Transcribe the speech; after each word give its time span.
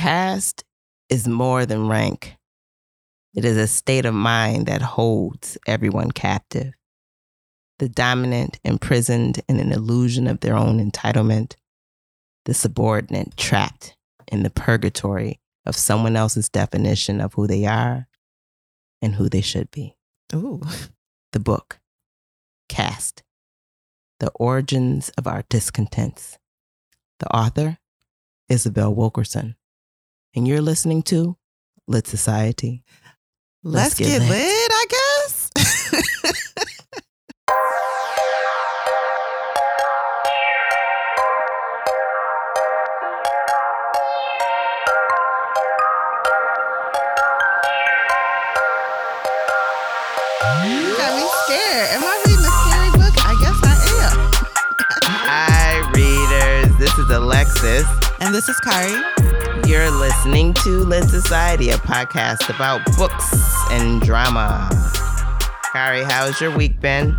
caste 0.00 0.64
is 1.10 1.28
more 1.28 1.66
than 1.66 1.86
rank. 1.86 2.38
It 3.34 3.44
is 3.44 3.58
a 3.58 3.66
state 3.66 4.06
of 4.06 4.14
mind 4.14 4.64
that 4.64 4.80
holds 4.80 5.58
everyone 5.66 6.10
captive. 6.10 6.72
The 7.78 7.90
dominant 7.90 8.58
imprisoned 8.64 9.42
in 9.46 9.60
an 9.60 9.72
illusion 9.72 10.26
of 10.26 10.40
their 10.40 10.56
own 10.56 10.78
entitlement, 10.80 11.54
the 12.46 12.54
subordinate 12.54 13.36
trapped 13.36 13.94
in 14.32 14.42
the 14.42 14.48
purgatory 14.48 15.38
of 15.66 15.76
someone 15.76 16.16
else's 16.16 16.48
definition 16.48 17.20
of 17.20 17.34
who 17.34 17.46
they 17.46 17.66
are 17.66 18.08
and 19.02 19.16
who 19.16 19.28
they 19.28 19.42
should 19.42 19.70
be. 19.70 19.96
Ooh. 20.34 20.62
The 21.32 21.40
book, 21.40 21.78
Caste, 22.70 23.22
The 24.18 24.30
Origins 24.36 25.10
of 25.10 25.26
Our 25.26 25.44
Discontents. 25.50 26.38
The 27.18 27.28
author, 27.28 27.78
Isabel 28.48 28.94
Wilkerson. 28.94 29.56
And 30.34 30.46
you're 30.46 30.60
listening 30.60 31.02
to 31.04 31.36
Lit 31.88 32.06
Society. 32.06 32.82
Let's, 33.62 33.94
get, 33.98 34.22
lit. 34.22 34.30
I 34.72 34.84
guess. 34.88 35.50
You 50.64 50.96
got 50.96 51.12
me 51.16 51.26
scared. 51.44 51.88
Am 51.92 52.02
I 52.04 52.22
reading 52.24 52.44
a 52.44 52.52
scary 52.62 52.90
book? 52.92 53.14
I 53.26 53.34
guess 53.42 53.58
I 53.62 53.74
am. 54.06 54.16
Hi, 55.26 55.90
readers. 55.94 56.76
This 56.78 56.96
is 56.98 57.10
Alexis. 57.10 57.86
And 58.20 58.34
this 58.34 58.48
is 58.48 58.58
Kari. 58.60 59.39
You're 59.70 59.88
listening 59.92 60.52
to 60.64 60.70
Lit 60.80 61.04
Society, 61.04 61.70
a 61.70 61.76
podcast 61.76 62.52
about 62.52 62.84
books 62.96 63.32
and 63.70 64.02
drama. 64.02 64.68
Kari, 65.70 66.02
how's 66.02 66.40
your 66.40 66.50
week 66.50 66.80
been? 66.80 67.16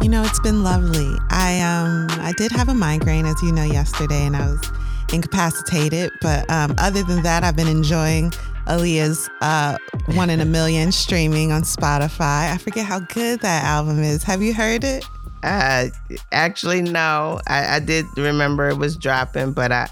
You 0.00 0.08
know, 0.08 0.22
it's 0.22 0.40
been 0.40 0.64
lovely. 0.64 1.14
I 1.28 1.60
um 1.60 2.06
I 2.24 2.32
did 2.38 2.52
have 2.52 2.70
a 2.70 2.74
migraine, 2.74 3.26
as 3.26 3.42
you 3.42 3.52
know, 3.52 3.64
yesterday, 3.64 4.24
and 4.24 4.34
I 4.34 4.46
was 4.46 4.72
incapacitated. 5.12 6.10
But 6.22 6.48
um, 6.50 6.74
other 6.78 7.02
than 7.02 7.22
that, 7.22 7.44
I've 7.44 7.54
been 7.54 7.68
enjoying 7.68 8.30
Aaliyah's 8.66 9.28
uh, 9.42 9.76
"One 10.14 10.30
in 10.30 10.40
a 10.40 10.46
Million 10.46 10.92
streaming 10.92 11.52
on 11.52 11.64
Spotify. 11.64 12.50
I 12.50 12.56
forget 12.56 12.86
how 12.86 13.00
good 13.00 13.40
that 13.40 13.62
album 13.64 14.02
is. 14.02 14.22
Have 14.22 14.40
you 14.40 14.54
heard 14.54 14.84
it? 14.84 15.04
Uh, 15.42 15.88
actually, 16.32 16.80
no. 16.80 17.42
I, 17.46 17.76
I 17.76 17.78
did 17.80 18.06
remember 18.16 18.70
it 18.70 18.78
was 18.78 18.96
dropping, 18.96 19.52
but 19.52 19.70
I, 19.70 19.90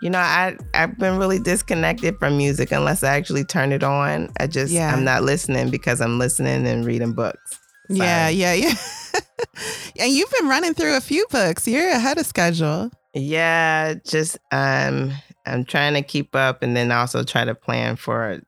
you 0.00 0.10
know, 0.10 0.18
I 0.18 0.56
I've 0.74 0.96
been 0.98 1.18
really 1.18 1.38
disconnected 1.38 2.16
from 2.18 2.36
music 2.36 2.70
unless 2.72 3.02
I 3.02 3.16
actually 3.16 3.44
turn 3.44 3.72
it 3.72 3.82
on. 3.82 4.30
I 4.38 4.46
just 4.46 4.72
Yeah. 4.72 4.92
I'm 4.94 5.04
not 5.04 5.22
listening 5.22 5.70
because 5.70 6.00
I'm 6.00 6.18
listening 6.18 6.66
and 6.66 6.84
reading 6.84 7.12
books. 7.12 7.58
Yeah, 7.88 8.26
Sorry. 8.26 8.34
yeah, 8.34 8.52
yeah. 8.52 8.74
and 9.98 10.12
you've 10.12 10.30
been 10.30 10.48
running 10.48 10.74
through 10.74 10.96
a 10.96 11.00
few 11.00 11.26
books. 11.30 11.66
You're 11.66 11.88
ahead 11.88 12.18
of 12.18 12.26
schedule. 12.26 12.90
Yeah, 13.14 13.94
just 14.06 14.38
um, 14.52 15.12
I'm 15.46 15.64
trying 15.64 15.94
to 15.94 16.02
keep 16.02 16.36
up 16.36 16.62
and 16.62 16.76
then 16.76 16.92
also 16.92 17.24
try 17.24 17.44
to 17.46 17.54
plan 17.54 17.96
for 17.96 18.40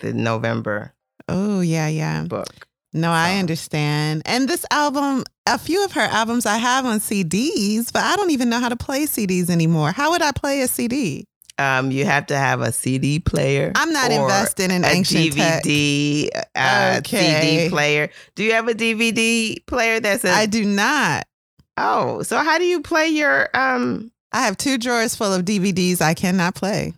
the 0.00 0.12
November 0.12 0.92
Oh, 1.30 1.60
yeah, 1.60 1.88
yeah. 1.88 2.22
book. 2.24 2.67
No, 2.94 3.10
I 3.10 3.36
understand. 3.38 4.22
And 4.24 4.48
this 4.48 4.64
album, 4.70 5.24
a 5.46 5.58
few 5.58 5.84
of 5.84 5.92
her 5.92 6.00
albums 6.00 6.46
I 6.46 6.56
have 6.56 6.86
on 6.86 7.00
CDs, 7.00 7.92
but 7.92 8.02
I 8.02 8.16
don't 8.16 8.30
even 8.30 8.48
know 8.48 8.60
how 8.60 8.68
to 8.70 8.76
play 8.76 9.04
CDs 9.04 9.50
anymore. 9.50 9.92
How 9.92 10.10
would 10.10 10.22
I 10.22 10.32
play 10.32 10.62
a 10.62 10.68
CD? 10.68 11.26
Um, 11.58 11.90
you 11.90 12.04
have 12.04 12.26
to 12.26 12.36
have 12.38 12.60
a 12.60 12.70
CD 12.72 13.18
player. 13.18 13.72
I'm 13.74 13.92
not 13.92 14.10
invested 14.12 14.70
in 14.70 14.84
a 14.84 14.88
ancient. 14.88 15.34
DVD 15.34 16.28
uh, 16.54 16.94
Okay. 17.00 17.40
CD 17.40 17.68
player. 17.68 18.10
Do 18.36 18.44
you 18.44 18.52
have 18.52 18.68
a 18.68 18.74
DVD 18.74 19.56
player 19.66 19.98
that 20.00 20.20
says? 20.20 20.36
I 20.36 20.46
do 20.46 20.64
not. 20.64 21.26
oh, 21.76 22.22
so 22.22 22.38
how 22.38 22.58
do 22.58 22.64
you 22.64 22.80
play 22.80 23.08
your 23.08 23.48
um? 23.54 24.10
I 24.32 24.42
have 24.42 24.56
two 24.56 24.78
drawers 24.78 25.16
full 25.16 25.32
of 25.32 25.44
DVDs 25.44 26.00
I 26.00 26.14
cannot 26.14 26.54
play. 26.54 26.94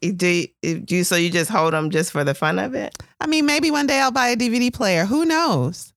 Do 0.00 0.26
you, 0.26 0.46
do 0.80 0.96
you 0.96 1.04
so 1.04 1.16
you 1.16 1.30
just 1.30 1.50
hold 1.50 1.74
them 1.74 1.90
just 1.90 2.10
for 2.10 2.24
the 2.24 2.32
fun 2.34 2.58
of 2.58 2.74
it, 2.74 2.96
I 3.20 3.26
mean, 3.26 3.44
maybe 3.44 3.70
one 3.70 3.86
day 3.86 4.00
I'll 4.00 4.10
buy 4.10 4.28
a 4.28 4.36
DVD 4.36 4.72
player. 4.72 5.04
Who 5.04 5.24
knows? 5.24 5.92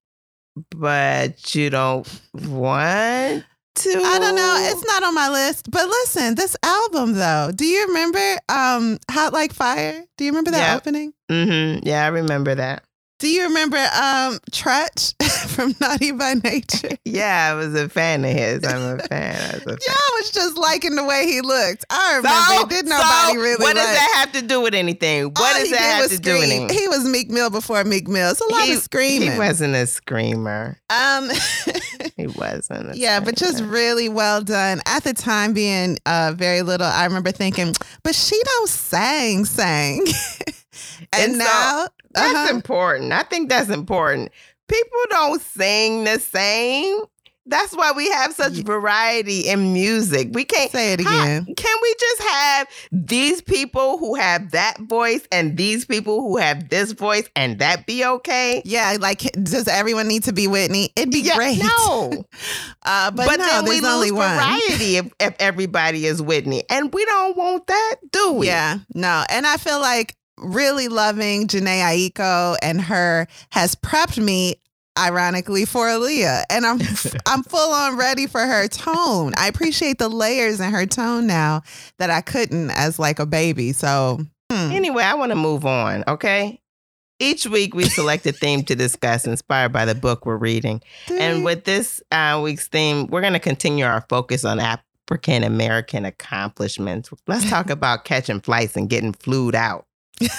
but 0.69 1.55
you 1.55 1.69
don't 1.71 2.07
want 2.35 3.43
to? 3.75 3.89
I 3.89 4.19
don't 4.19 4.35
know. 4.35 4.55
It's 4.71 4.85
not 4.85 5.01
on 5.03 5.15
my 5.15 5.29
list. 5.29 5.71
But 5.71 5.87
listen, 5.87 6.35
this 6.35 6.55
album 6.63 7.13
though, 7.13 7.51
do 7.55 7.65
you 7.65 7.87
remember 7.87 8.37
um 8.49 8.99
Hot 9.09 9.33
Like 9.33 9.51
Fire? 9.53 10.03
Do 10.17 10.25
you 10.25 10.31
remember 10.31 10.51
that 10.51 10.59
Yeah. 10.59 10.75
opening? 10.75 11.13
Mm-hmm. 11.31 11.87
Yeah, 11.87 12.03
I 12.05 12.09
remember 12.09 12.53
that. 12.55 12.83
Do 13.23 13.29
you 13.29 13.43
remember 13.47 13.77
um 13.77 14.37
Treach 14.51 15.13
from 15.55 15.73
Naughty 15.79 16.11
by 16.11 16.33
Nature? 16.33 16.89
Yeah, 17.05 17.51
I 17.51 17.53
was 17.53 17.73
a 17.75 17.87
fan 17.87 18.25
of 18.25 18.31
his. 18.31 18.65
I'm 18.65 18.99
a 18.99 19.03
fan. 19.03 19.35
I 19.35 19.57
was. 19.65 19.77
Yeah, 19.87 19.93
I 19.93 20.19
was 20.19 20.31
just 20.31 20.57
liking 20.57 20.95
the 20.95 21.05
way 21.05 21.25
he 21.25 21.39
looked. 21.39 21.85
I 21.89 22.17
remember. 22.17 22.73
did 22.75 22.85
nobody 22.85 23.33
so 23.33 23.39
really 23.39 23.63
What 23.63 23.75
does 23.75 23.85
like- 23.85 23.95
that 23.95 24.13
have 24.25 24.31
to 24.41 24.45
do 24.45 24.59
with 24.59 24.73
anything? 24.73 25.25
What 25.25 25.39
All 25.55 25.59
does 25.61 25.69
that 25.71 25.79
have 26.01 26.09
to 26.09 26.17
do 26.17 26.33
with 26.33 26.49
anything? 26.51 26.77
He 26.77 26.87
was 26.89 27.05
Meek 27.05 27.29
Mill 27.29 27.49
before 27.49 27.81
Meek 27.85 28.07
Mill. 28.09 28.31
It's 28.31 28.41
a 28.41 28.51
lot 28.51 28.63
He- 28.63 28.73
of 28.73 28.79
screaming. 28.81 29.31
He 29.31 29.37
wasn't 29.37 29.75
a 29.75 29.85
screamer. 29.87 30.77
um, 30.89 31.29
He 32.17 32.27
wasn't. 32.27 32.91
a 32.91 32.97
yeah, 32.97 33.21
but 33.21 33.35
just 33.37 33.63
really 33.63 34.09
well 34.09 34.41
done. 34.41 34.81
At 34.85 35.03
the 35.05 35.13
time, 35.13 35.53
being 35.53 35.97
uh, 36.05 36.33
very 36.35 36.61
little, 36.61 36.87
I 36.87 37.05
remember 37.05 37.31
thinking, 37.31 37.73
but 38.03 38.15
she 38.15 38.37
don't 38.43 38.69
sang, 38.69 39.45
sang. 39.45 40.03
And, 41.13 41.23
And 41.23 41.31
so, 41.33 41.37
now, 41.39 41.87
that's 42.13 42.35
uh-huh. 42.35 42.55
important. 42.55 43.11
I 43.11 43.23
think 43.23 43.49
that's 43.49 43.69
important. 43.69 44.31
People 44.67 44.99
don't 45.09 45.41
sing 45.41 46.03
the 46.05 46.19
same. 46.19 47.01
That's 47.45 47.75
why 47.75 47.91
we 47.91 48.09
have 48.09 48.31
such 48.33 48.53
variety 48.59 49.41
in 49.49 49.73
music. 49.73 50.29
We 50.31 50.45
can't 50.45 50.71
say 50.71 50.93
it 50.93 51.01
How- 51.01 51.23
again. 51.23 51.53
can 51.57 51.77
we 51.81 51.95
just 51.99 52.21
have 52.23 52.67
these 52.93 53.41
people 53.41 53.97
who 53.97 54.15
have 54.15 54.51
that 54.51 54.77
voice 54.79 55.27
and 55.29 55.57
these 55.57 55.83
people 55.83 56.21
who 56.21 56.37
have 56.37 56.69
this 56.69 56.93
voice 56.93 57.29
and 57.35 57.59
that 57.59 57.85
be 57.85 58.05
okay? 58.05 58.61
Yeah, 58.63 58.95
like 58.97 59.19
does 59.43 59.67
everyone 59.67 60.07
need 60.07 60.23
to 60.23 60.31
be 60.31 60.47
Whitney? 60.47 60.91
It'd 60.95 61.11
be 61.11 61.19
Yeah, 61.19 61.35
great. 61.35 61.59
No. 61.61 62.23
uh, 62.83 63.11
but, 63.11 63.25
But, 63.27 63.39
no, 63.39 63.45
then 63.45 63.65
there's 63.65 63.81
we 63.81 63.87
only 63.89 64.11
lose 64.11 64.19
one. 64.19 64.35
variety 64.37 64.95
if, 64.95 65.11
if 65.19 65.35
everybody 65.39 66.05
is 66.05 66.21
Whitney. 66.21 66.63
And 66.69 66.93
we 66.93 67.03
don't 67.03 67.35
want 67.35 67.67
that, 67.67 67.95
do 68.13 68.31
we? 68.35 68.47
Yeah, 68.47 68.77
no. 68.93 69.25
And 69.29 69.45
I 69.45 69.57
feel 69.57 69.81
like 69.81 70.15
really 70.37 70.87
loving 70.87 71.47
Jhené 71.47 72.11
Aiko 72.11 72.57
and 72.61 72.81
her 72.81 73.27
has 73.51 73.75
prepped 73.75 74.17
me 74.17 74.55
ironically 74.97 75.65
for 75.65 75.87
Aaliyah. 75.87 76.43
And 76.49 76.65
I'm 76.65 76.79
I'm 77.25 77.43
full 77.43 77.73
on 77.73 77.97
ready 77.97 78.27
for 78.27 78.41
her 78.41 78.67
tone. 78.67 79.33
I 79.37 79.47
appreciate 79.47 79.97
the 79.97 80.09
layers 80.09 80.59
in 80.59 80.71
her 80.71 80.85
tone 80.85 81.27
now 81.27 81.61
that 81.97 82.09
I 82.09 82.21
couldn't 82.21 82.71
as 82.71 82.99
like 82.99 83.19
a 83.19 83.25
baby. 83.25 83.73
So 83.73 84.19
hmm. 84.51 84.71
Anyway, 84.71 85.03
I 85.03 85.15
want 85.15 85.31
to 85.31 85.35
move 85.35 85.65
on, 85.65 86.03
okay? 86.07 86.59
Each 87.19 87.45
week 87.45 87.73
we 87.73 87.85
select 87.85 88.25
a 88.25 88.31
theme 88.31 88.63
to 88.63 88.75
discuss 88.75 89.25
inspired 89.25 89.71
by 89.71 89.85
the 89.85 89.95
book 89.95 90.25
we're 90.25 90.35
reading. 90.35 90.81
And 91.09 91.45
with 91.45 91.63
this 91.63 92.01
uh, 92.11 92.41
week's 92.43 92.67
theme, 92.67 93.07
we're 93.07 93.21
going 93.21 93.33
to 93.33 93.39
continue 93.39 93.85
our 93.85 94.03
focus 94.09 94.43
on 94.43 94.59
African 94.59 95.43
American 95.43 96.05
accomplishments. 96.05 97.11
Let's 97.27 97.49
talk 97.49 97.69
about 97.69 98.03
catching 98.03 98.41
flights 98.41 98.75
and 98.75 98.89
getting 98.89 99.13
flued 99.13 99.55
out. 99.55 99.85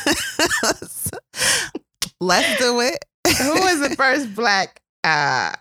let's 2.21 2.59
do 2.59 2.81
it. 2.81 3.05
Who 3.39 3.53
was 3.55 3.81
the 3.89 3.95
first 3.97 4.35
black 4.35 4.81
uh, 5.03 5.53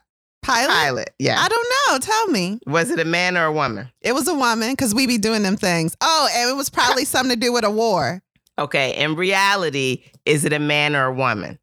Pilot? 0.44 0.70
pilot? 0.70 1.10
Yeah. 1.20 1.40
I 1.40 1.48
don't 1.48 1.68
know. 1.88 2.00
Tell 2.00 2.28
me. 2.28 2.60
Was 2.68 2.90
it 2.90 3.00
a 3.00 3.06
man 3.06 3.38
or 3.38 3.46
a 3.46 3.52
woman? 3.52 3.90
It 4.02 4.14
was 4.14 4.28
a 4.28 4.36
woman 4.36 4.72
because 4.72 4.94
we 4.94 5.08
be 5.08 5.18
doing 5.18 5.42
them 5.44 5.56
things. 5.56 5.96
Oh, 6.02 6.30
and 6.34 6.50
it 6.50 6.54
was 6.54 6.70
probably 6.70 7.06
something 7.06 7.34
to 7.34 7.40
do 7.40 7.54
with 7.54 7.64
a 7.64 7.72
war. 7.72 8.22
Okay. 8.60 8.96
In 8.98 9.16
reality, 9.16 10.04
is 10.26 10.46
it 10.46 10.54
a 10.54 10.60
man 10.60 10.96
or 10.96 11.06
a 11.06 11.14
woman? 11.14 11.60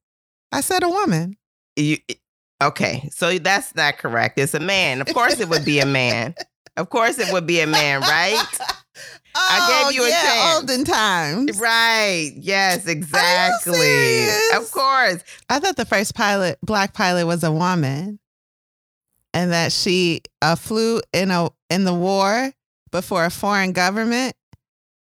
I 0.51 0.63
said 0.63 0.83
a 0.83 0.89
woman. 0.89 1.37
You, 1.77 1.99
okay. 2.63 3.09
So 3.13 3.39
that's 3.39 3.75
not 3.77 3.99
correct. 3.99 4.39
It's 4.39 4.55
a 4.55 4.61
man. 4.61 5.01
Of 5.01 5.13
course, 5.13 5.39
it 5.41 5.49
would 5.49 5.65
be 5.65 5.81
a 5.81 5.87
man. 5.87 6.35
Of 6.77 6.89
course, 6.89 7.19
it 7.19 7.31
would 7.33 7.47
be 7.47 7.61
a 7.61 7.67
man, 7.67 8.01
right? 8.01 8.43
I 9.35 9.85
gave 9.85 9.95
you 9.95 10.03
a 10.05 10.09
Oh, 10.09 10.11
chance. 10.11 10.55
Olden 10.57 10.85
times. 10.85 11.59
Right. 11.61 12.33
Yes, 12.37 12.87
exactly. 12.87 14.27
Of 14.57 14.71
course. 14.71 15.23
I 15.49 15.59
thought 15.61 15.77
the 15.77 15.85
first 15.85 16.15
pilot, 16.15 16.59
black 16.63 16.95
pilot, 16.95 17.27
was 17.27 17.45
a 17.45 17.53
woman, 17.53 18.19
and 19.33 19.53
that 19.53 19.73
she 19.73 20.23
uh, 20.43 20.57
flew 20.57 21.01
in 21.13 21.31
a 21.31 21.51
in 21.69 21.85
the 21.85 21.95
war, 21.95 22.53
but 22.91 23.05
for 23.05 23.25
a 23.25 23.31
foreign 23.31 23.73
government. 23.73 24.35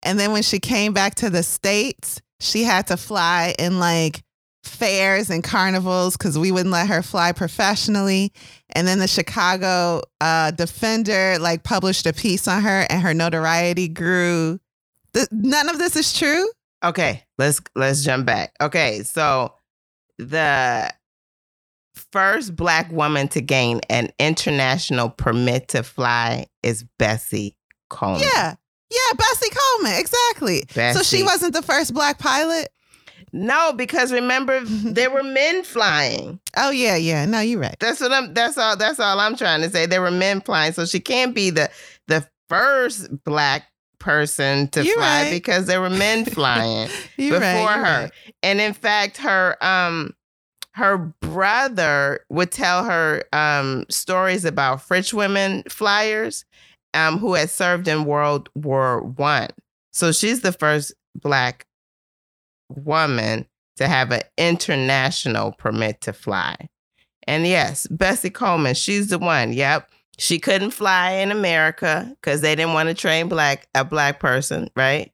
And 0.02 0.19
then 0.19 0.32
when 0.32 0.42
she 0.42 0.58
came 0.58 0.92
back 0.92 1.14
to 1.16 1.31
the 1.31 1.42
states, 1.42 2.20
she 2.40 2.62
had 2.64 2.88
to 2.88 2.96
fly 2.96 3.54
in 3.58 3.78
like 3.78 4.22
fairs 4.64 5.31
and 5.31 5.44
carnivals 5.44 6.16
because 6.16 6.37
we 6.38 6.50
wouldn't 6.50 6.72
let 6.72 6.88
her 6.88 7.02
fly 7.02 7.31
professionally. 7.32 8.32
And 8.76 8.87
then 8.87 8.99
the 8.99 9.08
Chicago 9.08 10.02
uh, 10.20 10.50
Defender 10.50 11.38
like 11.40 11.62
published 11.62 12.06
a 12.06 12.12
piece 12.12 12.46
on 12.46 12.62
her, 12.62 12.87
and 12.90 13.00
her 13.00 13.14
notoriety 13.14 13.88
grew. 13.88 14.61
Th- 15.14 15.28
none 15.32 15.70
of 15.70 15.78
this 15.78 15.96
is 15.96 16.12
true. 16.12 16.46
Okay, 16.84 17.25
let's 17.38 17.61
let's 17.75 18.05
jump 18.05 18.26
back. 18.26 18.52
Okay, 18.61 19.02
so 19.02 19.55
the 20.19 20.93
first 22.12 22.55
black 22.55 22.93
woman 22.93 23.28
to 23.28 23.40
gain 23.40 23.81
an 23.88 24.11
international 24.19 25.08
permit 25.08 25.69
to 25.69 25.82
fly 25.82 26.46
is 26.62 26.84
Bessie 26.99 27.56
Coleman. 27.88 28.28
Yeah. 28.34 28.55
Yeah, 28.88 29.17
Bessie 29.17 29.50
Coleman, 29.50 29.99
exactly. 29.99 30.62
So 30.94 31.02
she 31.02 31.25
wasn't 31.25 31.55
the 31.55 31.62
first 31.62 31.93
black 31.93 32.19
pilot? 32.20 32.69
No, 33.37 33.73
because 33.73 34.12
remember 34.12 34.61
there 34.65 35.11
were 35.11 35.23
men 35.23 35.62
flying. 35.62 36.41
Oh 36.56 36.71
yeah, 36.71 36.97
yeah. 36.97 37.25
No, 37.27 37.41
you're 37.41 37.61
right. 37.61 37.77
That's 37.79 38.00
what 38.00 38.12
I'm 38.12 38.35
that's 38.35 38.56
all 38.59 38.77
that's 38.77 38.99
all 38.99 39.21
I'm 39.21 39.37
trying 39.37 39.62
to 39.62 39.71
say. 39.71 39.87
There 39.87 40.03
were 40.03 40.11
men 40.11 40.41
flying. 40.41 40.73
So 40.73 40.87
she 40.87 41.00
can't 41.00 41.35
be 41.35 41.50
the 41.50 41.71
the 42.09 42.27
first 42.49 43.09
black 43.25 43.65
person 43.99 44.69
to 44.69 44.85
You're 44.85 44.94
fly 44.97 45.23
right. 45.25 45.31
because 45.31 45.67
there 45.67 45.81
were 45.81 45.91
men 45.91 46.25
flying. 46.37 46.88
You're 47.17 47.41
right, 47.41 47.55
before 47.55 47.73
her. 47.73 48.03
right. 48.05 48.12
And 48.43 48.61
in 48.61 48.73
fact, 48.73 49.19
her 49.19 49.56
um 49.65 50.15
her 50.73 50.99
brother 51.21 52.21
would 52.31 52.53
tell 52.53 52.85
her 52.85 53.23
um 53.33 53.85
stories 53.91 54.44
about 54.44 54.83
French 54.83 55.12
women 55.12 55.62
flyers 55.69 56.44
um 56.94 57.19
who 57.19 57.35
had 57.35 57.50
served 57.50 57.88
in 57.88 58.05
World 58.05 58.49
War 58.55 59.03
One. 59.03 59.50
So 59.93 60.12
she's 60.12 60.41
the 60.41 60.53
first 60.53 60.94
black 61.15 61.65
woman 62.68 63.46
to 63.76 63.88
have 63.88 64.10
an 64.10 64.22
international 64.38 65.52
permit 65.52 66.00
to 66.02 66.12
fly. 66.12 66.56
And 67.26 67.46
yes, 67.46 67.86
Bessie 67.88 68.30
Coleman, 68.30 68.74
she's 68.74 69.08
the 69.08 69.18
one. 69.18 69.52
Yep. 69.52 69.90
She 70.18 70.38
couldn't 70.38 70.70
fly 70.70 71.10
in 71.12 71.30
America 71.30 72.10
because 72.20 72.40
they 72.40 72.54
didn't 72.54 72.72
want 72.72 72.88
to 72.88 72.94
train 72.94 73.28
black 73.28 73.68
a 73.74 73.84
black 73.84 74.18
person, 74.20 74.70
right? 74.76 75.12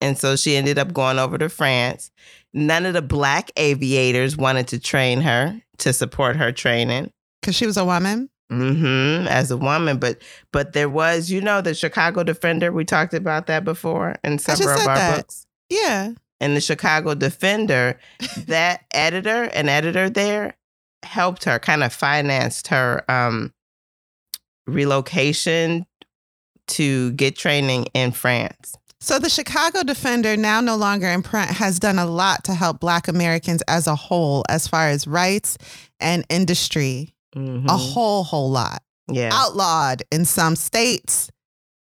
And 0.00 0.18
so 0.18 0.36
she 0.36 0.56
ended 0.56 0.78
up 0.78 0.92
going 0.92 1.18
over 1.18 1.38
to 1.38 1.48
France. 1.48 2.10
None 2.52 2.84
of 2.84 2.92
the 2.92 3.00
black 3.02 3.50
aviators 3.56 4.36
wanted 4.36 4.68
to 4.68 4.78
train 4.78 5.22
her 5.22 5.60
to 5.78 5.92
support 5.92 6.36
her 6.36 6.52
training 6.52 7.10
Because 7.40 7.56
she 7.56 7.66
was 7.66 7.76
a 7.78 7.84
woman. 7.84 8.28
hmm 8.50 9.26
as 9.28 9.50
a 9.50 9.56
woman. 9.56 9.98
But 9.98 10.20
but 10.52 10.74
there 10.74 10.90
was, 10.90 11.30
you 11.30 11.40
know, 11.40 11.62
the 11.62 11.74
Chicago 11.74 12.22
Defender. 12.24 12.72
We 12.72 12.84
talked 12.84 13.14
about 13.14 13.46
that 13.46 13.64
before 13.64 14.16
in 14.22 14.38
several 14.38 14.68
of 14.68 14.86
our 14.86 14.96
that. 14.96 15.16
books. 15.16 15.46
Yeah. 15.70 16.12
And 16.40 16.56
the 16.56 16.60
Chicago 16.60 17.14
Defender, 17.14 17.98
that 18.46 18.84
editor, 18.92 19.44
an 19.44 19.68
editor 19.68 20.10
there, 20.10 20.56
helped 21.02 21.44
her, 21.44 21.58
kind 21.58 21.82
of 21.84 21.92
financed 21.92 22.68
her 22.68 23.04
um, 23.10 23.52
relocation 24.66 25.86
to 26.66 27.12
get 27.12 27.36
training 27.36 27.86
in 27.94 28.12
France. 28.12 28.74
So 29.00 29.18
the 29.18 29.28
Chicago 29.28 29.82
Defender, 29.82 30.34
now 30.36 30.62
no 30.62 30.76
longer 30.76 31.06
in 31.08 31.22
print, 31.22 31.50
has 31.50 31.78
done 31.78 31.98
a 31.98 32.06
lot 32.06 32.42
to 32.44 32.54
help 32.54 32.80
Black 32.80 33.06
Americans 33.06 33.62
as 33.68 33.86
a 33.86 33.94
whole, 33.94 34.44
as 34.48 34.66
far 34.66 34.88
as 34.88 35.06
rights 35.06 35.58
and 36.00 36.24
industry. 36.30 37.14
Mhm. 37.36 37.68
A 37.68 37.76
whole, 37.76 38.24
whole 38.24 38.50
lot. 38.50 38.82
yeah. 39.08 39.28
Outlawed 39.32 40.02
in 40.10 40.24
some 40.24 40.56
states 40.56 41.28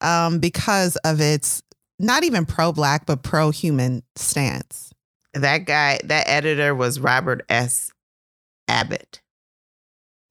um, 0.01 0.37
because 0.37 0.95
of 0.97 1.19
its 1.19 1.63
not 1.99 2.23
even 2.23 2.45
pro 2.45 2.71
Black, 2.71 3.05
but 3.05 3.23
pro 3.23 3.51
human 3.51 4.03
stance. 4.15 4.93
that 5.33 5.65
guy, 5.65 5.99
that 6.05 6.27
editor 6.27 6.73
was 6.73 6.99
Robert 6.99 7.45
S. 7.49 7.91
Abbott. 8.67 9.21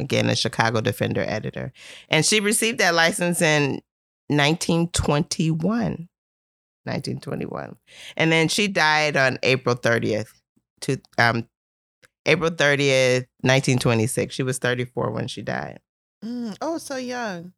Again, 0.00 0.28
a 0.28 0.36
Chicago 0.36 0.80
Defender 0.80 1.24
editor. 1.26 1.72
And 2.08 2.24
she 2.24 2.40
received 2.40 2.78
that 2.78 2.94
license 2.94 3.42
in 3.42 3.82
1921. 4.28 6.08
1921. 6.84 7.76
And 8.16 8.32
then 8.32 8.48
she 8.48 8.68
died 8.68 9.16
on 9.16 9.38
April 9.42 9.74
30th, 9.74 10.28
to, 10.82 11.00
um, 11.18 11.48
April 12.26 12.50
30th, 12.50 13.26
1926. 13.42 14.34
She 14.34 14.42
was 14.42 14.58
34 14.58 15.10
when 15.10 15.28
she 15.28 15.42
died. 15.42 15.80
Mm, 16.24 16.56
oh, 16.60 16.78
so 16.78 16.96
young. 16.96 17.52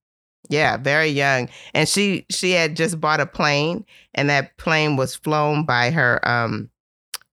Yeah, 0.49 0.77
very 0.79 1.09
young. 1.09 1.49
And 1.75 1.89
she 1.89 2.27
she 2.31 2.53
had 2.53 2.77
just 2.77 3.01
bought 3.01 3.21
a 3.21 3.27
plane 3.27 3.85
and 4.15 4.29
that 4.31 4.57
plane 4.57 4.97
was 4.97 5.15
flown 5.15 5.65
by 5.65 5.91
her 5.91 6.27
um 6.29 6.71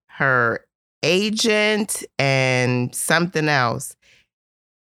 her 0.06 0.64
agent 1.02 2.04
and 2.18 2.94
something 2.94 3.48
else. 3.48 3.96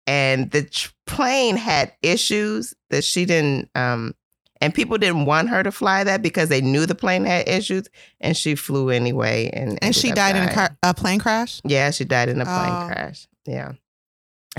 And 0.05 0.51
the 0.51 0.63
tr- 0.63 0.89
plane 1.05 1.55
had 1.55 1.93
issues 2.01 2.73
that 2.89 3.03
she 3.03 3.25
didn't 3.25 3.69
um 3.75 4.15
and 4.61 4.73
people 4.73 4.97
didn't 4.97 5.25
want 5.25 5.49
her 5.49 5.61
to 5.61 5.71
fly 5.71 6.03
that 6.05 6.21
because 6.21 6.47
they 6.49 6.61
knew 6.61 6.85
the 6.85 6.95
plane 6.95 7.25
had 7.25 7.47
issues 7.49 7.87
and 8.21 8.35
she 8.37 8.55
flew 8.55 8.89
anyway 8.89 9.49
and 9.53 9.77
And 9.83 9.93
she 9.95 10.11
died 10.11 10.37
in 10.37 10.43
a, 10.43 10.53
car- 10.53 10.77
a 10.83 10.93
plane 10.93 11.19
crash? 11.19 11.59
Yeah, 11.65 11.91
she 11.91 12.05
died 12.05 12.29
in 12.29 12.39
a 12.39 12.45
plane 12.45 12.69
Oh. 12.71 12.87
crash. 12.87 13.27
Yeah. 13.45 13.73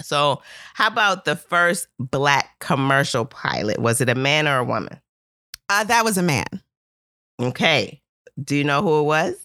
So, 0.03 0.43
how 0.75 0.89
about 0.89 1.25
the 1.25 1.37
first 1.37 1.87
black 1.99 2.59
commercial 2.61 3.25
pilot? 3.25 3.79
Was 3.79 4.01
it 4.01 4.09
a 4.09 4.15
man 4.15 4.49
or 4.49 4.59
a 4.59 4.65
woman? 4.65 5.01
Uh, 5.69 5.85
that 5.85 6.05
was 6.05 6.19
a 6.19 6.23
man. 6.23 6.47
Okay. 7.41 8.01
Do 8.43 8.57
you 8.57 8.65
know 8.65 8.83
who 8.83 9.01
it 9.01 9.05
was? 9.05 9.37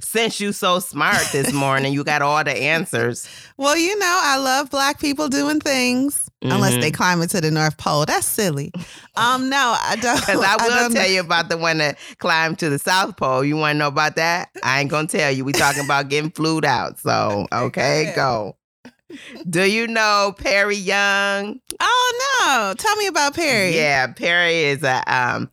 Since 0.00 0.38
you 0.40 0.52
so 0.52 0.78
smart 0.78 1.20
this 1.32 1.52
morning, 1.54 1.92
you 1.92 2.04
got 2.04 2.22
all 2.22 2.42
the 2.44 2.52
answers. 2.56 3.28
Well, 3.56 3.76
you 3.76 3.98
know, 3.98 4.20
I 4.22 4.36
love 4.38 4.70
black 4.70 5.00
people 5.00 5.28
doing 5.28 5.58
things 5.60 6.28
unless 6.40 6.72
Mm-hmm. 6.72 6.80
they 6.80 6.90
climb 6.92 7.20
into 7.20 7.40
the 7.40 7.50
North 7.50 7.76
Pole. 7.78 8.04
That's 8.06 8.26
silly. 8.26 8.70
Um, 9.16 9.48
no, 9.48 9.76
I 9.80 9.96
don't. 10.00 10.18
Because 10.20 10.44
I 10.44 10.56
will 10.62 10.70
don't 10.70 10.92
tell 10.92 11.02
know. 11.02 11.08
you 11.12 11.20
about 11.20 11.48
the 11.48 11.56
one 11.58 11.78
that 11.78 11.98
climbed 12.18 12.58
to 12.60 12.70
the 12.70 12.78
South 12.78 13.16
Pole. 13.16 13.44
You 13.44 13.56
want 13.56 13.74
to 13.74 13.78
know 13.78 13.88
about 13.88 14.16
that? 14.16 14.50
I 14.62 14.80
ain't 14.80 14.90
gonna 14.90 15.08
tell 15.08 15.30
you. 15.32 15.44
We 15.44 15.52
talking 15.52 15.84
about 15.84 16.08
getting 16.08 16.30
flued 16.30 16.64
out. 16.64 16.98
So 17.00 17.46
okay, 17.52 18.12
go. 18.14 18.56
Do 19.48 19.70
you 19.70 19.86
know 19.86 20.34
Perry 20.38 20.76
Young? 20.76 21.60
Oh 21.80 22.38
no! 22.44 22.74
Tell 22.76 22.96
me 22.96 23.06
about 23.06 23.34
Perry. 23.34 23.74
Yeah, 23.76 24.08
Perry 24.08 24.64
is 24.64 24.82
a 24.82 25.02
um 25.06 25.50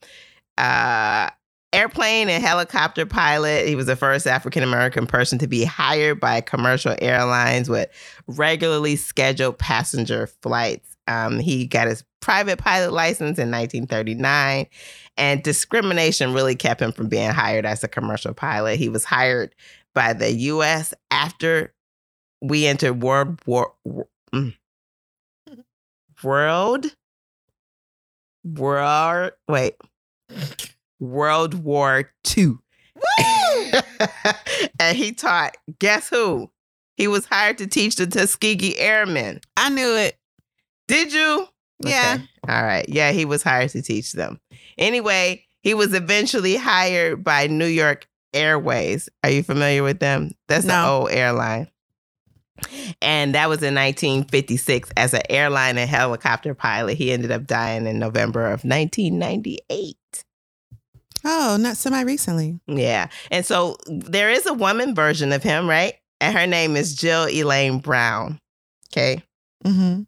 uh 0.57 1.29
airplane 1.71 2.29
and 2.29 2.43
helicopter 2.43 3.05
pilot. 3.05 3.67
He 3.67 3.75
was 3.75 3.85
the 3.85 3.95
first 3.95 4.27
African 4.27 4.63
American 4.63 5.05
person 5.05 5.37
to 5.39 5.47
be 5.47 5.63
hired 5.63 6.19
by 6.19 6.41
commercial 6.41 6.95
airlines 6.99 7.69
with 7.69 7.89
regularly 8.27 8.95
scheduled 8.95 9.57
passenger 9.59 10.27
flights. 10.41 10.95
Um, 11.07 11.39
he 11.39 11.65
got 11.65 11.87
his 11.87 12.03
private 12.21 12.59
pilot 12.59 12.91
license 12.93 13.39
in 13.39 13.49
1939, 13.49 14.67
and 15.17 15.43
discrimination 15.43 16.33
really 16.33 16.55
kept 16.55 16.81
him 16.81 16.91
from 16.91 17.07
being 17.07 17.31
hired 17.31 17.65
as 17.65 17.83
a 17.83 17.87
commercial 17.87 18.33
pilot. 18.33 18.77
He 18.77 18.89
was 18.89 19.05
hired 19.05 19.55
by 19.95 20.13
the 20.13 20.31
U.S. 20.31 20.93
after 21.09 21.73
we 22.41 22.65
entered 22.65 23.01
World 23.01 23.39
War 23.45 23.73
mm. 24.33 24.55
World 26.23 26.95
World 28.43 29.31
wait 29.47 29.75
World 30.99 31.53
War 31.53 32.11
Two. 32.23 32.61
and 34.79 34.97
he 34.97 35.13
taught, 35.13 35.55
guess 35.79 36.09
who? 36.09 36.51
He 36.95 37.07
was 37.07 37.25
hired 37.25 37.57
to 37.59 37.67
teach 37.67 37.95
the 37.95 38.07
Tuskegee 38.07 38.77
Airmen. 38.77 39.39
I 39.55 39.69
knew 39.69 39.95
it. 39.95 40.17
Did 40.87 41.13
you? 41.13 41.47
Yeah. 41.81 42.17
All 42.47 42.63
right. 42.63 42.87
Yeah, 42.89 43.11
he 43.11 43.23
was 43.23 43.41
hired 43.41 43.69
to 43.69 43.81
teach 43.81 44.11
them. 44.11 44.39
Anyway, 44.77 45.45
he 45.61 45.73
was 45.73 45.93
eventually 45.93 46.57
hired 46.57 47.23
by 47.23 47.47
New 47.47 47.67
York 47.67 48.07
Airways. 48.33 49.07
Are 49.23 49.29
you 49.29 49.43
familiar 49.43 49.83
with 49.83 49.99
them? 49.99 50.31
That's 50.47 50.65
an 50.65 50.71
old 50.71 51.11
airline. 51.11 51.69
And 53.01 53.35
that 53.35 53.49
was 53.49 53.63
in 53.63 53.75
1956 53.75 54.91
as 54.97 55.13
an 55.13 55.21
airline 55.29 55.77
and 55.77 55.89
helicopter 55.89 56.53
pilot. 56.53 56.97
He 56.97 57.11
ended 57.11 57.31
up 57.31 57.45
dying 57.47 57.85
in 57.87 57.99
November 57.99 58.45
of 58.45 58.63
1998. 58.63 59.95
Oh, 61.25 61.57
not 61.59 61.75
semi 61.77 62.01
recently. 62.01 62.59
Yeah. 62.67 63.09
And 63.29 63.45
so 63.45 63.77
there 63.87 64.29
is 64.29 64.45
a 64.45 64.53
woman 64.53 64.95
version 64.95 65.31
of 65.33 65.43
him, 65.43 65.67
right? 65.69 65.93
And 66.21 66.37
her 66.37 66.47
name 66.47 66.75
is 66.75 66.95
Jill 66.95 67.27
Elaine 67.27 67.79
Brown. 67.79 68.39
Okay. 68.91 69.23
Mm-hmm. 69.65 70.03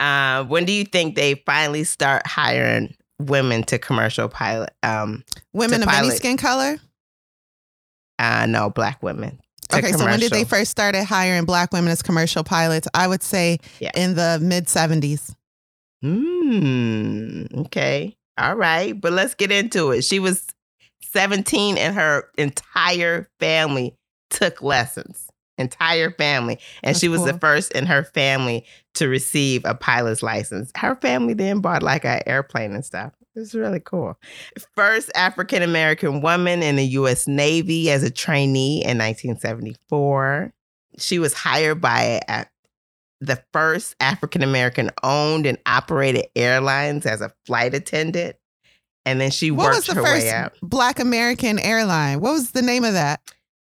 Uh, 0.00 0.44
when 0.44 0.64
do 0.64 0.72
you 0.72 0.84
think 0.84 1.16
they 1.16 1.34
finally 1.46 1.84
start 1.84 2.26
hiring 2.26 2.94
women 3.18 3.62
to 3.64 3.78
commercial 3.78 4.28
pilot? 4.28 4.70
Um, 4.82 5.24
Women 5.52 5.82
of 5.82 5.88
any 5.88 6.10
skin 6.10 6.36
color. 6.36 6.78
uh, 8.18 8.46
no, 8.46 8.70
black 8.70 9.02
women. 9.02 9.40
Okay, 9.72 9.92
so 9.92 10.04
when 10.04 10.18
did 10.20 10.32
they 10.32 10.44
first 10.44 10.70
started 10.70 11.04
hiring 11.04 11.44
black 11.44 11.72
women 11.72 11.90
as 11.90 12.02
commercial 12.02 12.42
pilots? 12.44 12.88
I 12.94 13.06
would 13.06 13.22
say 13.22 13.58
Yeah. 13.80 13.90
in 13.94 14.14
the 14.14 14.38
mid 14.40 14.68
seventies. 14.68 15.34
Hmm. 16.02 17.44
Okay. 17.54 18.16
All 18.38 18.54
right. 18.54 18.98
But 18.98 19.12
let's 19.12 19.34
get 19.34 19.50
into 19.50 19.90
it. 19.90 20.02
She 20.02 20.18
was 20.20 20.46
17 21.02 21.76
and 21.78 21.94
her 21.94 22.28
entire 22.38 23.28
family 23.40 23.94
took 24.30 24.62
lessons. 24.62 25.26
Entire 25.58 26.12
family. 26.12 26.60
And 26.84 26.90
That's 26.90 27.00
she 27.00 27.08
was 27.08 27.24
the 27.24 27.36
first 27.36 27.72
in 27.72 27.86
her 27.86 28.04
family 28.04 28.64
to 28.94 29.08
receive 29.08 29.64
a 29.64 29.74
pilot's 29.74 30.22
license. 30.22 30.70
Her 30.76 30.94
family 30.94 31.34
then 31.34 31.58
bought 31.60 31.82
like 31.82 32.04
an 32.04 32.22
airplane 32.26 32.74
and 32.74 32.84
stuff. 32.84 33.12
It's 33.38 33.54
really 33.54 33.80
cool. 33.80 34.16
First 34.76 35.10
African 35.14 35.62
American 35.62 36.20
woman 36.20 36.62
in 36.62 36.76
the 36.76 36.84
U.S. 36.86 37.26
Navy 37.26 37.90
as 37.90 38.02
a 38.02 38.10
trainee 38.10 38.82
in 38.84 38.98
1974. 38.98 40.52
She 40.98 41.18
was 41.18 41.32
hired 41.34 41.80
by 41.80 42.20
a, 42.28 42.46
the 43.20 43.42
first 43.52 43.94
African 44.00 44.42
American 44.42 44.90
owned 45.02 45.46
and 45.46 45.58
operated 45.66 46.26
airlines 46.36 47.06
as 47.06 47.20
a 47.20 47.32
flight 47.46 47.74
attendant. 47.74 48.36
And 49.04 49.20
then 49.20 49.30
she 49.30 49.50
What 49.50 49.68
was 49.68 49.76
worked 49.76 49.86
the 49.88 49.94
her 49.94 50.02
first 50.02 50.26
way 50.26 50.30
out. 50.30 50.52
Black 50.62 50.98
American 50.98 51.58
airline? 51.58 52.20
What 52.20 52.32
was 52.32 52.50
the 52.50 52.62
name 52.62 52.84
of 52.84 52.92
that? 52.94 53.20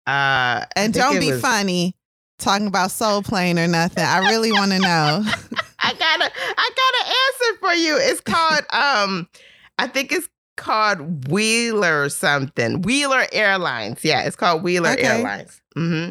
Uh, 0.06 0.64
And 0.76 0.92
don't 0.92 1.18
be 1.20 1.32
was- 1.32 1.40
funny 1.40 1.94
talking 2.38 2.66
about 2.66 2.90
Soul 2.90 3.22
Plane 3.22 3.58
or 3.58 3.66
nothing. 3.68 4.04
I 4.04 4.18
really 4.30 4.52
want 4.52 4.72
to 4.72 4.78
know. 4.78 5.22
I 5.84 5.92
got 5.94 6.20
a 6.20 6.30
I 6.56 6.70
got 6.76 7.06
an 7.06 7.14
answer 7.24 7.58
for 7.60 7.72
you. 7.74 7.96
It's 8.00 8.20
called 8.20 8.62
um 8.72 9.28
I 9.78 9.86
think 9.86 10.12
it's 10.12 10.28
called 10.56 11.28
Wheeler 11.28 12.08
something. 12.08 12.82
Wheeler 12.82 13.26
Airlines. 13.32 14.04
Yeah, 14.04 14.22
it's 14.22 14.36
called 14.36 14.62
Wheeler 14.62 14.90
Okay. 14.90 15.02
Airlines. 15.06 15.60
hmm 15.74 16.10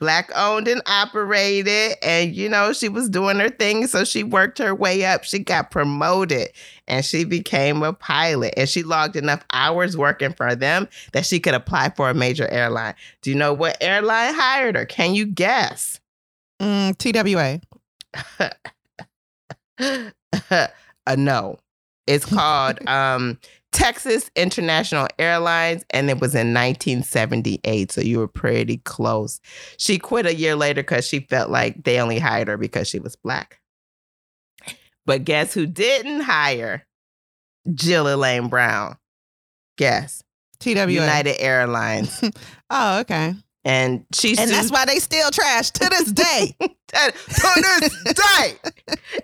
Black 0.00 0.30
owned 0.36 0.66
and 0.68 0.82
operated. 0.86 1.96
And 2.02 2.34
you 2.34 2.48
know, 2.48 2.72
she 2.72 2.88
was 2.88 3.08
doing 3.08 3.38
her 3.38 3.48
thing. 3.48 3.86
So 3.86 4.04
she 4.04 4.22
worked 4.22 4.58
her 4.58 4.74
way 4.74 5.04
up. 5.04 5.24
She 5.24 5.38
got 5.38 5.70
promoted 5.70 6.48
and 6.88 7.04
she 7.04 7.24
became 7.24 7.82
a 7.82 7.92
pilot. 7.92 8.54
And 8.56 8.68
she 8.68 8.82
logged 8.82 9.16
enough 9.16 9.44
hours 9.52 9.96
working 9.96 10.32
for 10.34 10.54
them 10.54 10.88
that 11.12 11.24
she 11.24 11.38
could 11.40 11.54
apply 11.54 11.90
for 11.96 12.10
a 12.10 12.14
major 12.14 12.46
airline. 12.48 12.94
Do 13.22 13.30
you 13.30 13.36
know 13.36 13.52
what 13.52 13.78
airline 13.80 14.34
hired 14.34 14.74
her? 14.76 14.84
Can 14.84 15.14
you 15.14 15.26
guess? 15.26 16.00
Mm, 16.60 16.98
TWA. 16.98 17.60
a 21.06 21.16
no. 21.16 21.58
It's 22.06 22.26
called 22.26 22.78
um, 22.88 23.38
Texas 23.72 24.30
International 24.36 25.08
Airlines, 25.18 25.84
and 25.90 26.08
it 26.10 26.20
was 26.20 26.34
in 26.34 26.54
1978. 26.54 27.92
So 27.92 28.00
you 28.00 28.18
were 28.18 28.28
pretty 28.28 28.78
close. 28.78 29.40
She 29.78 29.98
quit 29.98 30.26
a 30.26 30.34
year 30.34 30.54
later 30.54 30.82
because 30.82 31.06
she 31.06 31.20
felt 31.20 31.50
like 31.50 31.84
they 31.84 32.00
only 32.00 32.18
hired 32.18 32.48
her 32.48 32.56
because 32.56 32.88
she 32.88 32.98
was 32.98 33.16
black. 33.16 33.60
But 35.06 35.24
guess 35.24 35.52
who 35.52 35.66
didn't 35.66 36.20
hire 36.22 36.86
Jill 37.74 38.08
Elaine 38.08 38.48
Brown? 38.48 38.96
Guess 39.76 40.22
TWA. 40.60 40.86
United 40.86 41.40
Airlines, 41.40 42.22
Oh, 42.70 43.00
okay. 43.00 43.34
And 43.64 44.04
she 44.12 44.30
And 44.30 44.40
sued 44.40 44.50
that's 44.50 44.70
why 44.70 44.84
they 44.84 44.98
still 44.98 45.30
trash 45.30 45.70
to 45.70 45.88
this 45.88 46.12
day. 46.12 46.56
to 46.60 47.12
to 47.12 47.78
this 47.80 48.14
day. 48.14 48.56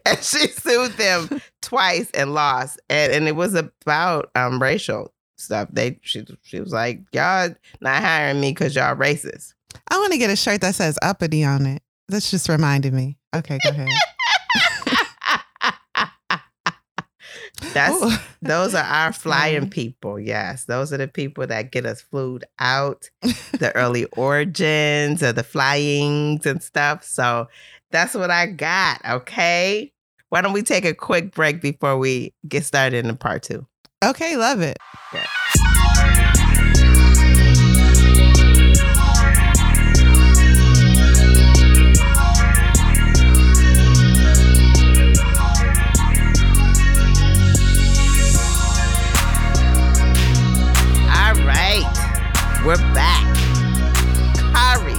And 0.07 0.19
she 0.19 0.49
sued 0.49 0.93
them 0.93 1.41
twice 1.61 2.11
and 2.13 2.35
lost. 2.35 2.81
And 2.89 3.13
and 3.13 3.29
it 3.29 3.37
was 3.37 3.55
about 3.55 4.31
um 4.35 4.61
racial 4.61 5.13
stuff. 5.37 5.69
They 5.73 5.99
she 6.03 6.25
she 6.43 6.61
was 6.61 6.73
like, 6.73 7.01
Y'all 7.13 7.55
not 7.81 8.03
hiring 8.03 8.41
me 8.41 8.53
because 8.53 8.75
y'all 8.75 8.97
racist. 8.97 9.55
I 9.89 9.99
want 9.99 10.13
to 10.13 10.19
get 10.19 10.31
a 10.31 10.37
shirt 10.37 10.61
that 10.63 10.75
says 10.75 10.99
uppity 11.03 11.45
on 11.45 11.67
it. 11.67 11.83
That's 12.09 12.31
just 12.31 12.49
reminded 12.49 12.93
me. 12.93 13.19
Okay, 13.35 13.59
go 13.63 13.71
ahead. 13.71 13.89
That's 17.73 18.03
Ooh. 18.03 18.17
those 18.43 18.75
are 18.75 18.85
our 18.85 19.13
flying 19.13 19.71
people. 19.71 20.19
Yes. 20.19 20.65
Those 20.65 20.93
are 20.93 20.97
the 20.99 21.09
people 21.09 21.47
that 21.47 21.73
get 21.73 21.87
us 21.87 22.01
flued 22.01 22.45
out, 22.59 23.09
the 23.23 23.73
early 23.75 24.05
origins 24.17 25.23
of 25.23 25.37
the 25.37 25.45
flyings 25.45 26.47
and 26.47 26.63
stuff. 26.63 27.05
So 27.05 27.49
that's 27.91 28.15
what 28.15 28.31
I 28.31 28.47
got. 28.47 29.01
Okay. 29.09 29.93
Why 30.29 30.41
don't 30.43 30.53
we 30.53 30.63
take 30.63 30.85
a 30.85 30.95
quick 30.95 31.35
break 31.35 31.61
before 31.61 31.99
we 31.99 32.33
get 32.47 32.65
started 32.65 33.05
in 33.05 33.17
part 33.17 33.43
two? 33.43 33.67
okay, 34.05 34.37
love 34.37 34.61
it. 34.61 34.79
All 35.13 35.21
We're 52.71 52.77
back. 52.95 53.27
Kari, 54.37 54.93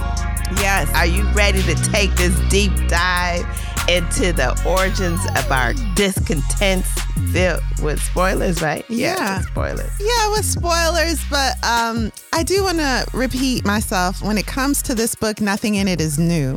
Yes. 0.60 0.92
are 0.94 1.06
you 1.06 1.26
ready 1.32 1.62
to 1.62 1.74
take 1.74 2.14
this 2.16 2.38
deep 2.50 2.70
dive 2.86 3.46
into 3.88 4.34
the 4.34 4.60
origins 4.66 5.18
of 5.38 5.50
our 5.50 5.72
discontents 5.94 6.90
filled 7.32 7.62
with 7.82 7.98
spoilers, 8.02 8.60
right? 8.60 8.84
Yeah. 8.90 9.38
with 9.38 9.46
spoilers. 9.46 9.90
Yeah, 9.98 10.28
with 10.32 10.44
spoilers, 10.44 11.24
but 11.30 11.56
um, 11.64 12.12
I 12.34 12.42
do 12.42 12.62
want 12.62 12.76
to 12.76 13.06
repeat 13.14 13.64
myself. 13.64 14.20
When 14.20 14.36
it 14.36 14.46
comes 14.46 14.82
to 14.82 14.94
this 14.94 15.14
book, 15.14 15.40
nothing 15.40 15.76
in 15.76 15.88
it 15.88 15.98
is 15.98 16.18
new. 16.18 16.56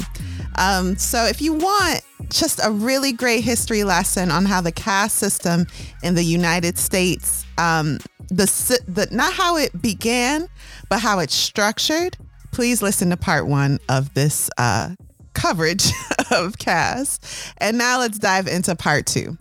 Um, 0.57 0.97
so 0.97 1.25
if 1.25 1.41
you 1.41 1.53
want 1.53 2.01
just 2.29 2.59
a 2.63 2.71
really 2.71 3.11
great 3.11 3.43
history 3.43 3.83
lesson 3.83 4.31
on 4.31 4.45
how 4.45 4.61
the 4.61 4.71
caste 4.71 5.17
system 5.17 5.67
in 6.03 6.15
the 6.15 6.23
United 6.23 6.77
States, 6.77 7.45
um, 7.57 7.99
the 8.29 8.45
the 8.87 9.07
not 9.11 9.33
how 9.33 9.57
it 9.57 9.81
began, 9.81 10.47
but 10.89 10.99
how 10.99 11.19
it's 11.19 11.33
structured, 11.33 12.17
please 12.51 12.81
listen 12.81 13.09
to 13.09 13.17
part 13.17 13.47
one 13.47 13.79
of 13.89 14.13
this 14.13 14.49
uh, 14.57 14.95
coverage 15.33 15.91
of 16.31 16.57
caste. 16.57 17.25
And 17.57 17.77
now 17.77 17.99
let's 17.99 18.17
dive 18.17 18.47
into 18.47 18.75
part 18.75 19.05
two. 19.05 19.37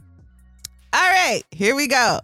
All 0.93 1.11
right, 1.11 1.43
here 1.51 1.75
we 1.75 1.89
go. 1.89 2.21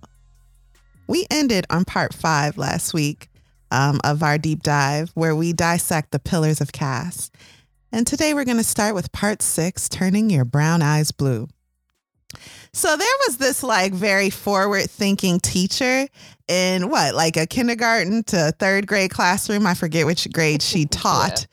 We 1.07 1.27
ended 1.31 1.67
on 1.71 1.85
part 1.85 2.15
five 2.15 2.57
last 2.57 2.95
week 2.95 3.29
um, 3.71 4.01
of 4.05 4.23
our 4.23 4.39
deep 4.39 4.63
dive 4.63 5.11
where 5.15 5.35
we 5.35 5.53
dissect 5.53 6.13
the 6.13 6.19
pillars 6.19 6.61
of 6.61 6.73
caste. 6.73 7.35
And 7.93 8.07
today 8.07 8.35
we're 8.35 8.45
going 8.45 8.57
to 8.57 8.65
start 8.65 8.95
with 8.95 9.11
part 9.13 9.43
six 9.43 9.89
turning 9.89 10.31
your 10.31 10.45
brown 10.45 10.81
eyes 10.83 11.11
blue. 11.11 11.49
So 12.73 12.97
there 12.97 13.17
was 13.27 13.39
this 13.39 13.65
like 13.65 13.93
very 13.93 14.31
forward 14.31 14.89
thinking 14.89 15.41
teacher 15.41 16.07
in 16.47 16.89
what, 16.89 17.15
like 17.17 17.37
a 17.37 17.47
kindergarten 17.47 18.23
to 18.25 18.53
third 18.59 18.87
grade 18.87 19.11
classroom. 19.11 19.67
I 19.67 19.75
forget 19.75 20.07
which 20.07 20.31
grade 20.33 20.63
she 20.63 20.87
taught. 20.91 21.47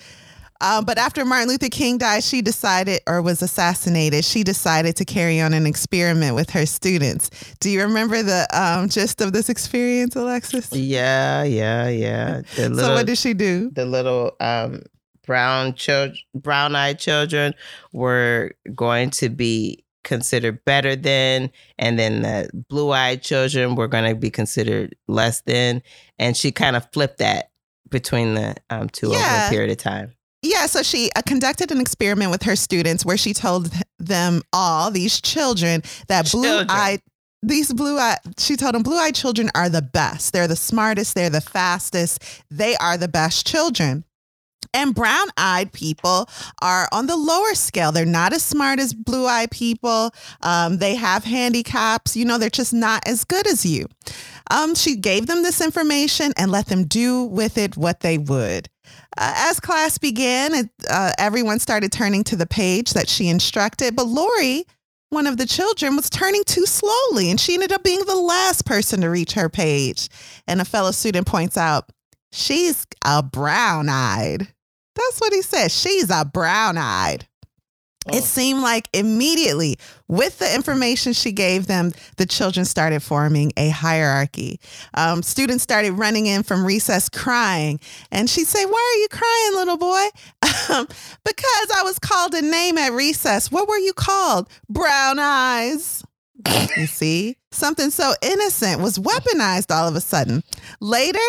Um, 0.59 0.85
but 0.85 0.97
after 0.97 1.23
Martin 1.23 1.49
Luther 1.49 1.69
King 1.69 1.99
died, 1.99 2.23
she 2.23 2.41
decided, 2.41 3.01
or 3.07 3.21
was 3.21 3.43
assassinated, 3.43 4.25
she 4.25 4.43
decided 4.43 4.95
to 4.95 5.05
carry 5.05 5.39
on 5.39 5.53
an 5.53 5.67
experiment 5.67 6.35
with 6.35 6.49
her 6.51 6.65
students. 6.65 7.29
Do 7.59 7.69
you 7.69 7.81
remember 7.83 8.23
the 8.23 8.47
um, 8.51 8.89
gist 8.89 9.21
of 9.21 9.33
this 9.33 9.49
experience, 9.49 10.15
Alexis? 10.15 10.73
Yeah, 10.73 11.43
yeah, 11.43 11.89
yeah. 11.89 12.41
The 12.55 12.75
so 12.75 12.93
what 12.93 13.05
did 13.05 13.19
she 13.19 13.35
do? 13.35 13.69
the 13.69 13.85
little 13.85 14.35
um, 14.39 14.81
brown 15.27 15.75
children, 15.75 16.17
brown-eyed 16.33 16.97
children 16.97 17.53
were 17.93 18.53
going 18.73 19.11
to 19.11 19.29
be 19.29 19.83
considered 20.03 20.63
better 20.65 20.95
than, 20.95 21.51
and 21.77 21.99
then 21.99 22.21
the 22.21 22.49
blue-eyed 22.69 23.21
children 23.21 23.75
were 23.75 23.89
going 23.89 24.09
to 24.09 24.15
be 24.15 24.31
considered 24.31 24.95
less 25.07 25.41
than. 25.41 25.83
And 26.17 26.35
she 26.35 26.51
kind 26.51 26.75
of 26.75 26.89
flipped 26.91 27.19
that 27.19 27.51
between 27.89 28.33
the 28.33 28.55
um, 28.69 28.89
two 28.89 29.09
over 29.09 29.19
a 29.19 29.49
period 29.49 29.69
of 29.69 29.77
time. 29.77 30.13
Yeah, 30.43 30.67
so 30.67 30.81
she 30.81 31.09
uh, 31.15 31.23
conducted 31.27 31.71
an 31.71 31.81
experiment 31.81 32.31
with 32.31 32.43
her 32.43 32.55
students 32.55 33.05
where 33.05 33.17
she 33.17 33.33
told 33.33 33.71
them 33.99 34.43
all, 34.53 34.91
these 34.91 35.19
children, 35.19 35.81
that 36.07 36.31
blue 36.31 36.63
eyed, 36.69 37.01
these 37.43 37.73
blue 37.73 37.97
eyed, 37.97 38.19
she 38.37 38.55
told 38.55 38.75
them 38.75 38.83
blue 38.83 38.97
eyed 38.97 39.15
children 39.15 39.49
are 39.55 39.67
the 39.67 39.81
best. 39.81 40.31
They're 40.33 40.47
the 40.47 40.55
smartest, 40.55 41.15
they're 41.15 41.29
the 41.29 41.41
fastest, 41.41 42.23
they 42.49 42.77
are 42.77 42.97
the 42.97 43.07
best 43.07 43.45
children. 43.45 44.05
And 44.73 44.93
brown 44.95 45.27
eyed 45.37 45.71
people 45.71 46.29
are 46.61 46.87
on 46.91 47.07
the 47.07 47.17
lower 47.17 47.53
scale. 47.53 47.91
They're 47.91 48.05
not 48.05 48.33
as 48.33 48.43
smart 48.43 48.79
as 48.79 48.93
blue 48.93 49.25
eyed 49.25 49.51
people. 49.51 50.11
Um, 50.41 50.77
they 50.77 50.95
have 50.95 51.23
handicaps. 51.23 52.15
You 52.15 52.25
know, 52.25 52.37
they're 52.37 52.49
just 52.49 52.73
not 52.73 53.07
as 53.07 53.23
good 53.23 53.47
as 53.47 53.65
you. 53.65 53.87
Um, 54.49 54.75
she 54.75 54.95
gave 54.95 55.27
them 55.27 55.43
this 55.43 55.61
information 55.61 56.33
and 56.37 56.51
let 56.51 56.67
them 56.67 56.85
do 56.85 57.25
with 57.25 57.57
it 57.57 57.75
what 57.75 58.01
they 58.01 58.17
would. 58.17 58.69
Uh, 59.17 59.33
as 59.35 59.59
class 59.59 59.97
began, 59.97 60.53
it, 60.53 60.69
uh, 60.89 61.11
everyone 61.17 61.59
started 61.59 61.91
turning 61.91 62.23
to 62.25 62.35
the 62.35 62.45
page 62.45 62.93
that 62.93 63.09
she 63.09 63.27
instructed, 63.27 63.95
but 63.95 64.07
Lori, 64.07 64.65
one 65.09 65.27
of 65.27 65.37
the 65.37 65.45
children, 65.45 65.95
was 65.95 66.09
turning 66.09 66.43
too 66.45 66.65
slowly, 66.65 67.29
and 67.29 67.39
she 67.39 67.53
ended 67.53 67.71
up 67.71 67.83
being 67.83 68.05
the 68.05 68.15
last 68.15 68.65
person 68.65 69.01
to 69.01 69.09
reach 69.09 69.33
her 69.33 69.49
page. 69.49 70.09
And 70.47 70.61
a 70.61 70.65
fellow 70.65 70.91
student 70.91 71.27
points 71.27 71.57
out, 71.57 71.91
she's 72.31 72.85
a 73.03 73.23
brown 73.23 73.89
eyed. 73.89 74.53
That's 74.97 75.19
what 75.19 75.31
he 75.33 75.41
said. 75.41 75.71
She's 75.71 76.09
a 76.09 76.25
brown 76.25 76.77
eyed. 76.77 77.27
Oh. 78.09 78.15
It 78.17 78.23
seemed 78.23 78.61
like 78.61 78.87
immediately, 78.93 79.77
with 80.07 80.39
the 80.39 80.53
information 80.55 81.11
she 81.11 81.33
gave 81.33 81.67
them, 81.67 81.91
the 82.15 82.25
children 82.25 82.65
started 82.65 83.03
forming 83.03 83.51
a 83.57 83.67
hierarchy. 83.69 84.61
Um, 84.93 85.21
students 85.21 85.61
started 85.63 85.91
running 85.91 86.25
in 86.25 86.43
from 86.43 86.65
recess 86.65 87.09
crying, 87.09 87.81
and 88.09 88.29
she'd 88.29 88.47
say, 88.47 88.65
Why 88.65 88.93
are 88.93 88.99
you 89.01 89.07
crying, 89.09 89.55
little 89.55 89.77
boy? 89.77 90.07
Um, 90.69 90.85
because 91.25 91.67
I 91.75 91.81
was 91.83 91.97
called 91.99 92.33
a 92.33 92.41
name 92.41 92.77
at 92.77 92.91
recess. 92.93 93.51
What 93.51 93.67
were 93.69 93.77
you 93.77 93.93
called? 93.93 94.49
Brown 94.69 95.17
eyes. 95.19 96.03
You 96.77 96.87
see? 96.87 97.35
Something 97.51 97.89
so 97.89 98.13
innocent 98.21 98.81
was 98.81 98.97
weaponized 98.99 99.73
all 99.73 99.87
of 99.87 99.95
a 99.95 100.01
sudden. 100.01 100.43
Later, 100.81 101.19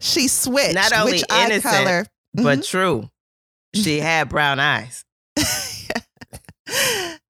she 0.00 0.28
switched. 0.28 0.74
Not 0.74 0.92
only 0.94 1.12
which 1.12 1.24
eye 1.30 1.44
innocent, 1.46 1.62
color. 1.74 2.06
but 2.34 2.58
Mhm. 2.60 2.66
true. 2.68 3.10
She 3.74 4.00
had 4.00 4.28
brown 4.28 4.60
eyes. 4.60 5.04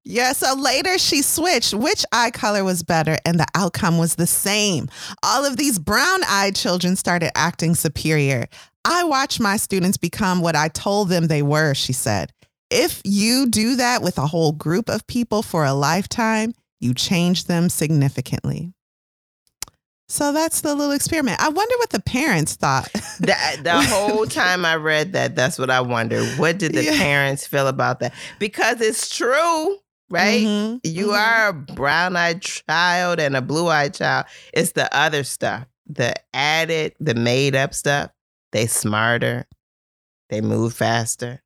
yeah, 0.03 0.33
so 0.33 0.55
later 0.55 0.97
she 0.97 1.21
switched 1.21 1.73
which 1.73 2.05
eye 2.11 2.31
color 2.31 2.63
was 2.63 2.83
better, 2.83 3.17
and 3.25 3.39
the 3.39 3.47
outcome 3.55 3.97
was 3.97 4.15
the 4.15 4.27
same. 4.27 4.89
All 5.23 5.45
of 5.45 5.57
these 5.57 5.79
brown 5.79 6.21
eyed 6.27 6.55
children 6.55 6.95
started 6.95 7.31
acting 7.35 7.75
superior. 7.75 8.47
I 8.85 9.03
watched 9.03 9.39
my 9.39 9.57
students 9.57 9.97
become 9.97 10.39
what 10.41 10.55
I 10.55 10.69
told 10.69 11.09
them 11.09 11.27
they 11.27 11.41
were, 11.41 11.73
she 11.73 11.93
said. 11.93 12.31
If 12.69 13.01
you 13.03 13.47
do 13.47 13.75
that 13.75 14.01
with 14.01 14.17
a 14.17 14.27
whole 14.27 14.51
group 14.51 14.89
of 14.89 15.07
people 15.07 15.41
for 15.41 15.65
a 15.65 15.73
lifetime, 15.73 16.53
you 16.79 16.93
change 16.93 17.45
them 17.45 17.69
significantly. 17.69 18.73
So 20.09 20.31
that's 20.31 20.61
the 20.61 20.73
little 20.73 20.93
experiment. 20.93 21.41
I 21.41 21.49
wonder 21.49 21.75
what 21.79 21.89
the 21.89 21.99
parents 22.01 22.55
thought. 22.55 22.89
The, 23.19 23.35
the 23.63 23.81
whole 23.81 24.27
time 24.27 24.63
I 24.63 24.75
read 24.75 25.13
that, 25.13 25.35
that's 25.35 25.57
what 25.57 25.71
I 25.71 25.81
wondered. 25.81 26.37
What 26.37 26.59
did 26.59 26.73
the 26.73 26.83
Yeah. 26.83 26.97
parents 26.97 27.47
feel 27.47 27.67
about 27.67 27.99
that? 28.01 28.13
Because 28.37 28.79
it's 28.79 29.09
true, 29.09 29.77
right? 30.11 30.45
Mhm, 30.45 30.79
You 30.83 31.07
mhm. 31.07 31.17
are 31.17 31.47
a 31.49 31.53
brown 31.53 32.15
eyed 32.15 32.43
child 32.43 33.19
and 33.19 33.35
a 33.35 33.41
blue 33.41 33.67
eyed 33.69 33.95
child. 33.95 34.27
It's 34.53 34.73
the 34.73 34.87
other 34.95 35.23
stuff, 35.23 35.65
the 35.87 36.13
added, 36.31 36.93
the 36.99 37.15
made 37.15 37.55
up 37.55 37.73
stuff. 37.73 38.11
They 38.51 38.67
smarter, 38.67 39.47
they 40.29 40.39
move 40.41 40.73
faster. 40.75 41.41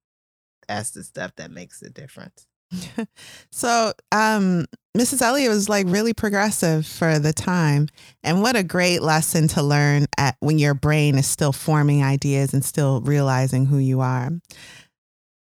That's 0.67 0.91
the 0.91 1.05
stuff 1.05 1.31
that 1.37 1.51
makes 1.51 1.79
the 1.79 1.89
difference. 1.89 2.45
So, 3.51 3.93
um, 4.11 4.65
Mrs. 4.97 5.21
Elliott 5.21 5.49
was 5.49 5.69
like 5.69 5.85
really 5.87 6.13
progressive 6.13 6.85
for 6.85 7.17
the 7.17 7.31
time. 7.31 7.87
And 8.23 8.41
what 8.41 8.57
a 8.57 8.63
great 8.63 9.01
lesson 9.01 9.47
to 9.49 9.63
learn 9.63 10.05
at 10.17 10.35
when 10.41 10.59
your 10.59 10.73
brain 10.73 11.17
is 11.17 11.27
still 11.27 11.53
forming 11.53 12.03
ideas 12.03 12.53
and 12.53 12.63
still 12.63 12.99
realizing 13.01 13.67
who 13.67 13.77
you 13.77 14.01
are. 14.01 14.31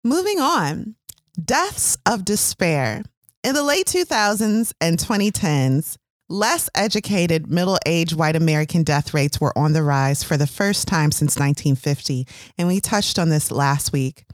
Moving 0.03 0.39
on, 0.39 0.95
deaths 1.43 1.97
of 2.05 2.25
despair. 2.25 3.03
In 3.43 3.55
the 3.55 3.63
late 3.63 3.87
2000s 3.87 4.71
and 4.79 4.99
2010s, 4.99 5.97
less 6.29 6.69
educated 6.75 7.49
middle 7.49 7.79
aged 7.87 8.15
white 8.15 8.35
American 8.35 8.83
death 8.83 9.13
rates 9.15 9.41
were 9.41 9.57
on 9.57 9.73
the 9.73 9.83
rise 9.83 10.23
for 10.23 10.37
the 10.37 10.47
first 10.47 10.87
time 10.87 11.11
since 11.11 11.37
1950. 11.37 12.27
And 12.57 12.67
we 12.67 12.79
touched 12.79 13.17
on 13.17 13.29
this 13.29 13.51
last 13.51 13.91
week. 13.91 14.25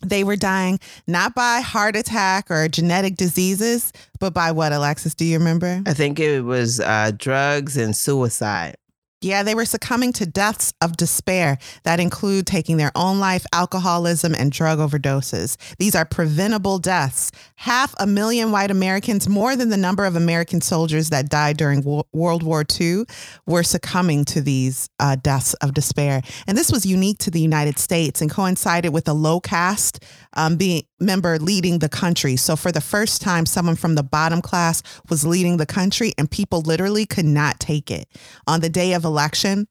They 0.00 0.24
were 0.24 0.36
dying 0.36 0.80
not 1.06 1.34
by 1.34 1.60
heart 1.60 1.96
attack 1.96 2.50
or 2.50 2.68
genetic 2.68 3.16
diseases, 3.16 3.92
but 4.18 4.32
by 4.32 4.52
what, 4.52 4.72
Alexis? 4.72 5.14
Do 5.14 5.24
you 5.24 5.38
remember? 5.38 5.82
I 5.86 5.92
think 5.92 6.18
it 6.18 6.42
was 6.42 6.80
uh, 6.80 7.12
drugs 7.16 7.76
and 7.76 7.94
suicide. 7.94 8.76
Yeah, 9.22 9.42
they 9.42 9.54
were 9.54 9.66
succumbing 9.66 10.14
to 10.14 10.24
deaths 10.24 10.72
of 10.80 10.96
despair 10.96 11.58
that 11.82 12.00
include 12.00 12.46
taking 12.46 12.78
their 12.78 12.90
own 12.94 13.20
life, 13.20 13.44
alcoholism, 13.52 14.34
and 14.34 14.50
drug 14.50 14.78
overdoses. 14.78 15.58
These 15.78 15.94
are 15.94 16.06
preventable 16.06 16.78
deaths. 16.78 17.30
Half 17.56 17.94
a 18.00 18.06
million 18.06 18.50
white 18.50 18.70
Americans, 18.70 19.28
more 19.28 19.56
than 19.56 19.68
the 19.68 19.76
number 19.76 20.06
of 20.06 20.16
American 20.16 20.62
soldiers 20.62 21.10
that 21.10 21.28
died 21.28 21.58
during 21.58 21.82
Wo- 21.82 22.06
World 22.14 22.42
War 22.42 22.64
II, 22.80 23.04
were 23.46 23.62
succumbing 23.62 24.24
to 24.26 24.40
these 24.40 24.88
uh, 24.98 25.16
deaths 25.16 25.52
of 25.54 25.74
despair. 25.74 26.22
And 26.46 26.56
this 26.56 26.72
was 26.72 26.86
unique 26.86 27.18
to 27.18 27.30
the 27.30 27.42
United 27.42 27.78
States 27.78 28.22
and 28.22 28.30
coincided 28.30 28.94
with 28.94 29.06
a 29.06 29.12
low 29.12 29.38
caste 29.38 30.02
um, 30.32 30.56
being 30.56 30.84
member 31.00 31.38
leading 31.38 31.78
the 31.78 31.88
country. 31.88 32.36
So 32.36 32.56
for 32.56 32.70
the 32.70 32.80
first 32.80 33.20
time, 33.22 33.46
someone 33.46 33.76
from 33.76 33.94
the 33.94 34.02
bottom 34.02 34.42
class 34.42 34.82
was 35.08 35.26
leading 35.26 35.56
the 35.56 35.66
country, 35.66 36.12
and 36.18 36.30
people 36.30 36.60
literally 36.60 37.06
could 37.06 37.24
not 37.24 37.58
take 37.58 37.90
it. 37.90 38.08
On 38.46 38.60
the 38.60 38.68
day 38.68 38.92
of 38.92 39.04
election 39.10 39.66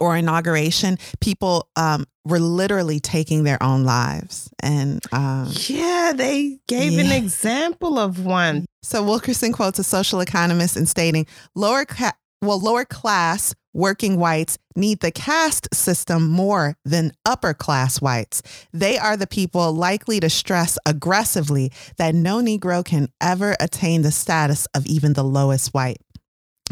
or 0.00 0.16
inauguration, 0.16 0.98
people 1.20 1.68
um, 1.76 2.04
were 2.24 2.38
literally 2.40 2.98
taking 3.00 3.44
their 3.44 3.62
own 3.62 3.84
lives. 3.84 4.48
And 4.60 5.00
um, 5.12 5.48
Yeah, 5.68 6.12
they 6.14 6.58
gave 6.68 6.98
an 6.98 7.12
example 7.12 7.98
of 7.98 8.24
one. 8.24 8.64
so 8.82 9.02
Wilkerson 9.02 9.52
quotes 9.52 9.78
a 9.78 9.84
social 9.84 10.20
economist 10.20 10.76
in 10.76 10.86
stating, 10.86 11.26
lower 11.54 11.84
ca- 11.84 12.16
well, 12.40 12.58
lower 12.58 12.84
class 12.84 13.54
working 13.74 14.16
whites 14.18 14.58
need 14.76 15.00
the 15.00 15.10
caste 15.10 15.68
system 15.74 16.28
more 16.28 16.74
than 16.84 17.12
upper 17.24 17.54
class 17.54 18.00
whites. 18.02 18.42
They 18.72 18.98
are 18.98 19.16
the 19.16 19.26
people 19.26 19.72
likely 19.72 20.20
to 20.20 20.28
stress 20.28 20.76
aggressively 20.84 21.70
that 21.98 22.14
no 22.14 22.38
Negro 22.40 22.84
can 22.84 23.08
ever 23.20 23.56
attain 23.60 24.02
the 24.02 24.10
status 24.12 24.66
of 24.74 24.86
even 24.86 25.12
the 25.14 25.24
lowest 25.24 25.72
white. 25.72 25.98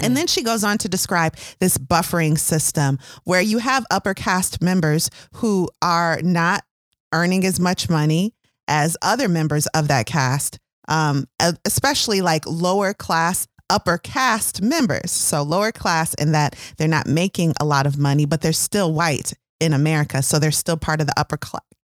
And 0.03 0.17
then 0.17 0.27
she 0.27 0.43
goes 0.43 0.65
on 0.65 0.79
to 0.79 0.89
describe 0.89 1.37
this 1.59 1.77
buffering 1.77 2.39
system 2.39 2.99
where 3.25 3.41
you 3.41 3.59
have 3.59 3.85
upper 3.91 4.15
caste 4.15 4.63
members 4.63 5.11
who 5.35 5.69
are 5.83 6.21
not 6.23 6.65
earning 7.13 7.45
as 7.45 7.59
much 7.59 7.91
money 7.91 8.35
as 8.69 8.97
other 9.03 9.29
members 9.29 9.67
of 9.69 9.89
that 9.89 10.07
caste, 10.07 10.59
um, 10.89 11.27
especially 11.65 12.21
like 12.21 12.47
lower 12.47 12.95
class, 12.95 13.47
upper 13.69 13.99
caste 13.99 14.63
members. 14.63 15.11
So 15.11 15.43
lower 15.43 15.73
class 15.73 16.15
in 16.15 16.33
that 16.33 16.57
they're 16.77 16.89
not 16.89 17.07
making 17.07 17.55
a 17.61 17.65
lot 17.65 17.87
of 17.87 17.99
money, 17.99 18.27
but 18.27 18.41
they're 18.41 18.53
still 18.53 18.93
white 18.93 19.33
in 19.59 19.73
America. 19.73 20.23
So 20.23 20.39
they're 20.39 20.51
still 20.51 20.77
part 20.77 21.01
of 21.01 21.07
the 21.07 21.19
upper 21.19 21.37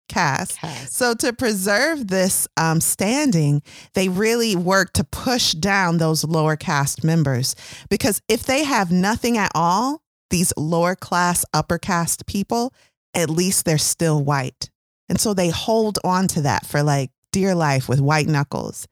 cla 0.10 0.20
caste. 0.20 0.60
So 0.94 1.14
to 1.16 1.34
preserve 1.34 2.08
this 2.08 2.48
um, 2.58 2.82
standing, 2.82 3.62
they 3.94 4.10
really 4.10 4.56
work 4.56 4.94
to 4.94 5.04
push 5.04 5.54
down 5.54 5.98
those 5.98 6.24
lower 6.24 6.56
caste 6.56 7.04
members 7.04 7.56
because 7.90 8.22
if 8.28 8.44
they 8.44 8.64
have 8.64 8.92
nothing 8.92 9.38
at 9.38 9.52
all, 9.56 10.02
these 10.30 10.54
lower 10.58 10.96
class, 10.96 11.46
upper 11.54 11.78
caste 11.78 12.26
people, 12.26 12.74
at 13.14 13.30
least 13.30 13.66
they're 13.66 13.78
still 13.78 14.24
white. 14.24 14.70
And 15.08 15.20
so 15.20 15.34
they 15.34 15.50
hold 15.50 15.98
on 16.04 16.28
to 16.30 16.42
that 16.42 16.66
for 16.66 16.84
like 16.84 17.12
dear 17.32 17.56
life 17.56 17.90
with 17.90 18.00
white 18.00 18.28
knuckles. 18.28 18.88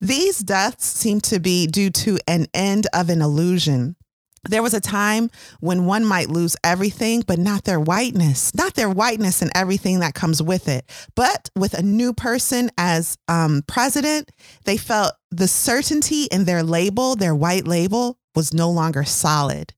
These 0.00 0.40
deaths 0.40 0.84
seem 0.84 1.20
to 1.22 1.40
be 1.40 1.66
due 1.66 1.90
to 1.90 2.18
an 2.28 2.46
end 2.52 2.86
of 2.92 3.08
an 3.08 3.22
illusion. 3.22 3.96
There 4.48 4.62
was 4.62 4.74
a 4.74 4.80
time 4.80 5.30
when 5.60 5.86
one 5.86 6.04
might 6.04 6.28
lose 6.28 6.56
everything, 6.62 7.22
but 7.26 7.38
not 7.38 7.64
their 7.64 7.80
whiteness, 7.80 8.54
not 8.54 8.74
their 8.74 8.90
whiteness 8.90 9.42
and 9.42 9.50
everything 9.54 10.00
that 10.00 10.14
comes 10.14 10.42
with 10.42 10.68
it. 10.68 10.84
But 11.14 11.50
with 11.56 11.74
a 11.74 11.82
new 11.82 12.12
person 12.12 12.70
as 12.76 13.16
um, 13.28 13.62
president, 13.66 14.30
they 14.64 14.76
felt 14.76 15.14
the 15.30 15.48
certainty 15.48 16.24
in 16.24 16.44
their 16.44 16.62
label, 16.62 17.16
their 17.16 17.34
white 17.34 17.66
label, 17.66 18.18
was 18.34 18.52
no 18.52 18.70
longer 18.70 19.04
solid. 19.04 19.72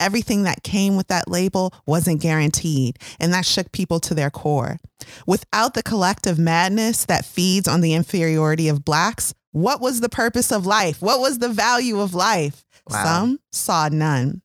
Everything 0.00 0.44
that 0.44 0.62
came 0.62 0.96
with 0.96 1.08
that 1.08 1.28
label 1.28 1.74
wasn't 1.84 2.20
guaranteed, 2.20 2.98
and 3.18 3.32
that 3.32 3.44
shook 3.44 3.72
people 3.72 3.98
to 4.00 4.14
their 4.14 4.30
core. 4.30 4.78
Without 5.26 5.74
the 5.74 5.82
collective 5.82 6.38
madness 6.38 7.04
that 7.06 7.24
feeds 7.24 7.66
on 7.66 7.80
the 7.80 7.94
inferiority 7.94 8.68
of 8.68 8.84
Blacks, 8.84 9.34
what 9.52 9.80
was 9.80 10.00
the 10.00 10.08
purpose 10.08 10.52
of 10.52 10.66
life? 10.66 11.00
What 11.00 11.20
was 11.20 11.38
the 11.38 11.48
value 11.48 12.00
of 12.00 12.14
life? 12.14 12.64
Wow. 12.88 13.04
Some 13.04 13.40
saw 13.52 13.88
none. 13.90 14.42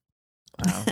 Wow. 0.66 0.86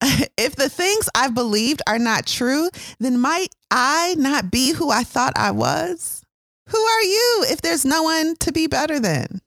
if 0.36 0.56
the 0.56 0.68
things 0.68 1.08
I've 1.14 1.34
believed 1.34 1.82
are 1.86 1.98
not 1.98 2.26
true, 2.26 2.68
then 2.98 3.18
might 3.18 3.48
I 3.70 4.14
not 4.18 4.50
be 4.50 4.72
who 4.72 4.90
I 4.90 5.02
thought 5.02 5.32
I 5.36 5.50
was? 5.50 6.22
Who 6.68 6.78
are 6.78 7.02
you 7.02 7.44
if 7.48 7.62
there's 7.62 7.84
no 7.84 8.02
one 8.02 8.36
to 8.36 8.52
be 8.52 8.66
better 8.66 9.00
than? 9.00 9.40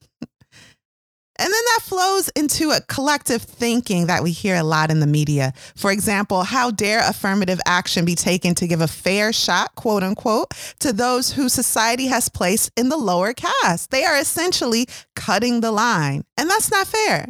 And 1.42 1.52
then 1.52 1.64
that 1.74 1.80
flows 1.82 2.30
into 2.30 2.70
a 2.70 2.82
collective 2.82 3.42
thinking 3.42 4.06
that 4.06 4.22
we 4.22 4.32
hear 4.32 4.58
a 4.58 4.64
lot 4.64 4.92
in 4.92 5.00
the 5.00 5.08
media. 5.08 5.54
For 5.76 5.92
example, 5.92 6.44
how 6.44 6.70
dare 6.70 7.00
affirmative 7.00 7.60
action 7.66 8.06
be 8.06 8.14
taken 8.14 8.54
to 8.56 8.68
give 8.68 8.80
a 8.80 8.88
fair 8.88 9.34
shot, 9.34 9.74
quote 9.74 10.04
unquote, 10.04 10.54
to 10.82 10.94
those 10.94 11.32
who 11.32 11.50
society 11.50 12.06
has 12.08 12.30
placed 12.30 12.72
in 12.78 12.90
the 12.90 12.98
lower 12.98 13.34
caste? 13.34 13.90
They 13.90 14.06
are 14.06 14.20
essentially 14.20 14.88
cutting 15.16 15.62
the 15.62 15.72
line, 15.72 16.26
and 16.38 16.48
that's 16.48 16.70
not 16.70 16.86
fair. 16.86 17.30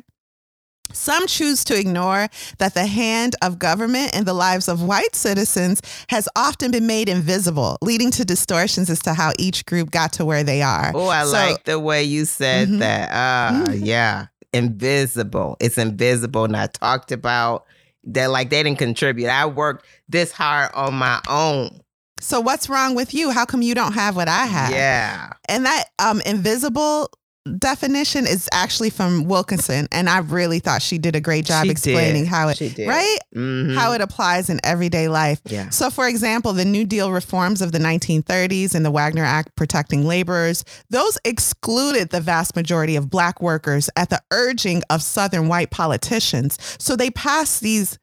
Some 0.93 1.27
choose 1.27 1.63
to 1.65 1.77
ignore 1.79 2.27
that 2.57 2.73
the 2.73 2.85
hand 2.85 3.35
of 3.41 3.59
government 3.59 4.15
in 4.15 4.25
the 4.25 4.33
lives 4.33 4.67
of 4.67 4.81
white 4.81 5.15
citizens 5.15 5.81
has 6.09 6.27
often 6.35 6.71
been 6.71 6.87
made 6.87 7.09
invisible, 7.09 7.77
leading 7.81 8.11
to 8.11 8.25
distortions 8.25 8.89
as 8.89 8.99
to 9.03 9.13
how 9.13 9.31
each 9.39 9.65
group 9.65 9.91
got 9.91 10.13
to 10.13 10.25
where 10.25 10.43
they 10.43 10.61
are. 10.61 10.91
Oh, 10.93 11.07
I 11.07 11.23
So- 11.25 11.31
like 11.31 11.63
the 11.65 11.79
way 11.79 12.03
you 12.03 12.25
said 12.25 12.69
Mhm. 12.69 12.79
that. 12.79 13.09
Ah, 13.11 13.71
yeah. 13.71 14.25
Invisible. 14.53 15.57
It's 15.59 15.77
invisible, 15.77 16.47
not 16.47 16.73
talked 16.73 17.11
about. 17.11 17.65
That 18.05 18.31
like 18.31 18.49
they 18.49 18.63
didn't 18.63 18.79
contribute. 18.79 19.27
I 19.29 19.45
worked 19.45 19.85
this 20.09 20.31
hard 20.31 20.71
on 20.73 20.95
my 20.95 21.21
own. 21.29 21.81
So 22.19 22.39
what's 22.39 22.67
wrong 22.69 22.95
with 22.95 23.13
you? 23.13 23.29
How 23.31 23.45
come 23.45 23.61
you 23.61 23.75
don't 23.75 23.93
have 23.93 24.15
what 24.15 24.27
I 24.27 24.45
have? 24.45 24.71
Yeah. 24.71 25.29
And 25.47 25.65
that 25.65 25.85
um 25.99 26.19
invisible 26.25 27.09
definition 27.57 28.27
is 28.27 28.47
actually 28.51 28.89
from 28.91 29.25
Wilkerson, 29.25 29.87
and 29.91 30.09
I 30.09 30.19
really 30.19 30.59
thought 30.59 30.81
she 30.81 30.97
did 30.97 31.15
a 31.15 31.19
great 31.21 31.45
job 31.45 31.65
She 31.65 31.71
explaining 31.71 32.23
did. 32.23 32.29
how 32.29 32.49
it 32.49 32.59
right 32.85 33.17
Mhm. 33.35 33.75
how 33.75 33.93
it 33.93 34.01
applies 34.01 34.49
in 34.49 34.59
everyday 34.63 35.07
life. 35.07 35.41
Yeah. 35.45 35.69
So, 35.69 35.89
for 35.89 36.07
example, 36.07 36.53
the 36.53 36.65
New 36.65 36.85
Deal 36.85 37.11
reforms 37.11 37.61
of 37.61 37.71
the 37.71 37.79
1930s 37.79 38.75
and 38.75 38.85
the 38.85 38.91
Wagner 38.91 39.25
Act 39.25 39.55
protecting 39.55 40.05
laborers, 40.05 40.63
those 40.89 41.17
excluded 41.25 42.11
the 42.11 42.21
vast 42.21 42.55
majority 42.55 42.95
of 42.95 43.09
black 43.09 43.41
workers 43.41 43.89
at 43.95 44.09
the 44.09 44.21
urging 44.31 44.83
of 44.89 45.01
Southern 45.01 45.47
white 45.47 45.71
politicians. 45.71 46.57
So 46.77 46.95
they 46.95 47.09
passed 47.09 47.61
these 47.61 47.97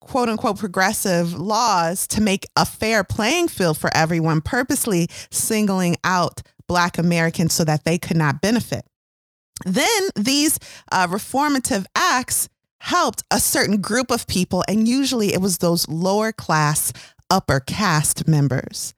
quote 0.00 0.28
unquote 0.28 0.58
progressive 0.58 1.34
laws 1.34 2.06
to 2.08 2.20
make 2.20 2.46
a 2.56 2.64
fair 2.66 3.04
playing 3.04 3.46
field 3.48 3.78
for 3.78 3.94
everyone, 3.94 4.40
purposely 4.40 5.08
singling 5.30 5.96
out 6.02 6.42
Black 6.70 6.98
Americans 6.98 7.52
so 7.52 7.64
that 7.64 7.84
they 7.84 7.98
could 7.98 8.16
not 8.16 8.40
benefit. 8.40 8.84
Then 9.64 10.02
these 10.14 10.56
uh, 10.92 11.08
reformative 11.08 11.84
acts 11.96 12.48
helped 12.78 13.24
a 13.28 13.40
certain 13.40 13.80
group 13.80 14.12
of 14.12 14.28
people, 14.28 14.62
and 14.68 14.86
usually 14.86 15.34
it 15.34 15.40
was 15.40 15.58
those 15.58 15.88
lower 15.88 16.30
class, 16.30 16.92
upper 17.28 17.58
caste 17.58 18.28
members. 18.28 18.94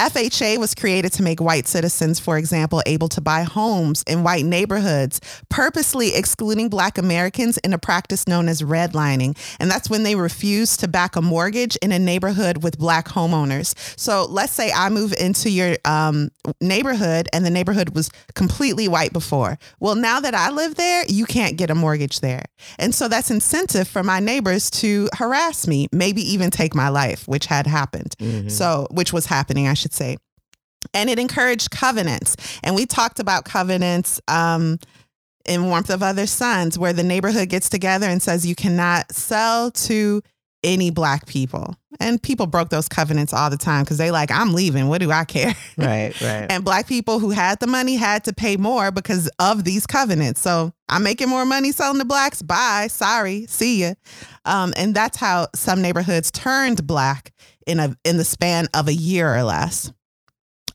FHA 0.00 0.56
was 0.56 0.74
created 0.74 1.12
to 1.12 1.22
make 1.22 1.40
white 1.42 1.68
citizens, 1.68 2.18
for 2.18 2.38
example, 2.38 2.80
able 2.86 3.08
to 3.10 3.20
buy 3.20 3.42
homes 3.42 4.02
in 4.06 4.22
white 4.22 4.46
neighborhoods, 4.46 5.20
purposely 5.50 6.14
excluding 6.14 6.70
Black 6.70 6.96
Americans 6.96 7.58
in 7.58 7.74
a 7.74 7.78
practice 7.78 8.26
known 8.26 8.48
as 8.48 8.62
redlining. 8.62 9.36
And 9.60 9.70
that's 9.70 9.90
when 9.90 10.02
they 10.02 10.14
refuse 10.14 10.78
to 10.78 10.88
back 10.88 11.16
a 11.16 11.20
mortgage 11.22 11.76
in 11.76 11.92
a 11.92 11.98
neighborhood 11.98 12.62
with 12.62 12.78
Black 12.78 13.08
homeowners. 13.08 13.74
So 13.98 14.24
let's 14.24 14.52
say 14.54 14.72
I 14.72 14.88
move 14.88 15.12
into 15.20 15.50
your 15.50 15.76
um, 15.84 16.30
neighborhood 16.62 17.28
and 17.34 17.44
the 17.44 17.50
neighborhood 17.50 17.94
was 17.94 18.08
completely 18.34 18.88
white 18.88 19.12
before. 19.12 19.58
Well, 19.80 19.96
now 19.96 20.18
that 20.20 20.34
I 20.34 20.48
live 20.48 20.76
there, 20.76 21.04
you 21.08 21.26
can't 21.26 21.58
get 21.58 21.68
a 21.68 21.74
mortgage 21.74 22.20
there. 22.20 22.44
And 22.78 22.94
so 22.94 23.06
that's 23.06 23.30
incentive 23.30 23.86
for 23.86 24.02
my 24.02 24.18
neighbors 24.18 24.70
to 24.70 25.10
harass 25.14 25.66
me, 25.66 25.88
maybe 25.92 26.22
even 26.22 26.50
take 26.50 26.74
my 26.74 26.88
life, 26.88 27.28
which 27.28 27.44
had 27.44 27.66
happened. 27.66 28.16
Mhm. 28.18 28.50
So, 28.50 28.86
which 28.90 29.12
was 29.12 29.26
happening, 29.26 29.68
I 29.68 29.74
should 29.74 29.89
say. 29.92 30.16
And 30.94 31.10
it 31.10 31.18
encouraged 31.18 31.70
covenants. 31.70 32.36
And 32.62 32.74
we 32.74 32.86
talked 32.86 33.20
about 33.20 33.44
covenants 33.44 34.20
um, 34.28 34.78
in 35.46 35.66
Warmth 35.66 35.90
of 35.90 36.02
Other 36.02 36.26
Suns, 36.26 36.78
where 36.78 36.92
the 36.92 37.02
neighborhood 37.02 37.48
gets 37.48 37.68
together 37.68 38.06
and 38.06 38.22
says 38.22 38.46
you 38.46 38.54
cannot 38.54 39.12
sell 39.12 39.70
to 39.72 40.22
any 40.62 40.90
black 40.90 41.26
people. 41.26 41.74
And 41.98 42.22
people 42.22 42.46
broke 42.46 42.68
those 42.70 42.88
covenants 42.88 43.32
all 43.32 43.50
the 43.50 43.56
time 43.56 43.84
because 43.84 43.98
they 43.98 44.10
like, 44.10 44.30
I'm 44.30 44.52
leaving. 44.52 44.88
What 44.88 45.00
do 45.00 45.10
I 45.10 45.24
care? 45.24 45.54
Right, 45.76 46.18
right. 46.20 46.46
And 46.50 46.62
black 46.62 46.86
people 46.86 47.20
who 47.20 47.30
had 47.30 47.58
the 47.60 47.66
money 47.66 47.96
had 47.96 48.24
to 48.24 48.34
pay 48.34 48.58
more 48.58 48.90
because 48.90 49.30
of 49.38 49.64
these 49.64 49.86
covenants. 49.86 50.42
So 50.42 50.74
I'm 50.90 51.02
making 51.02 51.30
more 51.30 51.46
money 51.46 51.72
selling 51.72 51.98
to 52.00 52.04
blacks. 52.04 52.42
Bye. 52.42 52.88
Sorry. 52.90 53.46
See 53.46 53.80
ya. 53.82 53.94
Um, 54.44 54.74
and 54.76 54.94
that's 54.94 55.16
how 55.16 55.46
some 55.54 55.80
neighborhoods 55.80 56.30
turned 56.30 56.86
black 56.86 57.32
in 57.70 57.78
a 57.78 57.96
in 58.04 58.16
the 58.16 58.24
span 58.24 58.66
of 58.74 58.88
a 58.88 58.94
year 58.94 59.34
or 59.34 59.42
less. 59.44 59.92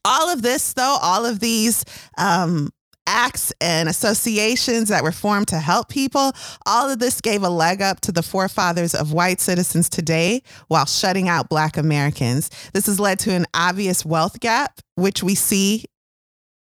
All 0.06 0.30
of 0.32 0.42
this, 0.42 0.74
though, 0.74 0.98
all 1.02 1.26
of 1.26 1.40
these 1.40 1.84
um, 2.18 2.70
acts 3.08 3.52
and 3.60 3.90
associations 3.90 4.90
that 4.90 5.04
were 5.04 5.12
formed 5.12 5.48
to 5.50 5.58
help 5.58 5.90
people, 5.90 6.32
all 6.66 6.90
of 6.90 7.00
this 7.00 7.22
gave 7.22 7.44
a 7.44 7.50
leg 7.50 7.82
up 7.82 8.02
to 8.02 8.12
the 8.12 8.24
forefathers 8.24 8.96
of 8.96 9.14
white 9.14 9.42
citizens 9.42 9.90
today 9.90 10.42
while 10.68 10.86
shutting 10.86 11.28
out 11.28 11.50
black 11.50 11.76
Americans. 11.76 12.50
This 12.74 12.86
has 12.86 13.00
led 13.00 13.20
to 13.20 13.32
an 13.32 13.46
obvious 13.54 14.06
wealth 14.06 14.40
gap, 14.40 14.80
which 14.96 15.24
we 15.24 15.36
see 15.36 15.86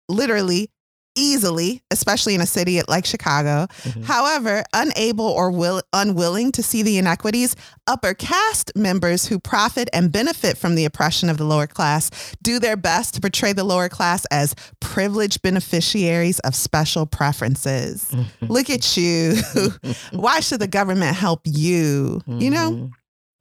literally 0.08 0.70
easily, 1.16 1.82
especially 1.90 2.34
in 2.34 2.40
a 2.40 2.46
city 2.46 2.80
like 2.88 3.06
Chicago. 3.06 3.66
Mhm. 3.82 4.04
However, 4.04 4.64
unable 4.72 5.26
or 5.26 5.50
will, 5.50 5.82
unwilling 5.92 6.52
to 6.52 6.62
see 6.62 6.82
the 6.82 6.98
inequities, 6.98 7.54
upper 7.86 8.14
caste 8.14 8.72
members 8.74 9.26
who 9.26 9.38
profit 9.38 9.88
and 9.92 10.10
benefit 10.10 10.58
from 10.58 10.74
the 10.74 10.84
oppression 10.84 11.28
of 11.30 11.36
the 11.38 11.44
lower 11.44 11.66
class 11.66 12.10
do 12.42 12.58
their 12.58 12.76
best 12.76 13.14
to 13.14 13.20
portray 13.20 13.52
the 13.52 13.64
lower 13.64 13.88
class 13.88 14.24
as 14.30 14.54
privileged 14.80 15.42
beneficiaries 15.42 16.38
of 16.40 16.54
special 16.54 17.06
preferences. 17.06 18.06
Mhm. 18.10 18.26
Look 18.48 18.70
at 18.70 18.96
you. 18.96 19.36
Why 20.12 20.40
should 20.40 20.60
the 20.60 20.66
government 20.68 21.16
help 21.16 21.42
you? 21.44 22.20
You 22.26 22.50
know? 22.50 22.70
Mhm. 22.72 22.90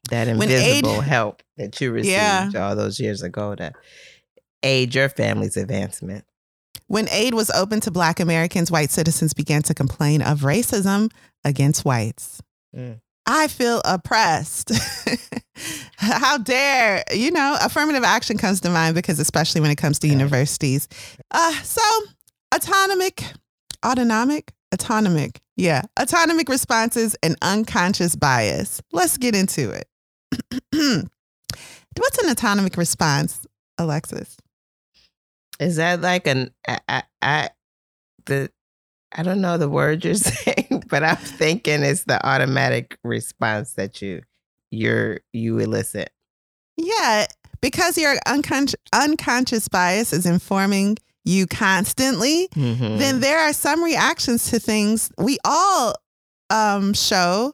that 0.09 0.27
invisible 0.27 0.99
help 0.99 1.41
that 1.57 1.79
you 1.79 1.89
received 1.89 2.12
Yeah. 2.12 2.49
all 2.57 2.75
those 2.75 2.99
years 2.99 3.21
ago 3.21 3.55
to 3.55 3.71
aid 4.62 4.93
your 4.93 5.07
family's 5.07 5.55
advancement. 5.55 6.25
When 6.88 7.08
aid 7.10 7.34
was 7.34 7.50
open 7.52 7.80
to 7.82 7.91
Black 7.91 8.19
Americans, 8.19 8.72
white 8.72 8.91
citizens 8.91 9.34
began 9.34 9.62
to 9.63 9.74
complain 9.74 10.22
of 10.22 10.41
racism 10.41 11.12
against 11.43 11.86
whites. 11.86 12.41
Mm. 12.76 13.00
I 13.26 13.48
feel 13.48 13.82
oppressed. 13.86 14.72
How 15.96 16.38
dare, 16.38 17.04
you 17.13 17.32
know, 17.32 17.58
affirmative 17.62 18.04
action 18.04 18.38
comes 18.38 18.60
to 18.62 18.69
mind 18.69 18.96
because, 18.96 19.19
especially 19.19 19.62
when 19.62 19.72
it 19.72 19.78
comes 19.78 20.00
to 20.00 20.08
universities. 20.08 20.88
Uh, 21.32 21.54
so, 21.62 21.82
autonomic, 22.54 23.24
autonomic, 23.86 24.52
autonomic, 24.74 25.41
yeah, 25.56 25.84
autonomic 26.00 26.50
responses 26.50 27.15
and 27.24 27.38
unconscious 27.41 28.15
bias. 28.15 28.82
Let's 28.91 29.17
get 29.17 29.36
into 29.36 29.72
it. 29.72 29.88
What's 31.98 32.17
an 32.24 32.30
autonomic 32.30 32.76
response, 32.76 33.46
Alexis? 33.78 34.36
Is 35.60 35.76
that 35.78 36.02
like 36.02 36.28
an 36.28 36.52
I, 36.68 36.80
I, 36.89 37.04
I 37.22 37.50
the 38.26 38.50
I 39.16 39.24
don't 39.24 39.42
know 39.42 39.58
the 39.58 39.70
word 39.70 40.04
you're 40.04 40.13
saying, 40.16 40.84
but 40.89 41.04
I'm 41.04 41.16
thinking 41.18 41.84
it's 41.84 42.04
the 42.06 42.26
automatic 42.26 42.98
response 43.04 43.74
that 43.74 44.02
you 44.02 44.22
you're 44.72 45.20
you 45.34 45.60
elicit. 45.60 46.10
Yeah, 46.78 47.28
because 47.62 47.98
your 47.98 48.16
unconscious 48.26 48.76
unconscious 48.94 49.68
bias 49.68 50.12
is 50.13 50.26
informing 50.26 50.98
you 51.26 51.46
constantly, 51.48 52.50
Mhm. 52.56 52.98
then 52.98 53.20
there 53.22 53.39
are 53.39 53.54
some 53.54 53.84
reactions 53.84 54.50
to 54.50 54.60
things 54.60 55.10
we 55.18 55.38
all 55.46 55.94
um 56.50 56.94
show 56.94 57.54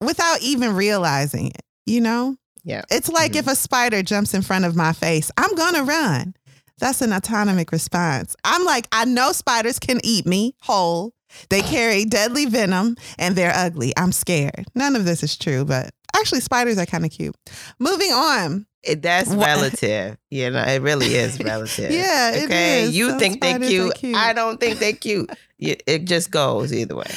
without 0.00 0.40
even 0.42 0.74
realizing 0.74 1.48
it, 1.48 1.62
you 1.86 2.00
know? 2.00 2.36
Yeah. 2.64 2.82
It's 2.90 3.08
like 3.08 3.32
Mhm. 3.32 3.36
if 3.40 3.46
a 3.46 3.54
spider 3.54 4.02
jumps 4.02 4.34
in 4.34 4.42
front 4.42 4.64
of 4.64 4.74
my 4.74 4.92
face, 4.92 5.30
I'm 5.36 5.54
going 5.54 5.74
to 5.74 5.82
run. 5.84 6.34
That's 6.78 7.00
an 7.02 7.12
autonomic 7.12 7.70
response. 7.72 8.34
I'm 8.44 8.64
like, 8.64 8.88
I 8.92 9.04
know 9.04 9.32
spiders 9.32 9.78
can 9.78 10.00
eat 10.04 10.26
me 10.26 10.54
whole. 10.62 11.12
They 11.50 11.60
carry 11.62 12.04
deadly 12.04 12.46
venom 12.46 12.96
and 13.18 13.34
they're 13.36 13.54
ugly. 13.54 13.92
I'm 13.96 14.12
scared. 14.12 14.66
None 14.74 14.94
of 14.96 15.04
this 15.04 15.22
is 15.22 15.36
true, 15.36 15.64
but 15.64 15.90
actually, 16.16 16.40
spiders 16.40 16.78
are 16.78 16.86
kind 16.86 17.04
of 17.04 17.10
cute. 17.10 17.34
Moving 17.78 18.12
on. 18.12 18.66
It, 18.82 19.02
that's 19.02 19.30
What- 19.30 19.46
relative. 19.46 20.16
You 20.30 20.50
know, 20.50 20.62
it 20.62 20.82
really 20.82 21.14
is 21.14 21.40
relative. 21.44 21.90
Yeah, 21.90 22.32
Okay. 22.44 22.82
is. 22.84 22.96
You 22.96 23.10
Some 23.10 23.18
think 23.18 23.40
they're 23.40 23.58
cute. 23.58 23.94
cute. 23.96 24.16
I 24.16 24.32
don't 24.32 24.60
think 24.60 24.78
they're 24.78 24.92
cute. 24.92 25.30
It 25.58 26.04
just 26.04 26.30
goes 26.30 26.72
either 26.72 26.94
way. 26.96 27.10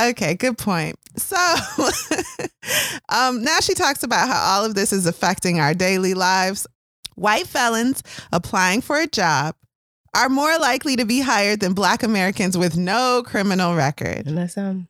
Okay, 0.00 0.34
good 0.34 0.56
point. 0.58 0.96
So 1.16 1.36
um, 3.08 3.42
now 3.42 3.60
she 3.60 3.74
talks 3.74 4.02
about 4.02 4.28
how 4.28 4.40
all 4.58 4.64
of 4.64 4.74
this 4.74 4.92
is 4.92 5.06
affecting 5.06 5.60
our 5.60 5.74
daily 5.74 6.14
lives. 6.14 6.66
White 7.14 7.46
felons 7.46 8.02
applying 8.32 8.80
for 8.80 8.98
a 8.98 9.06
job 9.06 9.54
are 10.14 10.28
more 10.28 10.58
likely 10.58 10.96
to 10.96 11.04
be 11.04 11.20
hired 11.20 11.60
than 11.60 11.72
Black 11.72 12.02
Americans 12.02 12.56
with 12.56 12.76
no 12.76 13.22
criminal 13.24 13.74
record. 13.74 14.26
And 14.26 14.36
that's 14.36 14.58
um 14.58 14.88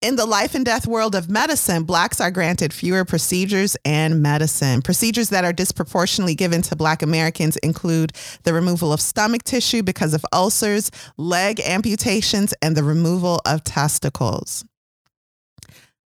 In 0.00 0.16
the 0.16 0.26
life 0.26 0.54
and 0.54 0.64
death 0.64 0.86
world 0.86 1.14
of 1.14 1.28
medicine, 1.28 1.84
Blacks 1.84 2.20
are 2.20 2.30
granted 2.30 2.72
fewer 2.72 3.04
procedures 3.04 3.76
and 3.84 4.22
medicine. 4.22 4.82
Procedures 4.82 5.28
that 5.28 5.44
are 5.44 5.52
disproportionately 5.52 6.34
given 6.34 6.62
to 6.62 6.76
Black 6.76 7.02
Americans 7.02 7.56
include 7.58 8.12
the 8.44 8.54
removal 8.54 8.92
of 8.92 9.00
stomach 9.00 9.42
tissue 9.44 9.82
because 9.82 10.14
of 10.14 10.24
ulcers, 10.32 10.90
leg 11.18 11.60
amputations, 11.60 12.54
and 12.62 12.76
the 12.76 12.84
removal 12.84 13.40
of 13.46 13.62
testicles. 13.64 14.64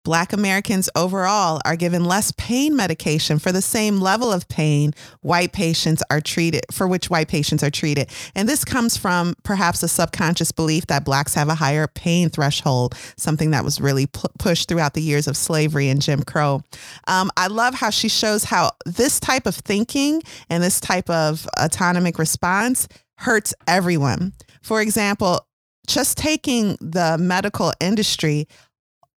Black 0.03 0.33
Americans 0.33 0.89
overall 0.95 1.61
are 1.63 1.77
given 1.77 2.03
less 2.03 2.33
pain 2.33 2.75
medication 2.75 3.39
for 3.39 3.53
the 3.53 3.61
same 3.61 4.01
level 4.01 4.33
of 4.33 4.47
pain 4.49 4.93
white 5.21 5.53
patients 5.53 6.03
are 6.09 6.19
treated 6.19 6.65
for 6.71 6.87
which 6.87 7.09
white 7.09 7.29
patients 7.29 7.63
are 7.63 7.69
treated. 7.69 8.09
And 8.35 8.49
this 8.49 8.65
comes 8.65 8.97
from 8.97 9.35
perhaps 9.43 9.81
a 9.81 9.87
subconscious 9.87 10.51
belief 10.51 10.87
that 10.87 11.05
blacks 11.05 11.33
have 11.35 11.47
a 11.47 11.55
higher 11.55 11.87
pain 11.87 12.29
threshold, 12.29 12.95
something 13.15 13.51
that 13.51 13.63
was 13.63 13.79
really 13.79 14.07
pu- 14.07 14.27
pushed 14.39 14.67
throughout 14.67 14.93
the 14.93 15.01
years 15.01 15.27
of 15.27 15.37
slavery 15.37 15.87
and 15.87 16.01
Jim 16.01 16.23
Crow. 16.23 16.61
Um, 17.07 17.31
I 17.37 17.47
love 17.47 17.73
how 17.73 17.89
she 17.89 18.09
shows 18.09 18.43
how 18.43 18.71
this 18.85 19.21
type 19.21 19.45
of 19.45 19.55
thinking 19.55 20.21
and 20.49 20.61
this 20.61 20.81
type 20.81 21.09
of 21.09 21.47
autonomic 21.57 22.19
response 22.19 22.89
hurts 23.19 23.53
everyone. 23.67 24.33
For 24.61 24.81
example, 24.81 25.47
just 25.87 26.17
taking 26.17 26.77
the 26.81 27.17
medical 27.17 27.71
industry 27.79 28.47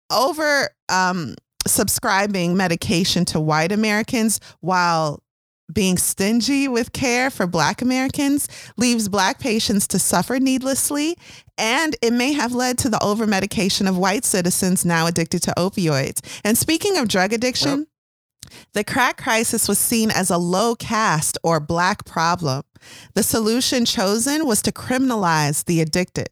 over 0.09 0.69
um, 0.89 1.35
subscribing 1.65 2.55
medication 2.55 3.25
to 3.25 3.39
white 3.39 3.71
Americans 3.71 4.39
while 4.61 5.21
being 5.73 5.97
stingy 5.97 6.67
with 6.67 6.93
care 6.93 7.29
for 7.29 7.45
Black 7.45 7.81
Americans 7.81 8.47
leaves 8.77 9.09
Black 9.09 9.39
patients 9.39 9.87
to 9.89 9.99
suffer 9.99 10.39
needlessly, 10.39 11.17
and 11.57 11.95
it 12.01 12.13
may 12.13 12.31
have 12.33 12.53
led 12.53 12.77
to 12.79 12.89
the 12.89 12.97
overmedication 12.97 13.87
of 13.87 13.97
white 13.97 14.23
citizens 14.23 14.85
now 14.85 15.07
addicted 15.07 15.41
to 15.43 15.53
opioids. 15.57 16.21
And 16.45 16.57
speaking 16.57 16.97
of 16.97 17.09
drug 17.09 17.33
addiction, 17.33 17.87
the 18.73 18.83
crack 18.85 19.17
crisis 19.17 19.67
was 19.67 19.77
seen 19.77 20.09
as 20.09 20.29
a 20.29 20.37
low 20.37 20.75
caste 20.75 21.37
or 21.43 21.59
Black 21.59 22.05
problem. 22.05 22.63
The 23.13 23.23
solution 23.23 23.83
chosen 23.83 24.45
was 24.45 24.61
to 24.61 24.71
criminalize 24.71 25.65
the 25.65 25.81
addicted. 25.81 26.29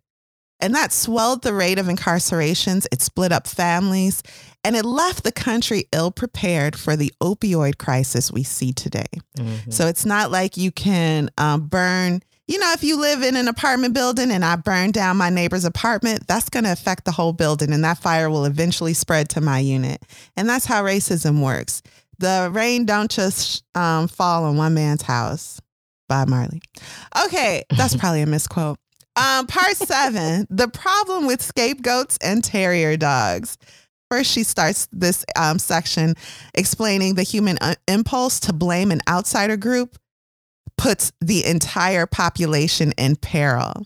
And 0.60 0.74
that 0.74 0.92
swelled 0.92 1.44
the 1.44 1.54
rate 1.54 1.80
of 1.80 1.88
incarcerations, 1.88 2.86
it 2.92 3.02
split 3.02 3.32
up 3.32 3.48
families, 3.48 4.24
and 4.64 4.76
it 4.76 4.86
left 4.86 5.24
the 5.24 5.32
country 5.32 5.86
ill 5.92 6.12
prepared 6.12 6.76
for 6.78 6.96
the 6.96 7.14
opioid 7.22 7.78
crisis 7.78 8.32
we 8.32 8.44
see 8.44 8.72
today. 8.72 9.06
Mm-hmm. 9.38 9.72
So 9.72 9.88
it's 9.88 10.06
not 10.06 10.32
like 10.32 10.58
you 10.58 10.72
can 10.72 11.30
um, 11.38 11.68
burn, 11.68 12.22
you 12.48 12.58
know, 12.58 12.72
if 12.72 12.84
you 12.84 13.00
live 13.00 13.22
in 13.22 13.36
an 13.36 13.48
apartment 13.48 13.94
building 13.94 14.32
and 14.32 14.46
I 14.46 14.56
burn 14.56 14.92
down 14.92 15.18
my 15.18 15.30
neighbor's 15.30 15.66
apartment, 15.66 16.26
that's 16.28 16.50
going 16.50 16.64
to 16.64 16.72
affect 16.72 17.06
the 17.06 17.12
whole 17.12 17.34
building 17.34 17.74
and 17.74 17.84
that 17.84 18.00
fire 18.00 18.30
will 18.30 18.46
eventually 18.46 18.94
spread 18.94 19.30
to 19.30 19.42
my 19.42 19.60
unit. 19.60 20.02
And 20.38 20.48
that's 20.48 20.66
how 20.66 20.84
racism 20.84 21.44
works. 21.44 21.84
The 22.18 22.50
rain 22.52 22.86
don't 22.86 23.12
just 23.12 23.64
um, 23.76 24.08
fall 24.08 24.46
on 24.46 24.56
one 24.56 24.74
man's 24.74 25.02
house. 25.02 25.60
Bob 26.08 26.28
Marley. 26.28 26.62
Okay, 27.26 27.64
that's 27.70 27.96
probably 27.98 28.22
a 28.22 28.28
misquote. 28.28 28.78
Um, 29.18 29.48
part 29.48 29.78
seven 29.78 30.46
the 30.50 30.68
problem 30.68 31.26
with 31.26 31.42
scapegoats 31.42 32.18
and 32.22 32.44
terrier 32.44 32.98
dogs. 32.98 33.58
First, 34.12 34.32
she 34.32 34.44
starts 34.44 34.88
this 34.92 35.26
um, 35.36 35.58
section 35.58 36.16
explaining 36.54 37.16
the 37.16 37.24
human 37.24 37.58
uh, 37.60 37.76
impulse 37.88 38.40
to 38.42 38.54
blame 38.54 38.92
an 38.92 39.02
outsider 39.08 39.58
group 39.58 39.98
puts 40.78 41.12
the 41.22 41.46
entire 41.46 42.06
population 42.06 42.92
in 42.98 43.16
peril. 43.16 43.86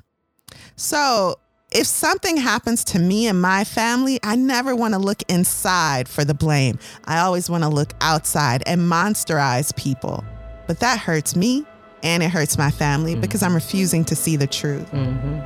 So, 0.76 1.36
if 1.72 1.86
something 1.86 2.38
happens 2.38 2.84
to 2.86 3.00
me 3.00 3.28
and 3.28 3.40
my 3.40 3.64
family, 3.64 4.20
I 4.24 4.36
never 4.36 4.76
want 4.76 4.96
to 4.96 5.00
look 5.00 5.22
inside 5.30 6.10
for 6.10 6.26
the 6.26 6.34
blame. 6.34 6.80
I 7.06 7.20
always 7.20 7.48
want 7.48 7.64
to 7.64 7.70
look 7.70 7.94
outside 8.02 8.64
and 8.66 8.82
monsterize 8.82 9.76
people. 9.76 10.24
But 10.66 10.80
that 10.80 11.00
hurts 11.00 11.36
me 11.36 11.66
and 12.04 12.24
it 12.24 12.30
hurts 12.30 12.58
my 12.58 12.72
family 12.72 13.14
mm-hmm. 13.14 13.22
because 13.22 13.44
I'm 13.44 13.56
refusing 13.56 14.06
to 14.06 14.16
see 14.16 14.36
the 14.36 14.48
truth. 14.48 14.90
Mm-hmm. 14.92 15.40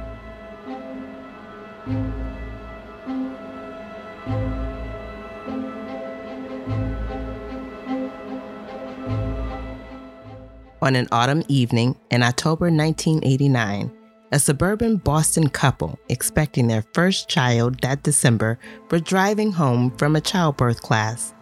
On 10.82 10.98
an 10.98 11.08
autumn 11.14 11.44
evening 11.48 11.98
in 12.12 12.24
October 12.24 12.66
1989, 12.66 13.90
a 14.34 14.40
suburban 14.40 14.98
Boston 14.98 15.48
couple 15.48 15.98
expecting 16.10 16.68
their 16.68 16.84
first 16.94 17.30
child 17.30 17.80
that 17.82 18.04
December 18.04 18.60
were 18.92 19.00
driving 19.00 19.52
home 19.52 19.92
from 19.92 20.16
a 20.16 20.22
childbirth 20.22 20.82
class. 20.82 21.34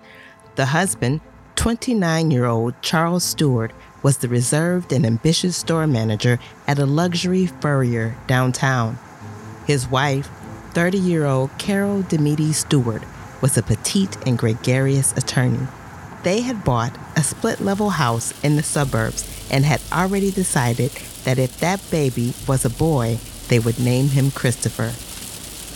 The 0.58 0.66
husband, 0.66 1.22
29 1.56 2.30
year 2.32 2.46
old 2.46 2.74
Charles 2.82 3.24
Stewart, 3.24 3.74
was 4.04 4.18
the 4.18 4.28
reserved 4.28 4.92
and 4.92 5.06
ambitious 5.06 5.58
store 5.58 5.88
manager 5.88 6.40
at 6.68 6.80
a 6.80 6.86
luxury 6.86 7.46
furrier 7.46 8.16
downtown. 8.28 8.98
His 9.66 9.88
wife, 9.88 10.30
30 10.74 10.98
year 10.98 11.26
old 11.26 11.56
Carol 11.58 12.04
DiMaiti 12.04 12.54
Stewart, 12.54 13.04
was 13.42 13.58
a 13.58 13.64
petite 13.64 14.18
and 14.28 14.38
gregarious 14.38 15.12
attorney. 15.14 15.68
They 16.24 16.42
had 16.42 16.64
bought 16.64 16.96
a 17.16 17.24
split 17.24 17.60
level 17.60 17.92
house 17.92 18.34
in 18.44 18.56
the 18.56 18.64
suburbs 18.64 19.26
and 19.52 19.66
had 19.66 19.82
already 19.92 20.32
decided 20.32 20.92
that 21.24 21.40
if 21.40 21.60
that 21.60 21.82
baby 21.90 22.34
was 22.48 22.64
a 22.64 22.70
boy, 22.70 23.20
they 23.48 23.60
would 23.60 23.80
name 23.80 24.10
him 24.10 24.32
Christopher. 24.32 24.94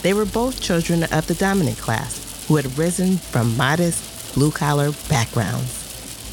They 0.02 0.14
were 0.14 0.26
both 0.26 0.62
children 0.62 1.04
of 1.06 1.28
the 1.28 1.34
dominant 1.34 1.78
class 1.78 2.46
who 2.48 2.58
had 2.58 2.78
risen 2.78 3.18
from 3.18 3.58
modest 3.58 4.36
blue 4.36 4.52
collar 4.52 4.92
backgrounds. 5.10 5.85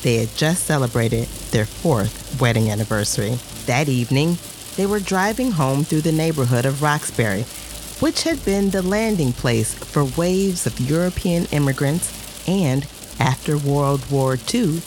They 0.03 0.17
had 0.17 0.37
just 0.37 0.65
celebrated 0.65 1.29
their 1.53 1.65
fourth 1.65 2.41
wedding 2.41 2.71
anniversary. 2.71 3.39
That 3.67 3.89
evening, 3.89 4.39
they 4.77 4.85
were 4.85 4.99
driving 4.99 5.53
home 5.53 5.85
through 5.85 6.01
the 6.01 6.11
neighborhood 6.11 6.67
of 6.67 6.83
Roxbury, 6.83 7.43
which 8.01 8.25
had 8.25 8.45
been 8.45 8.71
the 8.71 8.83
landing 8.83 9.33
place 9.33 9.75
for 9.75 10.05
waves 10.05 10.67
of 10.67 10.81
European 10.81 11.45
immigrants 11.53 12.49
and, 12.49 12.85
after 13.21 13.57
World 13.57 14.11
War 14.11 14.37
II, 14.53 14.83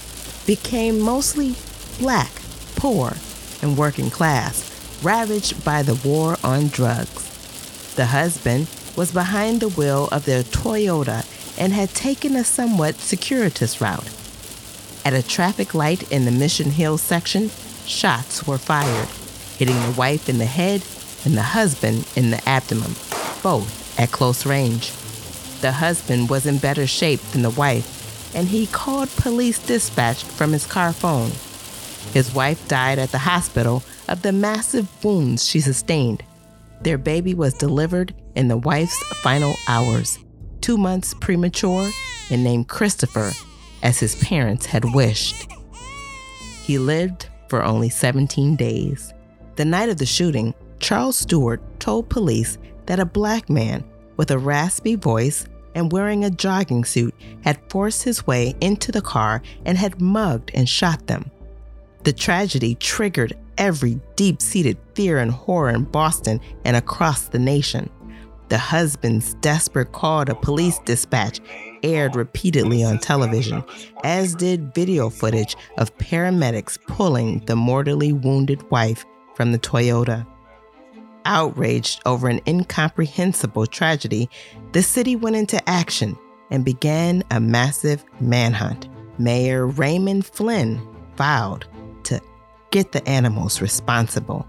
became 0.46 1.00
mostly 1.00 1.56
black, 1.98 2.32
poor, 2.76 3.14
and 3.62 3.78
working 3.78 4.10
class, 4.10 4.70
ravaged 5.02 5.64
by 5.64 5.82
the 5.82 5.96
war 6.08 6.36
on 6.44 6.68
drugs. 6.68 7.94
The 7.96 8.08
husband 8.08 8.68
was 8.98 9.14
behind 9.14 9.62
the 9.62 9.70
wheel 9.70 10.10
of 10.12 10.26
their 10.26 10.44
Toyota 10.44 11.26
and 11.58 11.72
had 11.72 11.90
taken 11.92 12.36
a 12.36 12.44
somewhat 12.44 12.96
circuitous 12.96 13.80
route. 13.80 14.15
At 15.06 15.14
a 15.14 15.22
traffic 15.22 15.76
light 15.76 16.12
in 16.12 16.26
the 16.26 16.32
Mission 16.32 16.72
Hill 16.72 16.98
section, 16.98 17.52
shots 17.86 18.48
were 18.48 18.58
fired, 18.58 19.08
hitting 19.56 19.80
the 19.84 19.92
wife 19.92 20.28
in 20.28 20.40
the 20.40 20.48
head 20.48 20.84
and 21.24 21.38
the 21.38 21.44
husband 21.44 22.08
in 22.16 22.32
the 22.32 22.50
abdomen, 22.50 22.96
both 23.44 24.00
at 24.00 24.10
close 24.10 24.48
range. 24.48 24.92
The 25.62 25.74
husband 25.74 26.32
was 26.32 26.48
in 26.48 26.58
better 26.58 26.88
shape 26.88 27.22
than 27.22 27.44
the 27.44 27.52
wife, 27.52 28.34
and 28.36 28.48
he 28.48 28.66
called 28.66 29.10
police 29.12 29.60
dispatch 29.60 30.24
from 30.24 30.54
his 30.54 30.66
car 30.66 30.92
phone. 30.92 31.30
His 32.12 32.34
wife 32.34 32.68
died 32.68 32.98
at 32.98 33.12
the 33.12 33.20
hospital 33.20 33.84
of 34.08 34.24
the 34.24 34.32
massive 34.32 34.88
wounds 35.06 35.48
she 35.48 35.62
sustained. 35.62 36.24
Their 36.82 36.98
baby 36.98 37.36
was 37.36 37.54
delivered 37.54 38.16
in 38.34 38.48
the 38.48 38.58
wife's 38.58 38.98
final 39.22 39.54
hours, 39.68 40.18
two 40.62 40.80
months 40.80 41.14
premature, 41.14 41.92
and 42.32 42.44
named 42.44 42.68
Christopher 42.70 43.34
as 43.84 44.00
his 44.00 44.16
parents 44.16 44.66
had 44.66 44.94
wished. 44.94 45.48
He 46.64 46.78
lived 46.78 47.30
for 47.48 47.64
only 47.64 47.90
17 47.90 48.56
days. 48.56 49.14
The 49.56 49.66
night 49.66 49.90
of 49.90 49.98
the 49.98 50.06
shooting, 50.06 50.54
Charles 50.80 51.18
Stewart 51.18 51.62
told 51.80 52.10
police 52.10 52.58
that 52.88 53.00
a 53.00 53.06
black 53.06 53.50
man 53.50 53.84
with 54.18 54.32
a 54.32 54.38
raspy 54.38 54.96
voice 54.96 55.46
and 55.76 55.92
wearing 55.92 56.24
a 56.24 56.30
jogging 56.30 56.86
suit 56.86 57.14
had 57.44 57.60
forced 57.70 58.04
his 58.04 58.26
way 58.26 58.56
into 58.62 58.92
the 58.92 59.02
car 59.02 59.42
and 59.66 59.78
had 59.78 60.02
mugged 60.02 60.52
and 60.54 60.68
shot 60.68 61.06
them. 61.08 61.30
The 62.04 62.14
tragedy 62.14 62.76
triggered 62.76 63.38
every 63.58 64.00
deep 64.16 64.42
seated 64.42 64.78
fear 64.94 65.20
and 65.20 65.32
horror 65.32 65.70
in 65.70 65.84
Boston 65.84 66.40
and 66.64 66.78
across 66.78 67.28
the 67.28 67.40
nation. 67.40 67.90
The 68.50 68.58
husband's 68.58 69.34
desperate 69.36 69.92
call 69.92 70.26
to 70.26 70.36
police 70.36 70.80
dispatch 70.86 71.40
aired 71.82 72.16
repeatedly 72.16 72.84
on 72.84 73.00
television, 73.00 73.64
as 74.04 74.36
did 74.36 74.74
video 74.76 75.10
footage 75.10 75.56
of 75.78 75.96
paramedics 75.98 76.78
pulling 76.88 77.40
the 77.46 77.56
mortally 77.56 78.14
wounded 78.14 78.70
wife 78.70 79.04
from 79.36 79.52
the 79.52 79.60
Toyota. 79.60 80.26
Outraged 81.26 82.02
over 82.06 82.28
an 82.28 82.40
incomprehensible 82.48 83.66
tragedy, 83.66 84.30
the 84.74 84.84
city 84.84 85.16
went 85.16 85.36
into 85.36 85.68
action 85.68 86.16
and 86.52 86.64
began 86.64 87.24
a 87.32 87.40
massive 87.40 88.06
manhunt. 88.20 88.88
Mayor 89.18 89.66
Raymond 89.66 90.26
Flynn 90.26 90.80
vowed 91.16 91.66
to 92.04 92.22
get 92.70 92.92
the 92.92 93.08
animals 93.08 93.60
responsible 93.60 94.46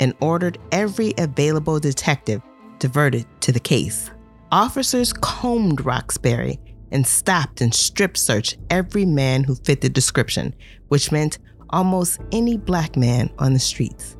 and 0.00 0.14
ordered 0.20 0.58
every 0.70 1.14
available 1.16 1.78
detective 1.78 2.42
diverted 2.82 3.24
to 3.40 3.52
the 3.52 3.60
case. 3.60 4.10
Officers 4.50 5.12
combed 5.12 5.86
Roxbury 5.86 6.58
and 6.90 7.06
stopped 7.06 7.60
and 7.60 7.72
strip 7.72 8.16
searched 8.16 8.58
every 8.70 9.06
man 9.06 9.44
who 9.44 9.54
fit 9.54 9.82
the 9.82 9.88
description, 9.88 10.52
which 10.88 11.12
meant 11.12 11.38
almost 11.70 12.18
any 12.32 12.56
black 12.56 12.96
man 12.96 13.30
on 13.38 13.52
the 13.52 13.60
streets. 13.60 14.16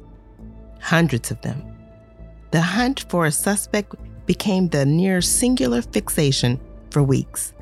Hundreds 0.80 1.32
of 1.32 1.40
them. 1.40 1.60
The 2.52 2.62
hunt 2.62 3.04
for 3.08 3.26
a 3.26 3.32
suspect 3.32 3.96
became 4.26 4.68
the 4.68 4.86
near 4.86 5.20
singular 5.20 5.82
fixation 5.82 6.60
for 6.90 7.02
weeks. 7.02 7.52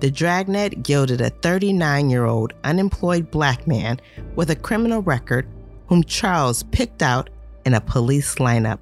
The 0.00 0.10
dragnet 0.10 0.88
yielded 0.88 1.20
a 1.20 1.28
39 1.28 2.08
year 2.08 2.24
old 2.24 2.54
unemployed 2.64 3.30
black 3.30 3.66
man 3.66 4.00
with 4.36 4.48
a 4.48 4.56
criminal 4.56 5.02
record 5.02 5.46
whom 5.88 6.02
Charles 6.02 6.62
picked 6.62 7.02
out 7.02 7.28
in 7.66 7.74
a 7.74 7.80
police 7.82 8.36
lineup 8.36 8.78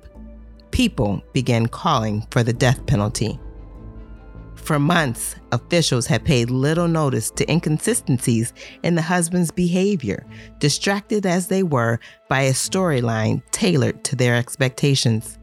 people 0.70 1.22
began 1.32 1.66
calling 1.66 2.26
for 2.30 2.42
the 2.42 2.52
death 2.52 2.84
penalty. 2.86 3.38
For 4.56 4.78
months, 4.78 5.34
officials 5.52 6.06
had 6.06 6.24
paid 6.24 6.50
little 6.50 6.88
notice 6.88 7.30
to 7.30 7.50
inconsistencies 7.50 8.52
in 8.82 8.96
the 8.96 9.02
husband's 9.02 9.50
behavior, 9.50 10.26
distracted 10.58 11.24
as 11.24 11.46
they 11.46 11.62
were 11.62 11.98
by 12.28 12.42
a 12.42 12.52
storyline 12.52 13.42
tailored 13.50 14.04
to 14.04 14.16
their 14.16 14.34
expectations. 14.34 15.38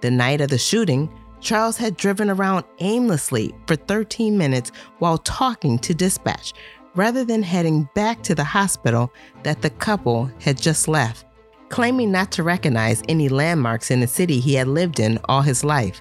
The 0.00 0.10
night 0.10 0.40
of 0.40 0.50
the 0.50 0.58
shooting, 0.58 1.08
Charles 1.40 1.76
had 1.76 1.96
driven 1.96 2.28
around 2.28 2.64
aimlessly 2.80 3.54
for 3.68 3.76
13 3.76 4.36
minutes 4.36 4.72
while 4.98 5.18
talking 5.18 5.78
to 5.80 5.94
dispatch, 5.94 6.52
rather 6.96 7.24
than 7.24 7.42
heading 7.42 7.88
back 7.94 8.22
to 8.24 8.34
the 8.34 8.42
hospital 8.42 9.12
that 9.44 9.62
the 9.62 9.70
couple 9.70 10.28
had 10.40 10.60
just 10.60 10.88
left, 10.88 11.24
claiming 11.68 12.10
not 12.10 12.32
to 12.32 12.42
recognize 12.42 13.02
any 13.08 13.28
landmarks 13.28 13.90
in 13.90 14.00
the 14.00 14.06
city 14.06 14.40
he 14.40 14.54
had 14.54 14.68
lived 14.68 15.00
in 15.00 15.18
all 15.28 15.42
his 15.42 15.64
life. 15.64 16.00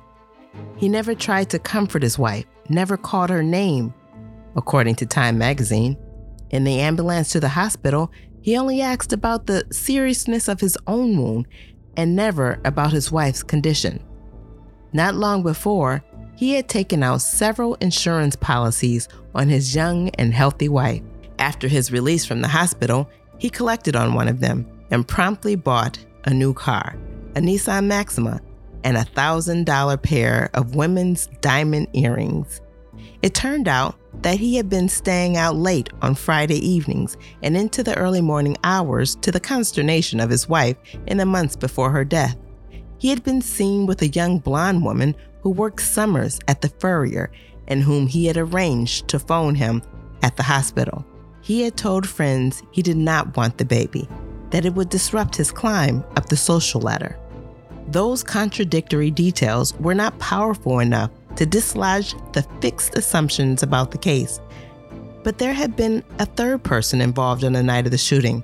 He 0.78 0.90
never 0.90 1.14
tried 1.14 1.50
to 1.52 1.60
comfort 1.60 2.04
his 2.04 2.18
wife, 2.18 2.46
never 2.70 2.98
called 2.98 3.30
her 3.30 3.44
name, 3.44 3.94
according 4.56 4.96
to 4.96 5.06
Time 5.06 5.38
magazine. 5.38 5.98
In 6.50 6.64
the 6.64 6.80
ambulance 6.80 7.30
to 7.30 7.40
the 7.40 7.50
hospital, 7.50 8.12
he 8.42 8.58
only 8.58 8.82
asked 8.82 9.12
about 9.12 9.48
the 9.48 9.66
seriousness 9.72 10.48
of 10.48 10.62
his 10.62 10.78
own 10.88 11.18
wound 11.18 11.48
and 11.98 12.16
never 12.16 12.60
about 12.64 12.94
his 12.94 13.12
wife's 13.12 13.44
condition. 13.44 14.04
Not 14.94 15.16
long 15.16 15.44
before, 15.44 16.04
he 16.36 16.54
had 16.54 16.70
taken 16.70 17.04
out 17.04 17.22
several 17.22 17.76
insurance 17.76 18.36
policies 18.36 19.10
on 19.36 19.50
his 19.50 19.76
young 19.76 20.10
and 20.12 20.34
healthy 20.34 20.70
wife. 20.70 21.02
After 21.40 21.68
his 21.68 21.92
release 21.92 22.26
from 22.26 22.42
the 22.42 22.48
hospital, 22.48 23.10
he 23.38 23.50
collected 23.50 23.96
on 23.96 24.14
one 24.14 24.28
of 24.28 24.40
them 24.40 24.66
and 24.92 25.08
promptly 25.08 25.56
bought 25.56 26.04
a 26.26 26.34
new 26.34 26.54
car, 26.54 26.96
a 27.36 27.40
Nissan 27.40 27.86
Maxima, 27.86 28.42
and 28.84 28.98
a 28.98 29.04
$1,000 29.04 30.02
pair 30.02 30.50
of 30.54 30.76
women's 30.76 31.28
diamond 31.42 31.88
earrings. 31.94 32.62
It 33.22 33.34
turned 33.34 33.68
out 33.68 33.96
that 34.22 34.40
he 34.40 34.56
had 34.56 34.70
been 34.70 34.90
staying 34.90 35.38
out 35.38 35.56
late 35.56 35.90
on 36.02 36.16
Friday 36.16 36.58
evenings 36.68 37.18
and 37.42 37.58
into 37.58 37.84
the 37.84 37.98
early 37.98 38.22
morning 38.22 38.58
hours 38.64 39.16
to 39.18 39.32
the 39.32 39.40
consternation 39.40 40.20
of 40.20 40.30
his 40.30 40.48
wife 40.48 40.78
in 41.08 41.18
the 41.18 41.26
months 41.26 41.56
before 41.56 41.92
her 41.92 42.06
death. 42.06 42.38
He 42.98 43.10
had 43.10 43.24
been 43.24 43.42
seen 43.42 43.86
with 43.86 44.02
a 44.02 44.08
young 44.08 44.40
blonde 44.40 44.84
woman 44.84 45.16
who 45.42 45.50
worked 45.50 45.82
summers 45.82 46.40
at 46.48 46.62
the 46.62 46.70
Furrier 46.80 47.32
and 47.68 47.84
whom 47.84 48.08
he 48.08 48.26
had 48.26 48.38
arranged 48.38 49.08
to 49.10 49.20
phone 49.20 49.56
him 49.56 49.82
at 50.24 50.36
the 50.36 50.44
hospital. 50.44 51.06
He 51.42 51.62
had 51.62 51.78
told 51.78 52.08
friends 52.08 52.64
he 52.72 52.82
did 52.82 52.98
not 52.98 53.38
want 53.38 53.58
the 53.58 53.66
baby, 53.66 54.08
that 54.52 54.66
it 54.66 54.74
would 54.74 54.90
disrupt 54.90 55.36
his 55.36 55.52
climb 55.52 56.04
up 56.16 56.28
the 56.28 56.38
social 56.38 56.82
ladder. 56.82 57.18
Those 57.88 58.24
contradictory 58.24 59.12
details 59.12 59.74
were 59.80 59.96
not 59.96 60.18
powerful 60.20 60.80
enough 60.80 61.12
to 61.38 61.46
dislodge 61.46 62.16
the 62.34 62.46
fixed 62.62 62.98
assumptions 62.98 63.64
about 63.64 63.92
the 63.92 63.98
case. 63.98 64.40
But 65.24 65.38
there 65.38 65.54
had 65.54 65.76
been 65.76 66.04
a 66.20 66.26
third 66.26 66.64
person 66.64 67.02
involved 67.02 67.44
on 67.44 67.54
the 67.54 67.64
night 67.64 67.86
of 67.86 67.92
the 67.92 67.98
shooting, 67.98 68.44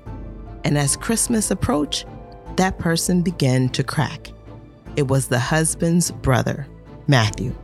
and 0.63 0.77
as 0.77 0.95
Christmas 0.95 1.51
approached, 1.51 2.05
that 2.55 2.77
person 2.77 3.21
began 3.21 3.69
to 3.69 3.83
crack. 3.83 4.31
It 4.95 5.07
was 5.07 5.27
the 5.27 5.39
husband's 5.39 6.11
brother, 6.11 6.67
Matthew. 7.07 7.55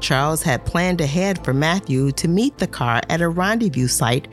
Charles 0.00 0.42
had 0.42 0.64
planned 0.64 1.00
ahead 1.00 1.44
for 1.44 1.52
Matthew 1.52 2.10
to 2.12 2.28
meet 2.28 2.58
the 2.58 2.66
car 2.66 3.00
at 3.08 3.20
a 3.20 3.28
rendezvous 3.28 3.88
site 3.88 4.28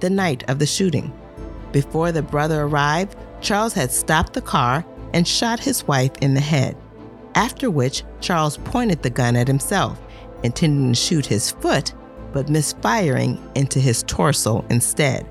the 0.00 0.10
night 0.10 0.48
of 0.48 0.58
the 0.58 0.66
shooting. 0.66 1.12
Before 1.74 2.12
the 2.12 2.22
brother 2.22 2.62
arrived, 2.62 3.16
Charles 3.40 3.72
had 3.72 3.90
stopped 3.90 4.32
the 4.32 4.40
car 4.40 4.86
and 5.12 5.26
shot 5.26 5.58
his 5.58 5.88
wife 5.88 6.12
in 6.20 6.34
the 6.34 6.40
head, 6.40 6.76
after 7.34 7.68
which 7.68 8.04
Charles 8.20 8.58
pointed 8.58 9.02
the 9.02 9.10
gun 9.10 9.34
at 9.34 9.48
himself, 9.48 10.00
intending 10.44 10.92
to 10.92 10.94
shoot 10.94 11.26
his 11.26 11.50
foot, 11.50 11.92
but 12.32 12.48
misfiring 12.48 13.42
into 13.56 13.80
his 13.80 14.04
torso 14.04 14.64
instead. 14.70 15.26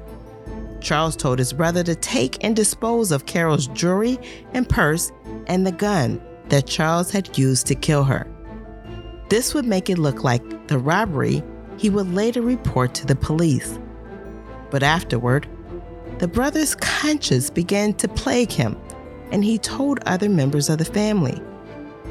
Charles 0.82 1.16
told 1.16 1.40
his 1.40 1.54
brother 1.54 1.82
to 1.82 1.96
take 1.96 2.44
and 2.44 2.58
dispose 2.58 3.14
of 3.14 3.26
Carol's 3.26 3.68
jewelry 3.68 4.20
and 4.52 4.68
purse 4.68 5.14
and 5.48 5.66
the 5.66 5.72
gun 5.72 6.22
that 6.50 6.68
Charles 6.68 7.10
had 7.10 7.38
used 7.38 7.68
to 7.68 7.76
kill 7.76 8.04
her. 8.04 8.28
This 9.30 9.54
would 9.54 9.66
make 9.66 9.90
it 9.90 9.98
look 9.98 10.26
like 10.26 10.68
the 10.68 10.78
robbery 10.78 11.42
he 11.78 11.90
would 11.90 12.14
later 12.14 12.42
report 12.42 12.94
to 12.96 13.06
the 13.06 13.16
police. 13.16 13.80
But 14.72 14.84
afterward, 14.84 15.48
the 16.20 16.28
brother's 16.28 16.76
conscience 16.76 17.50
began 17.50 17.94
to 17.96 18.08
plague 18.08 18.52
him, 18.52 18.78
and 19.32 19.44
he 19.44 19.58
told 19.58 20.00
other 20.06 20.30
members 20.30 20.70
of 20.70 20.78
the 20.78 20.86
family. 20.86 21.42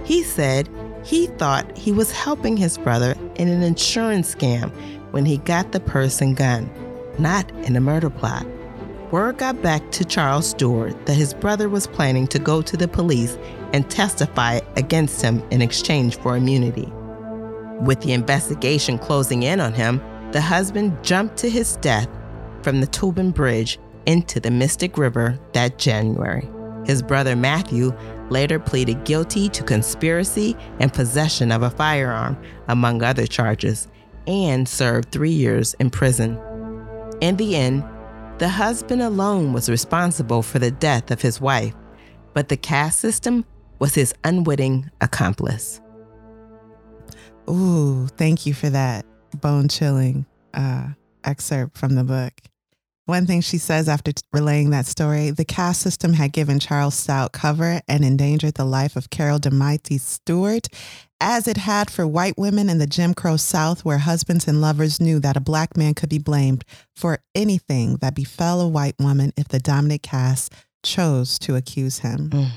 He 0.05 0.23
said 0.23 0.69
he 1.05 1.27
thought 1.27 1.77
he 1.77 1.93
was 1.93 2.12
helping 2.12 2.57
his 2.57 2.79
brother 2.79 3.15
in 3.37 3.49
an 3.49 3.62
insurance 3.62 4.35
scam 4.35 4.71
when 5.12 5.25
he 5.25 5.38
got 5.38 5.73
the 5.73 5.81
purse 5.81 6.21
and 6.21 6.37
gun, 6.37 6.71
not 7.19 7.51
in 7.65 7.77
a 7.77 7.81
murder 7.81 8.11
plot. 8.11 8.47
Word 9.11 9.38
got 9.38 9.61
back 9.61 9.91
to 9.93 10.05
Charles 10.05 10.49
Stewart 10.49 11.07
that 11.07 11.15
his 11.15 11.35
brother 11.35 11.69
was 11.69 11.87
planning 11.87 12.27
to 12.29 12.38
go 12.38 12.62
to 12.62 12.77
the 12.77 12.88
police 12.88 13.37
and 13.75 13.91
testify 13.91 14.61
against 14.77 15.21
him 15.21 15.43
in 15.51 15.61
exchange 15.61 16.17
for 16.17 16.37
immunity. 16.37 16.91
With 17.81 18.01
the 18.01 18.12
investigation 18.12 18.99
closing 18.99 19.43
in 19.43 19.61
on 19.61 19.75
him, 19.75 20.01
the 20.33 20.41
husband 20.41 20.97
jumped 21.03 21.37
to 21.38 21.51
his 21.51 21.77
death 21.77 22.09
from 22.62 22.81
the 22.81 22.87
Tobin 22.87 23.33
Bridge 23.33 23.79
into 24.07 24.41
the 24.41 24.51
Mystic 24.51 24.99
River 24.99 25.38
that 25.53 25.79
January. 25.79 26.49
His 26.85 27.03
brother 27.03 27.37
Matthew 27.37 27.93
later 28.29 28.59
pleaded 28.59 29.05
guilty 29.05 29.49
to 29.51 29.62
conspiracy 29.62 30.57
and 30.81 30.93
possession 30.93 31.53
of 31.53 31.62
a 31.62 31.71
firearm, 31.71 32.37
among 32.69 33.03
other 33.03 33.27
charges, 33.27 33.88
and 34.27 34.69
served 34.69 35.11
three 35.11 35.31
years 35.31 35.75
in 35.75 35.91
prison. 35.91 36.38
In 37.21 37.37
the 37.37 37.55
end, 37.57 37.85
the 38.38 38.49
husband 38.49 39.03
alone 39.03 39.53
was 39.53 39.71
responsible 39.71 40.43
for 40.43 40.59
the 40.59 40.71
death 40.71 41.11
of 41.11 41.23
his 41.23 41.41
wife, 41.41 41.75
but 42.35 42.49
the 42.49 42.57
caste 42.57 42.99
system 42.99 43.45
was 43.79 43.95
his 43.95 44.15
unwitting 44.25 44.91
accomplice. 45.01 45.81
Ooh, 47.49 48.07
thank 48.17 48.47
you 48.47 48.55
for 48.55 48.71
that 48.71 49.05
bone 49.41 49.69
chilling 49.69 50.27
uh, 50.55 50.88
excerpt 51.25 51.77
from 51.77 51.95
the 51.95 52.05
book. 52.05 52.33
One 53.12 53.27
thing 53.27 53.42
she 53.42 53.59
says 53.59 53.90
after 53.90 54.11
relaying 54.33 54.70
that 54.70 54.87
story 54.87 55.29
the 55.29 55.44
caste 55.44 55.83
system 55.83 56.14
had 56.14 56.33
given 56.33 56.59
Charles 56.59 56.94
Stewart 56.94 57.33
cover 57.33 57.83
and 57.87 58.07
endangered 58.07 58.55
the 58.55 58.64
life 58.64 58.96
of 58.96 59.11
Carol 59.11 59.38
DiMaiti 59.38 60.01
Stewart, 60.01 60.66
as 61.20 61.46
it 61.46 61.59
had 61.59 61.90
for 61.90 62.07
white 62.07 62.38
women 62.38 62.70
in 62.70 62.79
the 62.79 62.87
Jim 62.87 63.12
Crow 63.12 63.37
South, 63.37 63.85
where 63.85 63.98
husbands 63.98 64.48
and 64.48 64.62
lovers 64.62 64.98
knew 64.98 65.20
that 65.20 65.37
a 65.37 65.40
black 65.40 65.77
man 65.77 65.92
could 65.92 66.09
be 66.09 66.18
blamed 66.18 66.64
for 66.96 67.18
anything 67.35 67.96
that 67.96 68.14
befell 68.14 68.62
a 68.62 68.66
white 68.66 68.94
woman 68.98 69.35
if 69.37 69.46
the 69.46 69.61
dominant 69.61 70.03
caste 70.03 70.51
chose 70.83 71.38
to 71.40 71.55
accuse 71.55 71.98
him. 71.98 72.31
Mm. 72.31 72.48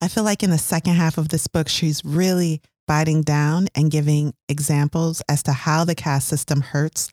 I 0.00 0.08
feel 0.08 0.24
like 0.24 0.42
in 0.42 0.50
the 0.50 0.58
second 0.58 0.94
half 0.94 1.18
of 1.18 1.28
this 1.28 1.46
book, 1.46 1.68
she's 1.68 2.04
really 2.04 2.60
biting 2.88 3.22
down 3.22 3.68
and 3.76 3.92
giving 3.92 4.34
examples 4.48 5.22
as 5.28 5.44
to 5.44 5.52
how 5.52 5.84
the 5.84 5.94
caste 5.94 6.26
system 6.26 6.62
hurts 6.62 7.12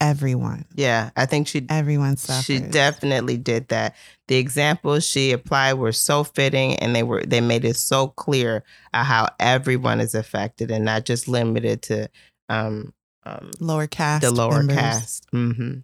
everyone. 0.00 0.64
Yeah, 0.74 1.10
I 1.16 1.26
think 1.26 1.46
she 1.46 1.66
everyone 1.68 2.16
suffers. 2.16 2.44
She 2.44 2.58
definitely 2.58 3.36
did 3.36 3.68
that. 3.68 3.96
The 4.28 4.36
examples 4.36 5.06
she 5.06 5.32
applied 5.32 5.74
were 5.74 5.92
so 5.92 6.24
fitting 6.24 6.76
and 6.76 6.94
they 6.94 7.02
were 7.02 7.22
they 7.24 7.40
made 7.40 7.64
it 7.64 7.76
so 7.76 8.08
clear 8.08 8.64
how 8.92 9.28
everyone 9.38 10.00
is 10.00 10.14
affected 10.14 10.70
and 10.70 10.84
not 10.84 11.04
just 11.04 11.28
limited 11.28 11.82
to 11.82 12.08
um, 12.48 12.92
um 13.24 13.50
lower 13.60 13.86
caste 13.86 14.22
the 14.22 14.30
lower 14.30 14.62
members. 14.62 14.76
caste. 14.76 15.26
Mm-hmm. 15.32 15.80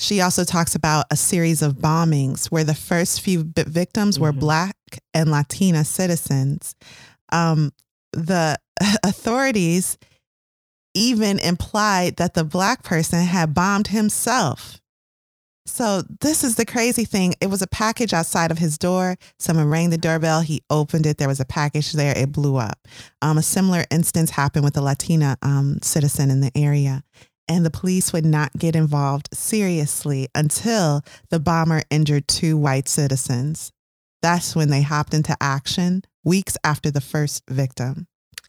She 0.00 0.20
also 0.20 0.44
talks 0.44 0.76
about 0.76 1.06
a 1.10 1.16
series 1.16 1.60
of 1.60 1.74
bombings 1.74 2.46
where 2.46 2.62
the 2.62 2.74
first 2.74 3.20
few 3.20 3.50
victims 3.56 4.14
mm-hmm. 4.14 4.24
were 4.24 4.32
black 4.32 4.76
and 5.12 5.30
Latina 5.30 5.84
citizens. 5.84 6.76
Um, 7.30 7.72
the 8.12 8.56
authorities 9.04 9.98
even 10.98 11.38
implied 11.38 12.16
that 12.16 12.34
the 12.34 12.44
black 12.44 12.82
person 12.82 13.20
had 13.20 13.54
bombed 13.54 13.88
himself. 13.88 14.80
So, 15.68 16.02
this 16.20 16.44
is 16.44 16.56
the 16.56 16.64
crazy 16.64 17.04
thing. 17.04 17.34
It 17.42 17.50
was 17.50 17.60
a 17.60 17.66
package 17.66 18.14
outside 18.14 18.50
of 18.50 18.58
his 18.58 18.78
door. 18.78 19.16
Someone 19.38 19.68
rang 19.68 19.90
the 19.90 19.98
doorbell. 19.98 20.40
He 20.40 20.62
opened 20.70 21.04
it. 21.04 21.18
There 21.18 21.28
was 21.28 21.40
a 21.40 21.44
package 21.44 21.92
there. 21.92 22.16
It 22.16 22.32
blew 22.32 22.56
up. 22.56 22.88
Um, 23.20 23.36
a 23.36 23.42
similar 23.42 23.84
instance 23.90 24.30
happened 24.30 24.64
with 24.64 24.78
a 24.78 24.80
Latina 24.80 25.36
um, 25.42 25.78
citizen 25.82 26.30
in 26.30 26.40
the 26.40 26.50
area. 26.54 27.04
And 27.48 27.64
the 27.64 27.70
police 27.70 28.12
would 28.12 28.24
not 28.24 28.52
get 28.54 28.76
involved 28.76 29.28
seriously 29.32 30.28
until 30.34 31.02
the 31.30 31.38
bomber 31.38 31.82
injured 31.90 32.28
two 32.28 32.56
white 32.56 32.88
citizens. 32.88 33.70
That's 34.22 34.56
when 34.56 34.70
they 34.70 34.82
hopped 34.82 35.14
into 35.14 35.36
action 35.40 36.02
weeks 36.24 36.56
after 36.64 36.90
the 36.90 37.00
first 37.00 37.42
victim. 37.48 38.06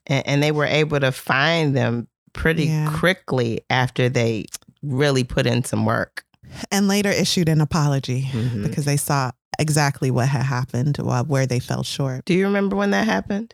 And, 0.07 0.27
and 0.27 0.43
they 0.43 0.51
were 0.51 0.65
able 0.65 0.99
to 0.99 1.11
find 1.11 1.75
them 1.75 2.07
pretty 2.33 2.65
yeah. 2.65 2.97
quickly 2.97 3.61
after 3.69 4.09
they 4.09 4.45
really 4.81 5.23
put 5.23 5.45
in 5.45 5.63
some 5.63 5.85
work. 5.85 6.23
And 6.71 6.87
later 6.87 7.09
issued 7.09 7.49
an 7.49 7.61
apology 7.61 8.23
mm-hmm. 8.23 8.63
because 8.63 8.85
they 8.85 8.97
saw 8.97 9.31
exactly 9.59 10.09
what 10.09 10.29
had 10.29 10.43
happened, 10.43 10.97
where 10.97 11.45
they 11.45 11.59
fell 11.59 11.83
short. 11.83 12.25
Do 12.25 12.33
you 12.33 12.45
remember 12.45 12.75
when 12.75 12.91
that 12.91 13.05
happened? 13.05 13.53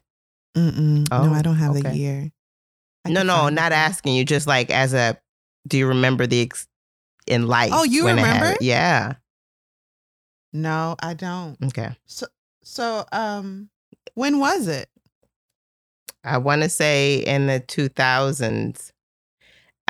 Mm-mm. 0.55 1.07
Oh, 1.11 1.25
no, 1.25 1.33
I 1.33 1.41
don't 1.41 1.57
have 1.57 1.71
okay. 1.71 1.81
the 1.81 1.95
year. 1.95 2.31
I 3.03 3.11
no, 3.11 3.23
no, 3.23 3.49
not 3.49 3.71
it. 3.71 3.75
asking 3.75 4.15
you. 4.15 4.23
Just 4.23 4.47
like 4.47 4.71
as 4.71 4.93
a, 4.93 5.19
do 5.67 5.77
you 5.77 5.87
remember 5.87 6.25
the 6.25 6.41
ex- 6.43 6.67
in 7.27 7.47
life? 7.47 7.71
Oh, 7.73 7.83
you 7.83 8.07
remember? 8.07 8.55
Yeah. 8.61 9.15
No, 10.53 10.95
I 11.01 11.13
don't. 11.13 11.57
Okay. 11.61 11.89
So, 12.05 12.27
so, 12.63 13.05
um, 13.11 13.69
when 14.13 14.39
was 14.39 14.67
it? 14.67 14.87
I 16.25 16.37
want 16.39 16.63
to 16.63 16.69
say 16.69 17.17
in 17.17 17.47
the 17.47 17.59
2000s. 17.61 18.91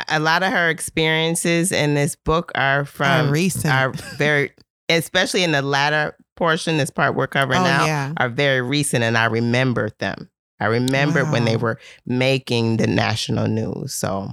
a 0.10 0.20
lot 0.20 0.44
of 0.44 0.52
her 0.52 0.70
experiences 0.70 1.72
in 1.72 1.94
this 1.96 2.16
book 2.16 2.52
are 2.56 2.84
from 2.86 3.28
Are 3.28 3.32
recent. 3.32 3.74
are 3.74 3.92
very, 4.18 4.52
especially 4.90 5.44
in 5.44 5.54
the 5.54 5.62
latter 5.62 6.16
portion, 6.36 6.78
this 6.78 6.90
part 6.90 7.16
we're 7.16 7.28
covering 7.28 7.62
oh 7.62 7.64
now, 7.64 7.86
yeah. 7.86 8.14
are 8.18 8.28
very 8.30 8.62
recent, 8.62 9.04
and 9.04 9.18
I 9.18 9.26
remembered 9.26 9.94
them. 10.00 10.30
I 10.60 10.66
remembered 10.66 11.32
when 11.32 11.46
they 11.46 11.56
were 11.58 11.80
making 12.06 12.78
the 12.78 12.88
national 12.88 13.48
news. 13.48 13.94
So 13.94 14.30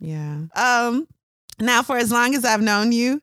Yeah. 0.00 0.42
Um 0.54 1.06
now 1.60 1.82
for 1.82 1.96
as 1.96 2.12
long 2.12 2.34
as 2.36 2.44
I've 2.44 2.62
known 2.62 2.92
you, 2.92 3.20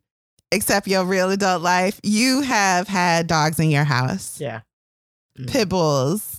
except 0.52 0.88
your 0.88 1.06
real 1.06 1.30
adult 1.32 1.62
life, 1.62 2.00
you 2.04 2.42
have 2.42 2.88
had 2.90 3.28
dogs 3.28 3.60
in 3.60 3.70
your 3.72 3.84
house. 3.86 4.40
yeah, 4.42 4.62
Mhm. 5.40 5.50
Pit 5.52 5.70
bulls. 5.70 6.38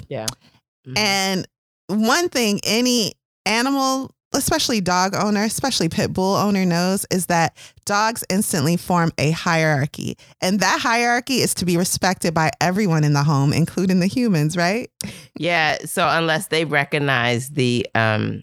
Mhm. 0.86 0.98
And 0.98 1.48
one 1.88 2.28
thing 2.28 2.60
any 2.64 3.12
animal, 3.44 4.12
especially 4.34 4.80
dog 4.80 5.14
owner, 5.14 5.44
especially 5.44 5.88
pit 5.88 6.12
bull 6.12 6.34
owner 6.36 6.64
knows 6.64 7.06
is 7.10 7.26
that 7.26 7.56
dogs 7.84 8.24
instantly 8.28 8.76
form 8.76 9.12
a 9.18 9.30
hierarchy. 9.30 10.16
And 10.40 10.60
that 10.60 10.80
hierarchy 10.80 11.36
is 11.36 11.54
to 11.54 11.64
be 11.64 11.76
respected 11.76 12.34
by 12.34 12.50
everyone 12.60 13.04
in 13.04 13.12
the 13.12 13.22
home, 13.22 13.52
including 13.52 14.00
the 14.00 14.06
humans, 14.08 14.56
right? 14.56 14.90
yeah. 15.38 15.78
So 15.86 16.06
unless 16.08 16.48
they 16.48 16.64
recognize 16.64 17.50
the 17.50 17.86
um 17.94 18.42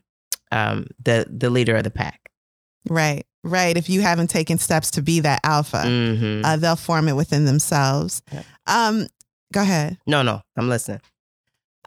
um 0.52 0.88
the 1.04 1.26
the 1.30 1.50
leader 1.50 1.76
of 1.76 1.84
the 1.84 1.92
pack, 1.92 2.30
Right. 2.90 3.26
Right. 3.46 3.76
If 3.78 3.90
you 3.90 4.02
haven't 4.02 4.30
taken 4.30 4.58
steps 4.58 4.92
to 4.92 5.02
be 5.02 5.20
that 5.22 5.42
alpha. 5.44 5.84
Mhm. 5.86 6.46
uh, 6.46 6.56
they'll 6.58 6.76
form 6.78 7.08
it 7.10 7.16
within 7.16 7.44
themselves. 7.46 8.22
Yeah. 8.32 8.44
Um, 8.68 9.08
go 9.52 9.62
ahead. 9.62 9.98
no, 10.08 10.22
no, 10.22 10.42
I'm 10.58 10.70
listening. 10.70 11.02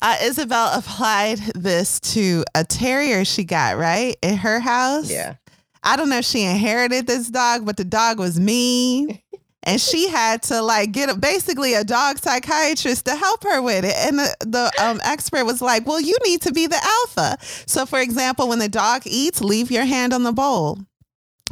Uh, 0.02 0.16
Isabel 0.22 0.70
applied 0.78 1.38
this 1.54 2.00
to 2.00 2.44
a 2.54 2.64
terrier 2.64 3.24
she 3.24 3.44
got 3.44 3.78
right 3.78 4.16
in 4.22 4.36
her 4.36 4.60
house. 4.60 5.10
Yeah, 5.10 5.36
I 5.82 5.96
don't 5.96 6.08
know 6.10 6.18
if 6.18 6.24
she 6.24 6.42
inherited 6.42 7.06
this 7.06 7.28
dog, 7.28 7.64
but 7.64 7.76
the 7.76 7.84
dog 7.84 8.18
was 8.18 8.38
mean. 8.38 9.20
And 9.68 9.80
she 9.80 10.08
had 10.08 10.44
to 10.44 10.62
like 10.62 10.92
get 10.92 11.10
a, 11.10 11.18
basically 11.18 11.74
a 11.74 11.82
dog 11.82 12.18
psychiatrist 12.18 13.04
to 13.06 13.16
help 13.16 13.42
her 13.42 13.60
with 13.60 13.84
it. 13.84 13.96
And 13.96 14.16
the, 14.16 14.36
the 14.38 14.72
um, 14.80 15.00
expert 15.02 15.44
was 15.44 15.60
like, 15.60 15.84
well, 15.88 16.00
you 16.00 16.16
need 16.24 16.40
to 16.42 16.52
be 16.52 16.68
the 16.68 16.80
alpha. 16.80 17.36
So, 17.66 17.84
for 17.84 17.98
example, 17.98 18.48
when 18.48 18.60
the 18.60 18.68
dog 18.68 19.02
eats, 19.06 19.40
leave 19.40 19.72
your 19.72 19.84
hand 19.84 20.12
on 20.12 20.22
the 20.22 20.30
bowl. 20.30 20.78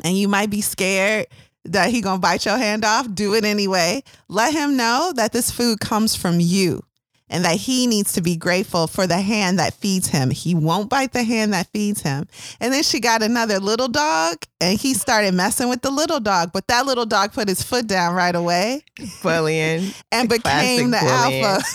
And 0.05 0.17
you 0.17 0.29
might 0.29 0.49
be 0.49 0.61
scared 0.61 1.27
that 1.65 1.91
he 1.91 2.01
gonna 2.01 2.21
bite 2.21 2.45
your 2.45 2.57
hand 2.57 2.85
off. 2.85 3.13
Do 3.13 3.35
it 3.35 3.45
anyway. 3.45 4.05
Let 4.29 4.53
him 4.53 4.77
know 4.77 5.13
that 5.17 5.33
this 5.33 5.51
food 5.51 5.81
comes 5.81 6.15
from 6.15 6.39
you 6.39 6.85
and 7.29 7.45
that 7.45 7.57
he 7.57 7.87
needs 7.87 8.13
to 8.13 8.21
be 8.21 8.37
grateful 8.37 8.87
for 8.87 9.07
the 9.07 9.21
hand 9.21 9.59
that 9.59 9.75
feeds 9.75 10.09
him. 10.09 10.31
He 10.31 10.55
won't 10.55 10.91
bite 10.91 11.13
the 11.13 11.23
hand 11.23 11.53
that 11.53 11.69
feeds 11.73 12.03
him. 12.03 12.27
And 12.61 12.73
then 12.73 12.83
she 12.83 13.01
got 13.01 13.23
another 13.23 13.59
little 13.59 13.89
dog 13.89 14.37
and 14.61 14.79
he 14.79 14.95
started 14.95 15.35
messing 15.35 15.69
with 15.69 15.83
the 15.83 15.91
little 15.91 16.21
dog, 16.21 16.51
but 16.53 16.67
that 16.69 16.87
little 16.87 17.07
dog 17.07 17.33
put 17.33 17.49
his 17.49 17.63
foot 17.63 17.87
down 17.87 18.15
right 18.15 18.35
away 18.35 18.85
bullying, 19.23 19.91
and 20.13 20.29
became 20.29 20.91
the 20.91 20.99
bullying. 20.99 21.45
alpha. 21.45 21.65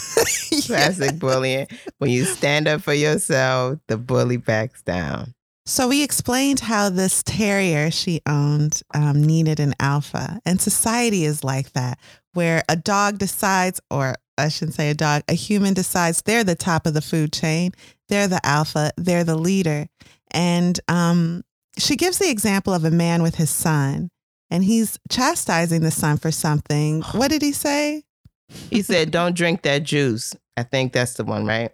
Yeah. 0.51 0.61
classic 0.89 1.19
bullying. 1.19 1.67
When 1.99 2.09
you 2.09 2.25
stand 2.25 2.67
up 2.67 2.81
for 2.81 2.93
yourself, 2.93 3.79
the 3.87 3.97
bully 3.97 4.37
backs 4.37 4.81
down. 4.81 5.33
So 5.65 5.87
we 5.87 6.03
explained 6.03 6.59
how 6.61 6.89
this 6.89 7.21
terrier 7.23 7.91
she 7.91 8.21
owned 8.27 8.81
um, 8.93 9.23
needed 9.23 9.59
an 9.59 9.75
alpha, 9.79 10.39
and 10.45 10.59
society 10.59 11.25
is 11.25 11.43
like 11.43 11.73
that, 11.73 11.99
where 12.33 12.63
a 12.67 12.75
dog 12.75 13.19
decides, 13.19 13.79
or 13.91 14.15
I 14.39 14.49
shouldn't 14.49 14.75
say 14.75 14.89
a 14.89 14.93
dog, 14.93 15.23
a 15.27 15.33
human 15.33 15.73
decides 15.73 16.21
they're 16.21 16.43
the 16.43 16.55
top 16.55 16.85
of 16.85 16.93
the 16.93 17.01
food 17.01 17.31
chain, 17.33 17.71
they're 18.07 18.27
the 18.27 18.45
alpha, 18.45 18.91
they're 18.97 19.23
the 19.23 19.37
leader, 19.37 19.87
and 20.31 20.79
um, 20.87 21.43
she 21.77 21.95
gives 21.95 22.17
the 22.17 22.29
example 22.29 22.73
of 22.73 22.83
a 22.85 22.91
man 22.91 23.21
with 23.21 23.35
his 23.35 23.49
son, 23.49 24.09
and 24.49 24.63
he's 24.63 24.97
chastising 25.09 25.81
the 25.81 25.91
son 25.91 26.17
for 26.17 26.31
something. 26.31 27.01
What 27.11 27.29
did 27.29 27.41
he 27.41 27.51
say? 27.51 28.03
He 28.69 28.81
said, 28.81 29.11
"Don't 29.11 29.35
drink 29.35 29.61
that 29.61 29.83
juice." 29.83 30.35
I 30.57 30.63
think 30.63 30.91
that's 30.93 31.13
the 31.13 31.23
one, 31.23 31.45
right? 31.45 31.71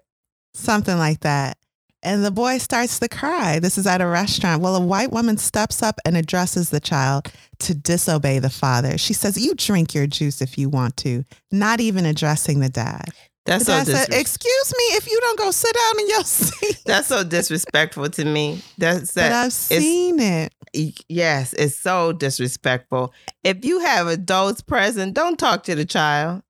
something 0.55 0.97
like 0.97 1.19
that. 1.21 1.57
And 2.05 2.23
the 2.23 2.31
boy 2.31 2.59
starts 2.59 2.99
to 2.99 3.09
cry. 3.09 3.59
This 3.59 3.77
is 3.77 3.87
at 3.87 3.99
a 3.99 4.05
restaurant. 4.07 4.61
Well, 4.61 4.75
a 4.75 4.79
white 4.79 5.11
woman 5.11 5.37
steps 5.37 5.81
up 5.83 5.99
and 6.05 6.15
addresses 6.15 6.69
the 6.69 6.79
child 6.79 7.31
to 7.59 7.73
disobey 7.73 8.39
the 8.39 8.49
father. 8.51 8.97
She 8.97 9.13
says, 9.13 9.37
You 9.43 9.55
drink 9.55 9.93
your 9.95 10.05
juice 10.07 10.41
if 10.41 10.57
you 10.57 10.69
want 10.69 10.95
to, 10.97 11.25
not 11.51 11.81
even 11.81 12.05
addressing 12.05 12.59
the 12.59 12.69
dad. 12.69 13.05
That's 13.47 13.65
so 13.65 13.73
dad 13.73 13.87
said, 13.87 14.07
Excuse 14.13 14.73
me 14.77 14.83
if 14.95 15.07
you 15.11 15.19
don't 15.19 15.37
go 15.39 15.51
sit 15.51 15.73
down 15.75 15.99
in 15.99 16.09
your 16.09 16.23
seat. 16.23 16.77
that's 16.85 17.07
so 17.07 17.23
disrespectful 17.23 18.09
to 18.09 18.23
me. 18.25 18.61
That's 18.77 19.13
but. 19.13 19.31
I've 19.31 19.53
seen 19.53 20.19
it. 20.19 20.53
Yes, 21.09 21.53
it's 21.53 21.75
so 21.79 22.11
disrespectful. 22.11 23.13
If 23.43 23.63
you 23.65 23.79
have 23.79 24.07
adults 24.07 24.61
present, 24.61 25.13
don't 25.15 25.39
talk 25.39 25.63
to 25.63 25.75
the 25.75 25.85
child. 25.85 26.43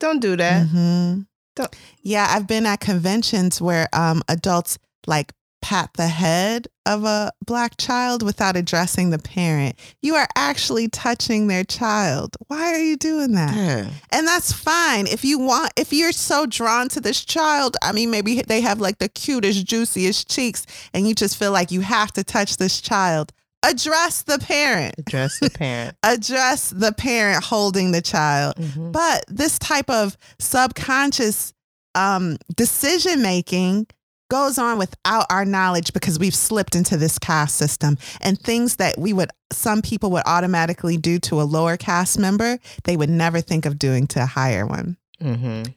Don't 0.00 0.20
do 0.20 0.36
that. 0.36 0.66
Mhm. 0.66 1.26
Don't- 1.56 1.74
Yeah, 2.02 2.26
I've 2.30 2.46
been 2.46 2.66
at 2.66 2.80
conventions 2.80 3.60
where 3.60 3.88
um, 3.92 4.22
adults 4.28 4.78
like 5.06 5.32
pat 5.60 5.90
the 5.96 6.06
head 6.06 6.68
of 6.86 7.02
a 7.04 7.32
black 7.44 7.76
child 7.78 8.22
without 8.22 8.56
addressing 8.56 9.10
the 9.10 9.18
parent. 9.18 9.76
You 10.00 10.14
are 10.14 10.28
actually 10.36 10.88
touching 10.88 11.48
their 11.48 11.64
child. 11.64 12.36
Why 12.46 12.72
are 12.72 12.78
you 12.78 12.96
doing 12.96 13.32
that? 13.32 13.54
Yeah. 13.56 13.90
And 14.12 14.26
that's 14.26 14.52
fine. 14.52 15.08
If 15.08 15.24
you 15.24 15.38
want, 15.40 15.72
if 15.76 15.92
you're 15.92 16.12
so 16.12 16.46
drawn 16.46 16.88
to 16.90 17.00
this 17.00 17.24
child, 17.24 17.76
I 17.82 17.90
mean, 17.92 18.10
maybe 18.10 18.40
they 18.42 18.60
have 18.60 18.80
like 18.80 18.98
the 18.98 19.08
cutest, 19.08 19.66
juiciest 19.66 20.30
cheeks, 20.30 20.64
and 20.94 21.08
you 21.08 21.14
just 21.14 21.36
feel 21.36 21.50
like 21.50 21.72
you 21.72 21.80
have 21.80 22.12
to 22.12 22.22
touch 22.24 22.56
this 22.58 22.80
child. 22.80 23.32
Address 23.64 24.22
the 24.22 24.38
parent. 24.38 24.94
Address 24.98 25.40
the 25.40 25.50
parent. 25.50 25.96
Address 26.04 26.70
the 26.70 26.92
parent 26.92 27.42
holding 27.42 27.90
the 27.90 28.00
child. 28.00 28.54
Mhm. 28.54 28.92
But 28.92 29.24
this 29.26 29.58
type 29.58 29.90
of 29.90 30.16
subconscious 30.38 31.52
um, 31.94 32.36
decision 32.56 33.22
making 33.22 33.86
goes 34.28 34.58
on 34.58 34.78
without 34.78 35.26
our 35.30 35.44
knowledge 35.44 35.92
because 35.92 36.18
we've 36.18 36.34
slipped 36.34 36.74
into 36.74 36.96
this 36.96 37.18
caste 37.18 37.56
system 37.56 37.96
and 38.20 38.38
things 38.40 38.76
that 38.76 38.98
we 38.98 39.12
would 39.12 39.30
some 39.52 39.80
people 39.82 40.10
would 40.10 40.22
automatically 40.26 40.96
do 40.96 41.18
to 41.18 41.40
a 41.40 41.44
lower 41.44 41.76
caste 41.76 42.18
member 42.18 42.58
they 42.84 42.96
would 42.96 43.08
never 43.10 43.40
think 43.40 43.64
of 43.64 43.78
doing 43.78 44.06
to 44.06 44.22
a 44.22 44.26
higher 44.26 44.66
one 44.66 44.96
Mhm. 45.22 45.74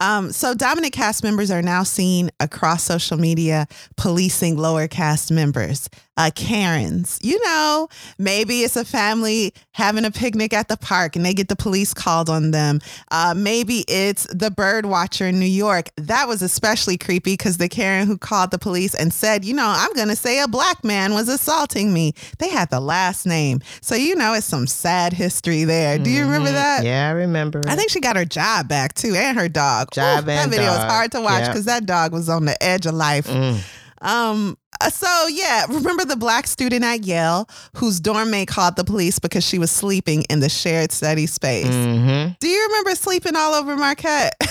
Um, 0.00 0.32
so 0.32 0.54
dominant 0.54 0.92
caste 0.92 1.24
members 1.24 1.50
are 1.50 1.62
now 1.62 1.82
seen 1.82 2.30
across 2.40 2.84
social 2.84 3.16
media 3.18 3.66
policing 3.96 4.56
lower 4.56 4.86
caste 4.88 5.30
members. 5.32 5.88
Uh, 6.16 6.30
Karens, 6.34 7.20
you 7.22 7.38
know, 7.44 7.88
maybe 8.18 8.62
it's 8.62 8.74
a 8.74 8.84
family 8.84 9.54
having 9.70 10.04
a 10.04 10.10
picnic 10.10 10.52
at 10.52 10.66
the 10.66 10.76
park 10.76 11.14
and 11.14 11.24
they 11.24 11.32
get 11.32 11.46
the 11.48 11.54
police 11.54 11.94
called 11.94 12.28
on 12.28 12.50
them. 12.50 12.80
Uh, 13.12 13.34
maybe 13.36 13.84
it's 13.86 14.26
the 14.34 14.50
bird 14.50 14.84
watcher 14.84 15.28
in 15.28 15.38
New 15.38 15.46
York. 15.46 15.90
That 15.96 16.26
was 16.26 16.42
especially 16.42 16.98
creepy 16.98 17.34
because 17.34 17.58
the 17.58 17.68
Karen 17.68 18.08
who 18.08 18.18
called 18.18 18.50
the 18.50 18.58
police 18.58 18.96
and 18.96 19.12
said, 19.12 19.44
you 19.44 19.54
know, 19.54 19.66
I'm 19.68 19.92
going 19.94 20.08
to 20.08 20.16
say 20.16 20.40
a 20.40 20.48
black 20.48 20.82
man 20.82 21.14
was 21.14 21.28
assaulting 21.28 21.92
me. 21.92 22.14
They 22.40 22.48
had 22.48 22.70
the 22.70 22.80
last 22.80 23.24
name. 23.24 23.60
So, 23.80 23.94
you 23.94 24.16
know, 24.16 24.34
it's 24.34 24.44
some 24.46 24.66
sad 24.66 25.12
history 25.12 25.62
there. 25.62 25.98
Do 26.00 26.10
you 26.10 26.22
remember 26.24 26.50
Mhm. 26.50 26.54
that? 26.54 26.84
Yeah, 26.84 27.08
I 27.08 27.12
remember. 27.12 27.62
I 27.68 27.76
think 27.76 27.90
she 27.90 28.00
got 28.00 28.16
her 28.16 28.24
job 28.24 28.66
back 28.66 28.94
too, 28.94 29.14
and 29.14 29.38
her 29.38 29.48
dog. 29.48 29.87
Jiving 29.92 30.26
that 30.26 30.48
video 30.50 30.66
dog. 30.66 30.78
is 30.78 30.92
hard 30.92 31.12
to 31.12 31.20
watch 31.20 31.46
because 31.46 31.66
yep. 31.66 31.80
that 31.80 31.86
dog 31.86 32.12
was 32.12 32.28
on 32.28 32.44
the 32.44 32.62
edge 32.62 32.86
of 32.86 32.94
life. 32.94 33.26
Mm. 33.26 33.60
Um, 34.00 34.56
uh, 34.80 34.90
so 34.90 35.26
yeah, 35.28 35.66
remember 35.68 36.04
the 36.04 36.16
black 36.16 36.46
student 36.46 36.84
at 36.84 37.04
Yale 37.04 37.48
whose 37.76 37.98
dorm 37.98 38.30
mate 38.30 38.46
called 38.48 38.76
the 38.76 38.84
police 38.84 39.18
because 39.18 39.44
she 39.44 39.58
was 39.58 39.70
sleeping 39.70 40.22
in 40.30 40.40
the 40.40 40.48
shared 40.48 40.92
study 40.92 41.26
space. 41.26 41.66
Mm-hmm. 41.66 42.32
Do 42.38 42.48
you 42.48 42.66
remember 42.68 42.94
sleeping 42.94 43.34
all 43.34 43.54
over 43.54 43.76
Marquette? 43.76 44.34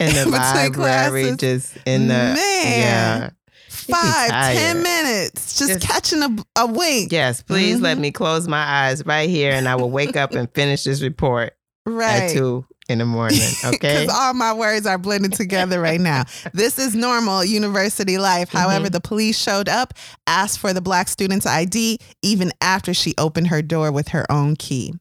in 0.00 0.14
the 0.14 0.26
library, 0.76 1.34
just 1.36 1.76
in 1.86 2.08
the 2.08 2.14
man. 2.14 2.36
Yeah. 2.36 3.30
Five, 3.68 4.30
ten 4.30 4.82
minutes, 4.82 5.58
just, 5.58 5.72
just 5.72 5.86
catching 5.86 6.22
a, 6.22 6.36
a 6.56 6.66
wink. 6.66 7.12
Yes, 7.12 7.42
please 7.42 7.76
mm-hmm. 7.76 7.84
let 7.84 7.98
me 7.98 8.12
close 8.12 8.48
my 8.48 8.62
eyes 8.62 9.04
right 9.04 9.28
here 9.28 9.52
and 9.52 9.68
I 9.68 9.74
will 9.74 9.90
wake 9.90 10.16
up 10.16 10.32
and 10.32 10.50
finish 10.54 10.84
this 10.84 11.02
report 11.02 11.54
right. 11.84 12.22
at 12.22 12.32
2 12.32 12.64
in 12.88 12.98
the 12.98 13.04
morning. 13.06 13.40
Okay. 13.64 14.02
Because 14.02 14.08
all 14.08 14.34
my 14.34 14.52
words 14.52 14.86
are 14.86 14.98
blended 14.98 15.32
together 15.32 15.80
right 15.80 16.00
now. 16.00 16.24
this 16.52 16.78
is 16.78 16.94
normal 16.94 17.44
university 17.44 18.18
life. 18.18 18.48
Mm-hmm. 18.48 18.58
However, 18.58 18.90
the 18.90 19.00
police 19.00 19.38
showed 19.38 19.68
up, 19.68 19.94
asked 20.26 20.58
for 20.58 20.72
the 20.72 20.82
black 20.82 21.08
student's 21.08 21.46
ID, 21.46 21.98
even 22.22 22.52
after 22.60 22.92
she 22.92 23.14
opened 23.16 23.48
her 23.48 23.62
door 23.62 23.90
with 23.90 24.08
her 24.08 24.30
own 24.30 24.56
key. 24.56 24.94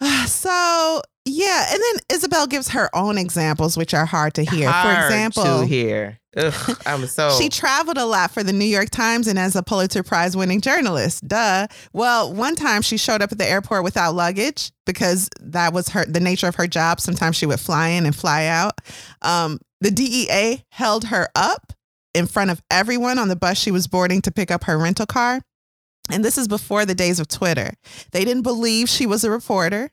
So, 0.26 1.02
yeah. 1.30 1.66
And 1.70 1.80
then 1.80 2.16
Isabel 2.16 2.46
gives 2.46 2.68
her 2.70 2.94
own 2.94 3.18
examples, 3.18 3.76
which 3.76 3.94
are 3.94 4.06
hard 4.06 4.34
to 4.34 4.44
hear. 4.44 4.70
Hard 4.70 4.96
for 4.96 5.04
example, 5.06 5.60
to 5.60 5.66
hear. 5.66 6.20
Ugh, 6.36 6.82
I'm 6.86 7.06
so. 7.06 7.30
she 7.38 7.48
traveled 7.48 7.98
a 7.98 8.04
lot 8.04 8.30
for 8.30 8.42
the 8.42 8.52
New 8.52 8.64
York 8.64 8.90
Times 8.90 9.26
and 9.26 9.38
as 9.38 9.56
a 9.56 9.62
Pulitzer 9.62 10.02
Prize 10.02 10.36
winning 10.36 10.60
journalist. 10.60 11.26
Duh. 11.26 11.66
Well, 11.92 12.32
one 12.32 12.54
time 12.54 12.82
she 12.82 12.96
showed 12.96 13.22
up 13.22 13.32
at 13.32 13.38
the 13.38 13.48
airport 13.48 13.84
without 13.84 14.14
luggage 14.14 14.72
because 14.86 15.28
that 15.40 15.72
was 15.72 15.88
her 15.90 16.04
the 16.04 16.20
nature 16.20 16.46
of 16.48 16.56
her 16.56 16.66
job. 16.66 17.00
Sometimes 17.00 17.36
she 17.36 17.46
would 17.46 17.60
fly 17.60 17.88
in 17.88 18.06
and 18.06 18.14
fly 18.14 18.46
out. 18.46 18.80
Um, 19.22 19.58
the 19.80 19.90
DEA 19.90 20.64
held 20.70 21.06
her 21.06 21.28
up 21.34 21.72
in 22.14 22.26
front 22.26 22.50
of 22.50 22.62
everyone 22.70 23.18
on 23.18 23.28
the 23.28 23.36
bus 23.36 23.58
she 23.58 23.70
was 23.70 23.86
boarding 23.86 24.20
to 24.22 24.30
pick 24.30 24.50
up 24.50 24.64
her 24.64 24.78
rental 24.78 25.06
car. 25.06 25.40
And 26.10 26.24
this 26.24 26.36
is 26.36 26.48
before 26.48 26.84
the 26.84 26.94
days 26.94 27.20
of 27.20 27.28
Twitter. 27.28 27.74
They 28.12 28.24
didn't 28.24 28.42
believe 28.42 28.88
she 28.88 29.06
was 29.06 29.22
a 29.22 29.30
reporter. 29.30 29.90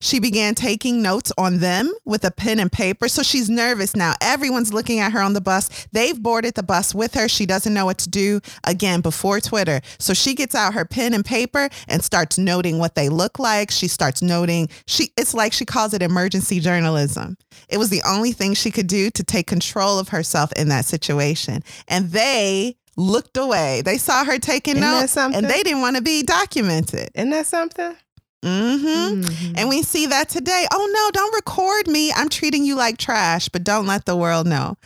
She 0.00 0.20
began 0.20 0.54
taking 0.54 1.00
notes 1.00 1.32
on 1.38 1.58
them 1.58 1.92
with 2.04 2.24
a 2.24 2.30
pen 2.30 2.58
and 2.58 2.70
paper. 2.70 3.08
So 3.08 3.22
she's 3.22 3.48
nervous 3.48 3.96
now. 3.96 4.14
Everyone's 4.20 4.72
looking 4.72 4.98
at 4.98 5.12
her 5.12 5.20
on 5.20 5.32
the 5.32 5.40
bus. 5.40 5.86
They've 5.92 6.20
boarded 6.20 6.54
the 6.54 6.62
bus 6.62 6.94
with 6.94 7.14
her. 7.14 7.28
She 7.28 7.46
doesn't 7.46 7.72
know 7.72 7.86
what 7.86 7.98
to 7.98 8.10
do 8.10 8.40
again 8.64 9.00
before 9.00 9.40
Twitter. 9.40 9.80
So 9.98 10.12
she 10.12 10.34
gets 10.34 10.54
out 10.54 10.74
her 10.74 10.84
pen 10.84 11.14
and 11.14 11.24
paper 11.24 11.68
and 11.88 12.04
starts 12.04 12.36
noting 12.36 12.78
what 12.78 12.94
they 12.94 13.08
look 13.08 13.38
like. 13.38 13.70
She 13.70 13.88
starts 13.88 14.20
noting 14.20 14.68
she 14.86 15.10
it's 15.16 15.32
like 15.32 15.52
she 15.52 15.64
calls 15.64 15.94
it 15.94 16.02
emergency 16.02 16.60
journalism. 16.60 17.38
It 17.68 17.78
was 17.78 17.90
the 17.90 18.02
only 18.06 18.32
thing 18.32 18.54
she 18.54 18.70
could 18.70 18.86
do 18.86 19.10
to 19.10 19.24
take 19.24 19.46
control 19.46 19.98
of 19.98 20.08
herself 20.10 20.52
in 20.52 20.68
that 20.68 20.84
situation. 20.84 21.62
And 21.88 22.10
they 22.10 22.76
looked 22.96 23.36
away. 23.36 23.82
They 23.82 23.98
saw 23.98 24.24
her 24.24 24.38
taking 24.38 24.76
Isn't 24.76 24.90
notes 24.90 25.16
and 25.16 25.46
they 25.46 25.62
didn't 25.62 25.80
want 25.80 25.96
to 25.96 26.02
be 26.02 26.22
documented. 26.22 27.10
Isn't 27.14 27.30
that 27.30 27.46
something? 27.46 27.96
Hmm 28.44 29.22
Mhm. 29.22 29.54
and 29.56 29.68
we 29.68 29.82
see 29.82 30.06
that 30.06 30.28
today. 30.28 30.66
Oh 30.72 30.90
no, 30.92 31.10
don't 31.12 31.34
record 31.34 31.88
me. 31.88 32.12
I'm 32.14 32.28
treating 32.28 32.64
you 32.64 32.74
like 32.76 32.98
trash, 32.98 33.48
but 33.48 33.64
don't 33.64 33.86
let 33.86 34.04
the 34.04 34.16
world 34.16 34.46
know. 34.46 34.76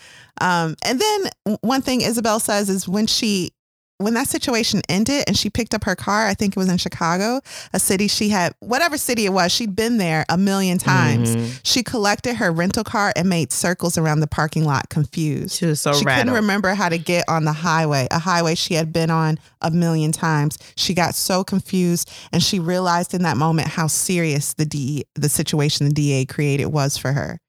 Um, 0.40 0.76
and 0.84 1.00
then 1.00 1.58
one 1.62 1.82
thing 1.82 2.00
Isabel 2.02 2.38
says 2.40 2.70
is 2.70 2.86
when 2.88 3.06
she 3.06 3.50
when 3.98 4.14
that 4.14 4.28
situation 4.28 4.80
ended 4.88 5.24
and 5.26 5.36
she 5.36 5.50
picked 5.50 5.74
up 5.74 5.84
her 5.84 5.96
car, 5.96 6.26
I 6.26 6.34
think 6.34 6.56
it 6.56 6.58
was 6.58 6.68
in 6.68 6.78
Chicago, 6.78 7.40
a 7.72 7.78
city 7.80 8.06
she 8.08 8.28
had 8.28 8.54
whatever 8.60 8.96
city 8.96 9.26
it 9.26 9.32
was, 9.32 9.50
she'd 9.52 9.74
been 9.74 9.98
there 9.98 10.24
a 10.28 10.38
million 10.38 10.78
times. 10.78 11.34
Mhm. 11.34 11.60
She 11.64 11.82
collected 11.82 12.36
her 12.36 12.52
rental 12.52 12.84
car 12.84 13.12
and 13.16 13.28
made 13.28 13.52
circles 13.52 13.98
around 13.98 14.20
the 14.20 14.26
parking 14.28 14.64
lot 14.64 14.88
confused. 14.88 15.56
She 15.56 15.66
was 15.66 15.80
so 15.80 15.92
she 15.92 16.04
rattled. 16.04 16.26
couldn't 16.28 16.34
remember 16.42 16.74
how 16.74 16.88
to 16.88 16.96
get 16.98 17.24
on 17.28 17.44
the 17.44 17.52
highway, 17.52 18.06
a 18.10 18.20
highway 18.20 18.54
she 18.54 18.74
had 18.74 18.92
been 18.92 19.10
on 19.10 19.38
a 19.60 19.70
million 19.70 20.12
times. 20.12 20.58
She 20.76 20.94
got 20.94 21.14
so 21.16 21.42
confused 21.42 22.08
and 22.32 22.42
she 22.42 22.60
realized 22.60 23.14
in 23.14 23.22
that 23.24 23.36
moment 23.36 23.68
how 23.68 23.88
serious 23.88 24.54
the 24.54 24.64
DE, 24.64 25.04
the 25.16 25.28
situation 25.28 25.86
the 25.88 25.92
DA 25.92 26.24
created 26.24 26.66
was 26.66 26.96
for 26.96 27.12
her. 27.12 27.40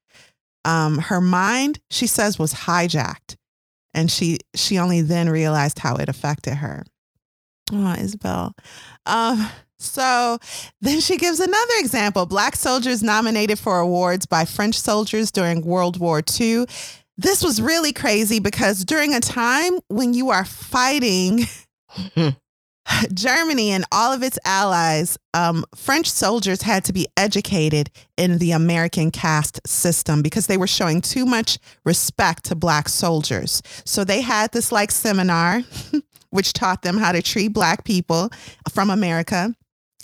Um, 0.64 0.98
her 0.98 1.20
mind, 1.20 1.78
she 1.90 2.06
says, 2.06 2.38
was 2.38 2.52
hijacked. 2.52 3.36
And 3.92 4.10
she 4.10 4.38
she 4.54 4.78
only 4.78 5.00
then 5.00 5.28
realized 5.28 5.80
how 5.80 5.96
it 5.96 6.08
affected 6.08 6.54
her. 6.56 6.84
Oh, 7.72 7.94
Isabel. 7.94 8.54
Um, 9.06 9.48
so 9.78 10.38
then 10.80 11.00
she 11.00 11.16
gives 11.16 11.40
another 11.40 11.74
example. 11.78 12.26
Black 12.26 12.54
soldiers 12.56 13.02
nominated 13.02 13.58
for 13.58 13.78
awards 13.78 14.26
by 14.26 14.44
French 14.44 14.78
soldiers 14.78 15.30
during 15.30 15.62
World 15.64 15.98
War 15.98 16.22
II. 16.40 16.66
This 17.16 17.42
was 17.42 17.60
really 17.60 17.92
crazy 17.92 18.40
because 18.40 18.84
during 18.84 19.14
a 19.14 19.20
time 19.20 19.78
when 19.88 20.14
you 20.14 20.30
are 20.30 20.44
fighting 20.44 21.46
Germany 23.14 23.70
and 23.70 23.84
all 23.92 24.12
of 24.12 24.22
its 24.22 24.38
allies, 24.44 25.18
um, 25.34 25.64
French 25.74 26.10
soldiers 26.10 26.62
had 26.62 26.84
to 26.84 26.92
be 26.92 27.06
educated 27.16 27.90
in 28.16 28.38
the 28.38 28.52
American 28.52 29.10
caste 29.10 29.60
system 29.66 30.22
because 30.22 30.46
they 30.46 30.56
were 30.56 30.66
showing 30.66 31.00
too 31.00 31.26
much 31.26 31.58
respect 31.84 32.44
to 32.44 32.54
Black 32.54 32.88
soldiers. 32.88 33.62
So 33.84 34.04
they 34.04 34.20
had 34.20 34.52
this 34.52 34.72
like 34.72 34.90
seminar, 34.90 35.62
which 36.30 36.52
taught 36.52 36.82
them 36.82 36.98
how 36.98 37.12
to 37.12 37.22
treat 37.22 37.48
Black 37.48 37.84
people 37.84 38.30
from 38.72 38.90
America. 38.90 39.54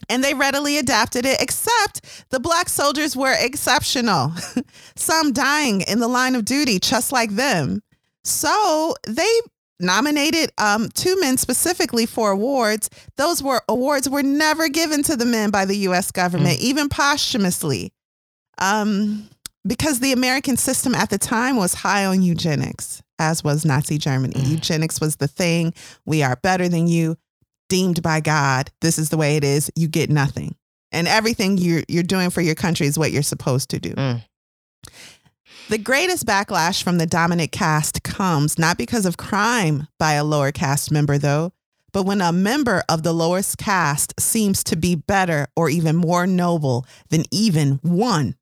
And 0.08 0.22
they 0.22 0.34
readily 0.34 0.78
adapted 0.78 1.24
it, 1.24 1.40
except 1.40 2.26
the 2.30 2.38
Black 2.38 2.68
soldiers 2.68 3.16
were 3.16 3.34
exceptional, 3.38 4.32
some 4.96 5.32
dying 5.32 5.80
in 5.80 6.00
the 6.00 6.08
line 6.08 6.34
of 6.34 6.44
duty, 6.44 6.78
just 6.78 7.12
like 7.12 7.30
them. 7.30 7.82
So 8.22 8.94
they 9.06 9.40
nominated 9.80 10.52
um, 10.58 10.88
two 10.90 11.18
men 11.20 11.36
specifically 11.36 12.06
for 12.06 12.30
awards. 12.30 12.88
Those 13.16 13.42
were 13.42 13.62
awards 13.68 14.08
were 14.08 14.22
never 14.22 14.68
given 14.68 15.02
to 15.04 15.16
the 15.16 15.26
men 15.26 15.50
by 15.50 15.64
the 15.64 15.76
U.S. 15.78 16.10
government, 16.10 16.60
even 16.60 16.88
posthumously, 16.88 17.92
um, 18.58 19.28
because 19.66 20.00
the 20.00 20.12
American 20.12 20.56
system 20.56 20.94
at 20.94 21.10
the 21.10 21.18
time 21.18 21.56
was 21.56 21.74
high 21.74 22.04
on 22.04 22.22
eugenics, 22.22 23.02
as 23.18 23.44
was 23.44 23.64
Nazi 23.64 23.98
Germany. 23.98 24.34
Mm. 24.34 24.50
Eugenics 24.50 25.00
was 25.00 25.16
the 25.16 25.28
thing. 25.28 25.74
We 26.04 26.22
are 26.22 26.36
better 26.36 26.68
than 26.68 26.86
you, 26.86 27.16
deemed 27.68 28.02
by 28.02 28.20
God. 28.20 28.70
This 28.80 28.98
is 28.98 29.10
the 29.10 29.16
way 29.16 29.36
it 29.36 29.44
is. 29.44 29.70
You 29.76 29.88
get 29.88 30.10
nothing, 30.10 30.56
and 30.92 31.08
everything 31.08 31.58
you're 31.58 31.82
you're 31.88 32.02
doing 32.02 32.30
for 32.30 32.40
your 32.40 32.54
country 32.54 32.86
is 32.86 32.98
what 32.98 33.12
you're 33.12 33.22
supposed 33.22 33.70
to 33.70 33.78
do. 33.78 33.94
Mm. 33.94 34.22
The 35.68 35.78
greatest 35.78 36.24
backlash 36.26 36.84
from 36.84 36.98
the 36.98 37.06
dominant 37.06 37.50
caste 37.50 38.04
comes 38.04 38.56
not 38.56 38.78
because 38.78 39.04
of 39.04 39.16
crime 39.16 39.88
by 39.98 40.12
a 40.12 40.22
lower 40.22 40.52
caste 40.52 40.92
member, 40.92 41.18
though, 41.18 41.52
but 41.92 42.04
when 42.04 42.20
a 42.20 42.30
member 42.30 42.84
of 42.88 43.02
the 43.02 43.12
lowest 43.12 43.58
caste 43.58 44.14
seems 44.20 44.62
to 44.62 44.76
be 44.76 44.94
better 44.94 45.48
or 45.56 45.68
even 45.68 45.96
more 45.96 46.24
noble 46.24 46.86
than 47.08 47.24
even 47.32 47.80
one 47.82 48.36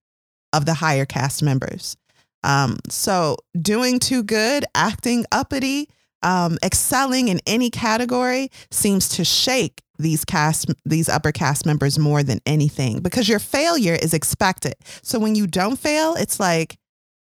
of 0.53 0.66
the 0.66 0.75
higher 0.75 1.07
caste 1.07 1.43
members. 1.43 1.97
Um, 2.43 2.77
so, 2.91 3.39
doing 3.59 4.01
too 4.01 4.22
good, 4.22 4.66
acting 4.75 5.25
uppity, 5.33 5.89
um, 6.22 6.59
excelling 6.62 7.29
in 7.29 7.41
any 7.47 7.70
category 7.70 8.51
seems 8.70 9.09
to 9.11 9.25
shake 9.25 9.81
these 9.99 10.27
caste, 10.27 10.70
these 10.85 11.09
upper 11.09 11.33
caste 11.33 11.64
members 11.64 11.99
more 11.99 12.22
than 12.22 12.41
anything 12.45 13.01
because 13.01 13.31
your 13.31 13.39
failure 13.39 13.95
is 13.95 14.12
expected. 14.12 14.75
So 15.03 15.18
when 15.18 15.35
you 15.35 15.47
don't 15.47 15.79
fail, 15.79 16.16
it's 16.16 16.39
like, 16.39 16.77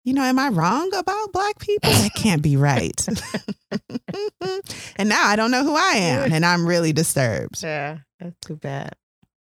you 0.10 0.16
know, 0.16 0.24
am 0.24 0.40
I 0.40 0.50
wrong 0.50 0.92
about 0.96 1.32
black 1.32 1.60
people? 1.60 1.92
That 1.92 2.16
can't 2.16 2.42
be 2.42 2.58
right. 2.58 3.08
and 4.96 5.08
now 5.08 5.28
I 5.28 5.36
don't 5.36 5.52
know 5.52 5.64
who 5.64 5.76
I 5.76 5.98
am, 5.98 6.34
and 6.34 6.44
I'm 6.44 6.66
really 6.66 6.92
disturbed. 6.92 7.62
Yeah, 7.62 8.00
that's 8.20 8.36
too 8.42 8.56
bad. 8.56 8.96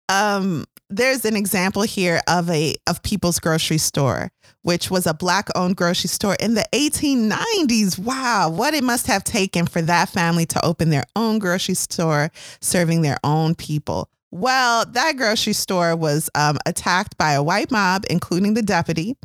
Um, 0.08 0.64
there's 0.88 1.24
an 1.24 1.36
example 1.36 1.82
here 1.82 2.20
of 2.26 2.50
a 2.50 2.74
of 2.88 3.00
People's 3.04 3.38
Grocery 3.38 3.78
Store, 3.78 4.32
which 4.62 4.90
was 4.90 5.06
a 5.06 5.14
black 5.14 5.46
owned 5.54 5.76
grocery 5.76 6.08
store 6.08 6.34
in 6.40 6.54
the 6.54 6.66
1890s. 6.72 7.96
Wow, 7.96 8.50
what 8.50 8.74
it 8.74 8.82
must 8.82 9.06
have 9.06 9.22
taken 9.22 9.66
for 9.66 9.80
that 9.82 10.08
family 10.08 10.46
to 10.46 10.66
open 10.66 10.90
their 10.90 11.04
own 11.14 11.38
grocery 11.38 11.76
store 11.76 12.32
serving 12.60 13.02
their 13.02 13.18
own 13.22 13.54
people. 13.54 14.08
Well, 14.32 14.84
that 14.86 15.16
grocery 15.16 15.52
store 15.54 15.96
was 15.96 16.30
um, 16.36 16.56
attacked 16.64 17.18
by 17.18 17.32
a 17.32 17.42
white 17.42 17.70
mob, 17.70 18.04
including 18.08 18.54
the 18.54 18.62
deputy. 18.62 19.16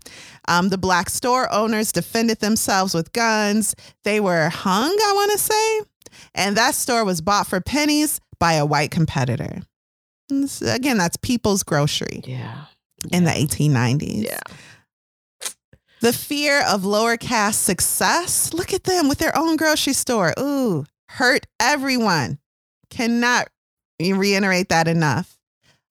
Um, 0.47 0.69
the 0.69 0.77
black 0.79 1.09
store 1.09 1.51
owners 1.53 1.91
defended 1.91 2.39
themselves 2.39 2.93
with 2.95 3.13
guns. 3.13 3.75
They 4.03 4.19
were 4.19 4.49
hung, 4.49 4.89
I 4.89 5.11
want 5.13 5.31
to 5.33 5.37
say. 5.37 5.81
And 6.33 6.57
that 6.57 6.73
store 6.75 7.05
was 7.05 7.21
bought 7.21 7.45
for 7.47 7.61
pennies 7.61 8.19
by 8.39 8.53
a 8.53 8.65
white 8.65 8.89
competitor. 8.91 9.61
This- 10.29 10.61
Again, 10.63 10.97
that's 10.97 11.17
People's 11.17 11.61
Grocery 11.61 12.21
Yeah. 12.25 12.65
in 13.11 13.25
the 13.25 13.31
1890s. 13.31 14.23
Yeah. 14.25 14.39
The 16.01 16.13
fear 16.13 16.61
of 16.67 16.83
lower 16.83 17.17
caste 17.17 17.63
success. 17.63 18.53
Look 18.53 18.73
at 18.73 18.83
them 18.83 19.07
with 19.07 19.17
their 19.19 19.35
own 19.37 19.55
grocery 19.55 19.93
store. 19.93 20.33
Ooh, 20.39 20.85
hurt 21.09 21.45
everyone. 21.59 22.39
Cannot 22.89 23.47
reiterate 23.99 24.69
that 24.69 24.87
enough. 24.87 25.37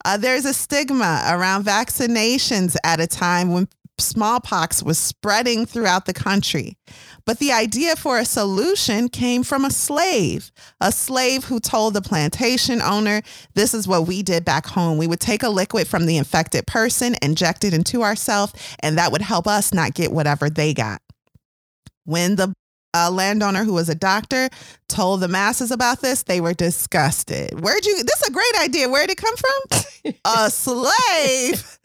Uh, 0.05 0.17
there's 0.17 0.45
a 0.45 0.53
stigma 0.53 1.23
around 1.29 1.65
vaccinations 1.65 2.77
at 2.85 3.01
a 3.01 3.07
time 3.07 3.53
when 3.53 3.69
smallpox 3.99 4.83
was 4.83 4.99
spreading 4.99 5.67
throughout 5.67 6.05
the 6.05 6.13
country. 6.13 6.77
But 7.25 7.39
the 7.39 7.53
idea 7.53 7.97
for 7.97 8.19
a 8.19 8.25
solution 8.25 9.09
came 9.09 9.43
from 9.45 9.65
a 9.65 9.71
slave, 9.71 10.53
a 10.81 10.93
slave 10.93 11.45
who 11.45 11.61
told 11.61 11.95
the 11.95 12.03
plantation 12.03 12.83
owner, 12.83 13.23
This 13.55 13.73
is 13.73 13.89
what 13.89 14.07
we 14.07 14.23
did 14.23 14.45
back 14.45 14.67
home. 14.67 14.99
We 14.99 15.07
would 15.07 15.21
take 15.21 15.43
a 15.43 15.49
liquid 15.49 15.89
from 15.89 16.07
the 16.07 16.17
infected 16.17 16.67
person, 16.67 17.17
inject 17.23 17.65
it 17.65 17.73
into 17.73 18.03
ourselves, 18.03 18.53
and 18.81 18.99
that 18.99 19.13
would 19.13 19.23
help 19.23 19.47
us 19.47 19.73
not 19.73 19.95
get 19.95 20.13
whatever 20.13 20.51
they 20.51 20.75
got. 20.75 21.01
When 22.05 22.37
the 22.37 22.53
uh, 22.95 23.11
landowner 23.11 23.65
who 23.65 23.75
was 23.75 23.89
a 23.89 23.95
doctor 23.95 24.49
told 24.89 25.21
the 25.21 25.29
masses 25.29 25.71
about 25.71 26.01
this, 26.01 26.23
they 26.23 26.41
were 26.41 26.55
disgusted. 26.55 27.61
Where'd 27.61 27.85
you, 27.85 28.03
this 28.03 28.23
is 28.23 28.29
a 28.29 28.33
great 28.33 28.55
idea. 28.63 28.89
Where'd 28.89 29.11
it 29.11 29.19
come 29.19 29.35
from? 29.37 30.15
a 30.25 30.51
slave. 30.51 31.79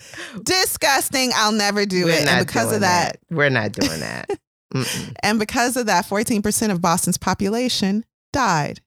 Disgusting. 0.44 1.32
I'll 1.36 1.52
never 1.52 1.86
do 1.86 2.06
We're 2.06 2.12
it. 2.12 2.28
And 2.28 2.46
because 2.46 2.72
of 2.72 2.82
that, 2.82 3.18
we're 3.30 3.50
not 3.50 3.72
doing 3.72 4.00
that. 4.00 4.30
And 5.24 5.40
because 5.40 5.76
of 5.78 5.88
that, 5.88 6.06
14% 6.06 6.70
of 6.70 6.80
Boston's 6.80 7.18
population 7.18 8.06
died. 8.32 8.82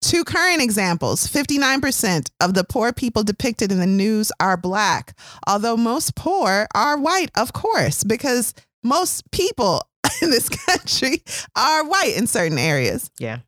Two 0.00 0.22
current 0.22 0.62
examples 0.62 1.26
59% 1.26 2.30
of 2.40 2.54
the 2.54 2.62
poor 2.62 2.92
people 2.92 3.24
depicted 3.24 3.72
in 3.72 3.80
the 3.80 3.86
news 3.86 4.30
are 4.38 4.56
black, 4.56 5.18
although 5.48 5.76
most 5.76 6.14
poor 6.14 6.68
are 6.74 6.96
white, 6.98 7.30
of 7.36 7.52
course, 7.52 8.04
because 8.04 8.54
most 8.84 9.28
people 9.32 9.82
in 10.22 10.30
this 10.30 10.48
country 10.48 11.22
are 11.54 11.84
white 11.84 12.14
in 12.16 12.26
certain 12.26 12.58
areas. 12.58 13.10
Yeah. 13.18 13.38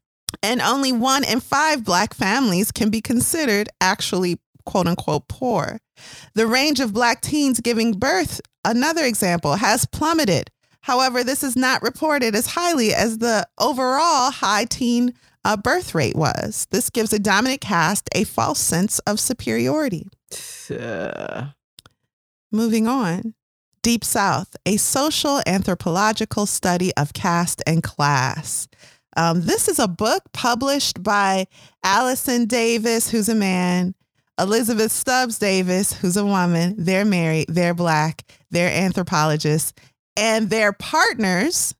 And 0.42 0.60
only 0.60 0.92
one 0.92 1.24
in 1.24 1.40
five 1.40 1.84
black 1.84 2.14
families 2.14 2.70
can 2.70 2.90
be 2.90 3.00
considered 3.00 3.68
actually 3.80 4.38
quote 4.66 4.86
unquote 4.86 5.28
poor. 5.28 5.80
The 6.34 6.46
range 6.46 6.80
of 6.80 6.92
black 6.92 7.22
teens 7.22 7.60
giving 7.60 7.92
birth, 7.92 8.40
another 8.64 9.04
example, 9.04 9.54
has 9.54 9.86
plummeted 9.86 10.50
However, 10.88 11.22
this 11.22 11.44
is 11.44 11.54
not 11.54 11.82
reported 11.82 12.34
as 12.34 12.46
highly 12.46 12.94
as 12.94 13.18
the 13.18 13.46
overall 13.58 14.30
high 14.30 14.64
teen 14.64 15.12
uh, 15.44 15.56
birth 15.56 15.94
rate 15.94 16.16
was. 16.16 16.66
This 16.70 16.88
gives 16.88 17.12
a 17.12 17.18
dominant 17.18 17.60
caste 17.60 18.08
a 18.14 18.24
false 18.24 18.58
sense 18.58 18.98
of 19.00 19.20
superiority. 19.20 20.08
Uh, 20.70 21.48
Moving 22.50 22.88
on. 22.88 23.34
Deep 23.88 24.04
South, 24.04 24.54
a 24.66 24.76
social 24.76 25.40
anthropological 25.46 26.44
study 26.44 26.94
of 26.98 27.14
caste 27.14 27.62
and 27.66 27.82
class. 27.82 28.68
Um, 29.16 29.40
this 29.40 29.66
is 29.66 29.78
a 29.78 29.88
book 29.88 30.24
published 30.34 31.02
by 31.02 31.46
Allison 31.82 32.44
Davis, 32.44 33.08
who's 33.10 33.30
a 33.30 33.34
man, 33.34 33.94
Elizabeth 34.38 34.92
Stubbs 34.92 35.38
Davis, 35.38 35.94
who's 35.94 36.18
a 36.18 36.26
woman. 36.26 36.74
They're 36.76 37.06
married, 37.06 37.46
they're 37.48 37.72
black, 37.72 38.30
they're 38.50 38.70
anthropologists, 38.70 39.72
and 40.18 40.50
their 40.50 40.74
partners, 40.74 41.74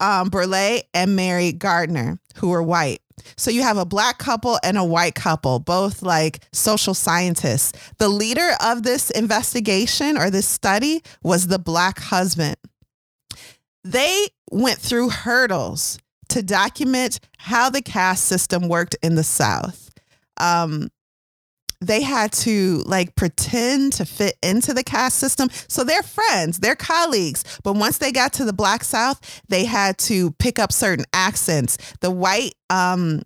um, 0.00 0.30
Burleigh 0.30 0.80
and 0.94 1.14
Mary 1.14 1.52
Gardner, 1.52 2.18
who 2.38 2.52
are 2.52 2.60
white. 2.60 3.02
So 3.36 3.50
you 3.50 3.62
have 3.62 3.76
a 3.76 3.84
black 3.84 4.18
couple 4.18 4.58
and 4.62 4.76
a 4.76 4.84
white 4.84 5.14
couple, 5.14 5.58
both 5.58 6.02
like 6.02 6.44
social 6.52 6.94
scientists. 6.94 7.72
The 7.98 8.08
leader 8.08 8.50
of 8.60 8.82
this 8.82 9.10
investigation 9.10 10.16
or 10.16 10.30
this 10.30 10.46
study 10.46 11.02
was 11.22 11.46
the 11.46 11.58
black 11.58 11.98
husband. 12.00 12.56
They 13.84 14.26
went 14.50 14.78
through 14.78 15.10
hurdles 15.10 15.98
to 16.30 16.42
document 16.42 17.20
how 17.38 17.70
the 17.70 17.82
caste 17.82 18.24
system 18.24 18.68
worked 18.68 18.96
in 19.02 19.14
the 19.14 19.24
South. 19.24 19.90
Um, 20.38 20.88
they 21.84 22.02
had 22.02 22.32
to 22.32 22.82
like 22.86 23.14
pretend 23.14 23.92
to 23.94 24.04
fit 24.04 24.36
into 24.42 24.74
the 24.74 24.84
caste 24.84 25.18
system. 25.18 25.48
So 25.68 25.84
they're 25.84 26.02
friends, 26.02 26.58
they're 26.58 26.76
colleagues. 26.76 27.44
But 27.62 27.74
once 27.74 27.98
they 27.98 28.12
got 28.12 28.32
to 28.34 28.44
the 28.44 28.52
Black 28.52 28.84
South, 28.84 29.42
they 29.48 29.64
had 29.64 29.98
to 29.98 30.32
pick 30.32 30.58
up 30.58 30.72
certain 30.72 31.04
accents. 31.12 31.76
The 32.00 32.10
white 32.10 32.54
um, 32.70 33.22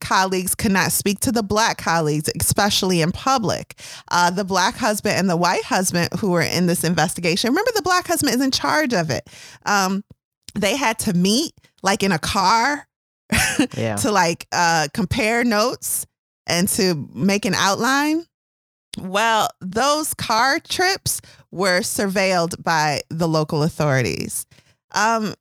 colleagues 0.00 0.54
could 0.54 0.72
not 0.72 0.92
speak 0.92 1.20
to 1.20 1.32
the 1.32 1.42
black 1.42 1.78
colleagues, 1.78 2.30
especially 2.40 3.00
in 3.00 3.12
public. 3.12 3.78
Uh, 4.10 4.30
the 4.30 4.44
black 4.44 4.76
husband 4.76 5.16
and 5.16 5.28
the 5.28 5.36
white 5.36 5.64
husband 5.64 6.08
who 6.18 6.30
were 6.30 6.42
in 6.42 6.66
this 6.66 6.84
investigation, 6.84 7.50
remember 7.50 7.70
the 7.74 7.82
black 7.82 8.06
husband 8.06 8.34
is 8.34 8.40
in 8.40 8.50
charge 8.50 8.92
of 8.92 9.10
it. 9.10 9.28
Um, 9.66 10.02
they 10.54 10.76
had 10.76 10.98
to 11.00 11.12
meet 11.12 11.52
like 11.82 12.02
in 12.02 12.12
a 12.12 12.18
car 12.18 12.86
yeah. 13.76 13.96
to 14.00 14.10
like 14.10 14.46
uh, 14.52 14.88
compare 14.92 15.44
notes 15.44 16.06
and 16.50 16.68
to 16.70 17.08
make 17.14 17.44
an 17.46 17.54
outline. 17.54 18.26
Well, 19.00 19.48
those 19.60 20.12
car 20.14 20.58
trips 20.58 21.20
were 21.50 21.80
surveilled 21.80 22.62
by 22.62 23.02
the 23.08 23.28
local 23.28 23.62
authorities. 23.62 24.46
Um, 24.94 25.34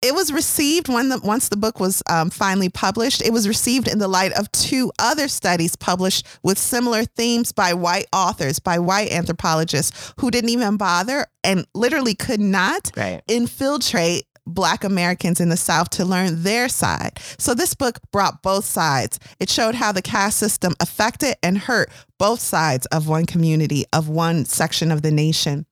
it 0.00 0.14
was 0.14 0.32
received 0.32 0.88
when 0.88 1.08
the 1.08 1.18
once 1.18 1.48
the 1.48 1.56
book 1.56 1.80
was 1.80 2.02
um, 2.10 2.28
finally 2.28 2.68
published. 2.68 3.22
It 3.22 3.32
was 3.32 3.48
received 3.48 3.88
in 3.88 3.98
the 3.98 4.08
light 4.08 4.32
of 4.32 4.50
two 4.52 4.92
other 4.98 5.28
studies 5.28 5.76
published 5.76 6.26
with 6.42 6.58
similar 6.58 7.04
themes 7.04 7.52
by 7.52 7.72
white 7.72 8.06
authors, 8.12 8.58
by 8.58 8.78
white 8.78 9.10
anthropologists 9.12 10.12
who 10.18 10.30
didn't 10.30 10.50
even 10.50 10.76
bother 10.76 11.26
and 11.42 11.66
literally 11.74 12.14
could 12.14 12.40
not 12.40 12.90
Right. 12.96 13.22
infiltrate 13.28 14.26
Black 14.46 14.84
Americans 14.84 15.40
in 15.40 15.48
the 15.48 15.56
South 15.56 15.90
to 15.90 16.04
learn 16.04 16.42
their 16.42 16.68
side. 16.68 17.18
So 17.38 17.54
this 17.54 17.74
book 17.74 17.98
brought 18.12 18.42
both 18.42 18.64
sides. 18.64 19.18
It 19.40 19.48
showed 19.48 19.74
how 19.74 19.92
the 19.92 20.02
caste 20.02 20.38
system 20.38 20.74
affected 20.80 21.36
and 21.42 21.58
hurt 21.58 21.90
both 22.18 22.40
sides 22.40 22.86
of 22.86 23.08
one 23.08 23.26
community, 23.26 23.84
of 23.92 24.08
one 24.08 24.44
section 24.44 24.90
of 24.90 25.02
the 25.02 25.10
nation. 25.10 25.66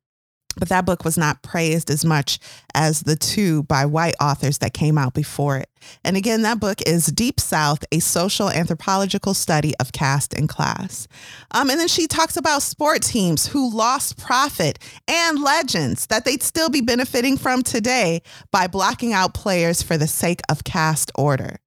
But 0.59 0.69
that 0.69 0.87
book 0.87 1.05
was 1.05 1.17
not 1.17 1.43
praised 1.43 1.91
as 1.91 2.05
much 2.05 2.39
as 2.75 3.03
the 3.03 3.17
two 3.17 3.63
by 3.65 3.87
white 3.87 4.15
authors 4.21 4.59
that 4.59 4.75
came 4.75 4.99
out 4.99 5.15
before 5.15 5.57
it. 5.57 5.69
And 6.05 6.17
again, 6.17 6.43
that 6.43 6.61
book 6.61 6.81
is 6.87 7.07
Deep 7.07 7.41
South, 7.41 7.85
a 7.91 7.99
social 7.99 8.51
anthropological 8.51 9.35
study 9.35 9.75
of 9.81 9.93
caste 9.93 10.35
and 10.35 10.49
class. 10.49 11.09
Um, 11.53 11.71
and 11.71 11.81
then 11.81 11.89
she 11.89 12.07
talks 12.07 12.37
about 12.37 12.63
sport 12.63 13.03
teams 13.03 13.47
who 13.47 13.75
lost 13.75 14.19
profit 14.19 14.79
and 15.09 15.43
legends 15.43 16.07
that 16.07 16.25
they'd 16.25 16.43
still 16.43 16.69
be 16.69 16.81
benefiting 16.81 17.37
from 17.37 17.63
today 17.63 18.23
by 18.51 18.67
blocking 18.67 19.13
out 19.13 19.35
players 19.35 19.83
for 19.83 19.97
the 19.97 20.07
sake 20.07 20.41
of 20.49 20.65
caste 20.65 21.11
order. 21.15 21.59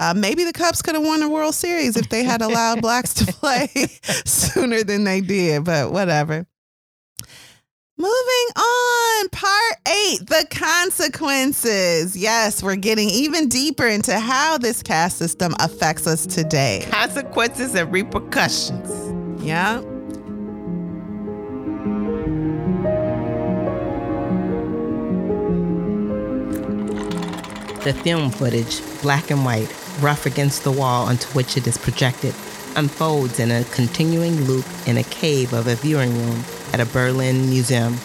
Uh, 0.00 0.14
maybe 0.14 0.42
the 0.42 0.52
Cubs 0.52 0.82
could 0.82 0.96
have 0.96 1.04
won 1.04 1.20
the 1.20 1.28
World 1.28 1.54
Series 1.54 1.96
if 1.96 2.08
they 2.08 2.24
had 2.24 2.42
allowed 2.42 2.80
blacks 2.80 3.14
to 3.14 3.26
play 3.32 3.68
sooner 4.24 4.82
than 4.82 5.04
they 5.04 5.20
did, 5.20 5.64
but 5.64 5.92
whatever. 5.92 6.46
Moving 8.02 8.48
on, 8.56 9.28
part 9.28 9.76
eight, 9.86 10.26
the 10.26 10.44
consequences. 10.50 12.16
Yes, 12.16 12.60
we're 12.60 12.74
getting 12.74 13.08
even 13.08 13.48
deeper 13.48 13.86
into 13.86 14.18
how 14.18 14.58
this 14.58 14.82
caste 14.82 15.18
system 15.18 15.54
affects 15.60 16.08
us 16.08 16.26
today. 16.26 16.84
Consequences 16.90 17.76
and 17.76 17.92
repercussions. 17.92 18.90
Yeah. 19.40 19.82
The 27.84 27.94
film 28.02 28.32
footage, 28.32 28.80
black 29.00 29.30
and 29.30 29.44
white, 29.44 29.72
rough 30.00 30.26
against 30.26 30.64
the 30.64 30.72
wall 30.72 31.06
onto 31.06 31.28
which 31.34 31.56
it 31.56 31.68
is 31.68 31.78
projected, 31.78 32.34
unfolds 32.74 33.38
in 33.38 33.52
a 33.52 33.62
continuing 33.66 34.40
loop 34.46 34.66
in 34.88 34.96
a 34.96 35.04
cave 35.04 35.52
of 35.52 35.68
a 35.68 35.76
viewing 35.76 36.12
room 36.18 36.44
at 36.72 36.80
a 36.80 36.86
Berlin 36.86 37.48
museum. 37.48 37.98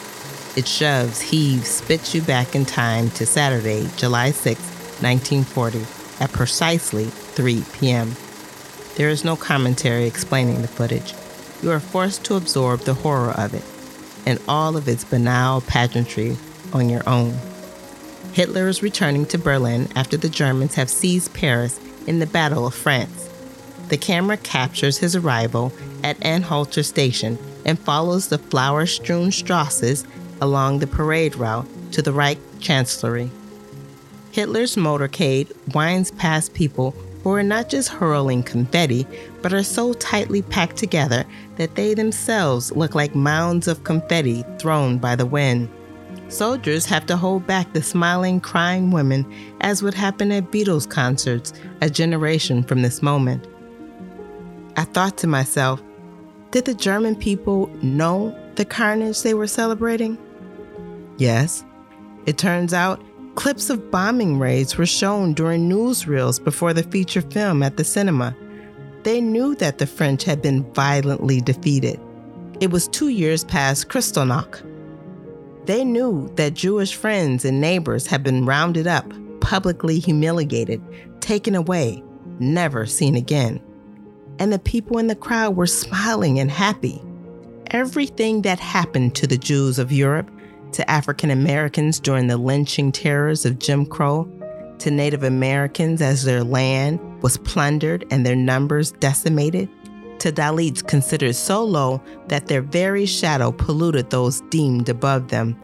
It 0.56 0.68
shoves, 0.68 1.22
heaves, 1.22 1.70
spits 1.70 2.16
you 2.16 2.22
back 2.22 2.56
in 2.56 2.66
time 2.66 3.10
to 3.12 3.26
Saturday, 3.26 3.88
July 3.98 4.32
6, 4.32 4.60
1940, 5.02 5.86
at 6.20 6.32
precisely 6.32 7.06
3 7.06 7.64
p.m. 7.74 8.16
There 8.96 9.10
is 9.10 9.24
no 9.24 9.36
commentary 9.36 10.06
explaining 10.06 10.62
the 10.62 10.68
footage. 10.68 11.14
You 11.62 11.72
are 11.72 11.80
forced 11.80 12.24
to 12.26 12.36
absorb 12.36 12.82
the 12.82 12.96
horror 12.96 13.32
of 13.32 13.54
it 13.54 13.64
and 14.26 14.42
all 14.48 14.76
of 14.76 14.88
its 14.88 15.06
banal 15.06 15.62
pageantry 15.62 16.36
on 16.74 16.90
your 16.90 17.08
own. 17.08 17.34
Hitler 18.34 18.68
is 18.68 18.84
returning 18.84 19.26
to 19.28 19.38
Berlin 19.38 19.88
after 19.96 20.18
the 20.18 20.30
Germans 20.30 20.76
have 20.76 20.90
seized 20.90 21.34
Paris 21.34 21.80
in 22.06 22.20
the 22.20 22.28
Battle 22.28 22.68
of 22.68 22.76
France. 22.76 23.30
The 23.88 23.98
camera 23.98 24.38
captures 24.38 24.98
his 24.98 25.16
arrival 25.16 25.72
at 26.08 26.18
Anhalter 26.22 26.86
Station 26.86 27.38
and 27.66 27.78
follows 27.78 28.30
the 28.30 28.38
flower 28.38 28.86
strewn 28.86 29.30
Strasses 29.30 30.08
along 30.40 30.80
the 30.80 30.88
parade 30.88 31.36
route 31.36 31.68
to 31.92 32.02
the 32.02 32.14
Reich 32.14 32.38
Chancellery. 32.62 33.30
Hitler's 34.32 34.76
motorcade 34.76 35.52
winds 35.76 36.12
past 36.12 36.54
people 36.54 36.92
who 37.24 37.34
are 37.34 37.44
not 37.44 37.68
just 37.68 37.90
hurling 37.90 38.42
confetti, 38.42 39.06
but 39.42 39.52
are 39.52 39.64
so 39.64 39.92
tightly 39.94 40.42
packed 40.42 40.78
together 40.78 41.26
that 41.58 41.76
they 41.76 41.94
themselves 41.94 42.72
look 42.72 42.96
like 42.96 43.14
mounds 43.14 43.68
of 43.68 43.84
confetti 43.84 44.46
thrown 44.60 44.98
by 44.98 45.14
the 45.14 45.26
wind. 45.26 45.68
Soldiers 46.30 46.86
have 46.86 47.06
to 47.08 47.18
hold 47.18 47.46
back 47.46 47.74
the 47.74 47.82
smiling, 47.82 48.40
crying 48.40 48.92
women, 48.92 49.26
as 49.60 49.84
would 49.84 49.94
happen 49.94 50.32
at 50.32 50.52
Beatles 50.52 50.90
concerts 50.90 51.52
a 51.82 51.90
generation 51.90 52.64
from 52.64 52.82
this 52.82 53.02
moment. 53.02 53.46
I 54.78 54.84
thought 54.84 55.18
to 55.18 55.28
myself, 55.28 55.82
did 56.52 56.66
the 56.66 56.74
German 56.74 57.16
people 57.16 57.68
know 57.82 58.36
the 58.56 58.66
carnage 58.66 59.22
they 59.22 59.34
were 59.34 59.48
celebrating? 59.48 60.18
Yes. 61.18 61.64
It 62.26 62.38
turns 62.38 62.74
out 62.74 63.02
clips 63.36 63.70
of 63.70 63.92
bombing 63.92 64.40
raids 64.40 64.78
were 64.78 64.86
shown 64.86 65.34
during 65.34 65.70
newsreels 65.70 66.44
before 66.44 66.74
the 66.74 66.84
feature 66.84 67.22
film 67.22 67.62
at 67.64 67.78
the 67.78 67.84
cinema. 67.84 68.36
They 69.04 69.22
knew 69.22 69.56
that 69.56 69.78
the 69.78 69.88
French 69.88 70.24
had 70.24 70.42
been 70.42 70.64
violently 70.74 71.42
defeated. 71.42 72.00
It 72.60 72.72
was 72.72 72.88
two 72.88 73.10
years 73.10 73.44
past 73.44 73.90
Kristallnacht. 73.90 74.64
They 75.66 75.84
knew 75.84 76.32
that 76.36 76.54
Jewish 76.54 76.96
friends 76.96 77.46
and 77.46 77.62
neighbors 77.62 78.08
had 78.08 78.24
been 78.24 78.46
rounded 78.46 78.88
up, 78.88 79.12
publicly 79.42 80.00
humiliated, 80.00 80.82
taken 81.22 81.56
away, 81.56 82.04
never 82.40 82.86
seen 82.86 83.16
again. 83.16 83.62
And 84.40 84.54
the 84.54 84.60
people 84.60 84.98
in 85.00 85.08
the 85.08 85.16
crowd 85.16 85.56
were 85.56 85.68
smiling 85.68 86.40
and 86.40 86.52
happy. 86.52 87.02
Everything 87.72 88.44
that 88.44 88.60
happened 88.60 89.16
to 89.16 89.28
the 89.28 89.38
Jews 89.38 89.80
of 89.80 89.92
Europe, 89.92 90.30
to 90.74 90.90
African 90.90 91.32
Americans 91.32 92.00
during 92.00 92.28
the 92.28 92.38
lynching 92.38 92.92
terrors 92.92 93.46
of 93.46 93.60
Jim 93.60 93.86
Crow, 93.86 94.30
to 94.80 94.92
Native 94.92 95.24
Americans 95.24 96.02
as 96.02 96.24
their 96.24 96.44
land 96.44 97.00
was 97.24 97.38
plundered 97.38 98.06
and 98.12 98.26
their 98.26 98.36
numbers 98.36 98.92
decimated, 98.94 99.70
to 100.20 100.32
Dalits 100.32 100.86
considered 100.86 101.36
so 101.36 101.64
low 101.64 102.02
that 102.28 102.48
their 102.48 102.62
very 102.62 103.06
shadow 103.06 103.52
polluted 103.52 104.10
those 104.10 104.42
deemed 104.50 104.88
above 104.88 105.30
them, 105.30 105.60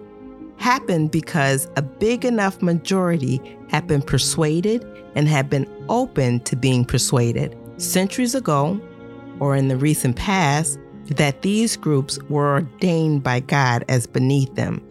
happened 0.57 1.11
because 1.11 1.67
a 1.76 1.82
big 1.82 2.26
enough 2.26 2.61
majority 2.61 3.39
had 3.69 3.86
been 3.88 4.01
persuaded 4.01 4.84
and 5.15 5.28
had 5.28 5.49
been 5.49 5.67
open 5.89 6.39
to 6.41 6.55
being 6.55 6.86
persuaded 6.86 7.55
centuries 7.78 8.36
ago 8.36 8.80
or 9.39 9.55
in 9.55 9.67
the 9.67 9.78
recent 9.78 10.15
past 10.15 10.80
that 11.07 11.41
these 11.41 11.76
groups 11.76 12.17
were 12.30 12.53
ordained 12.53 13.24
by 13.24 13.39
God 13.39 13.84
as 13.89 14.07
beneath 14.07 14.53
them, 14.55 14.82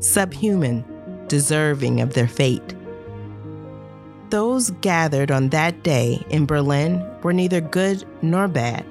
subhuman, 0.00 0.84
deserving 1.28 2.00
of 2.00 2.14
their 2.14 2.28
fate. 2.28 2.74
Those 4.30 4.70
gathered 4.80 5.30
on 5.30 5.48
that 5.48 5.82
day 5.82 6.24
in 6.30 6.46
Berlin 6.46 7.04
were 7.22 7.32
neither 7.32 7.60
good 7.60 8.04
nor 8.22 8.48
bad. 8.48 8.86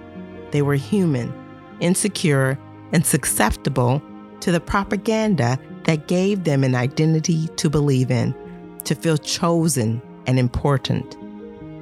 They 0.51 0.61
were 0.61 0.75
human, 0.75 1.33
insecure, 1.79 2.59
and 2.91 3.05
susceptible 3.05 4.01
to 4.41 4.51
the 4.51 4.59
propaganda 4.59 5.59
that 5.85 6.07
gave 6.07 6.43
them 6.43 6.63
an 6.63 6.75
identity 6.75 7.47
to 7.55 7.69
believe 7.69 8.11
in, 8.11 8.35
to 8.83 8.95
feel 8.95 9.17
chosen 9.17 10.01
and 10.27 10.37
important. 10.37 11.17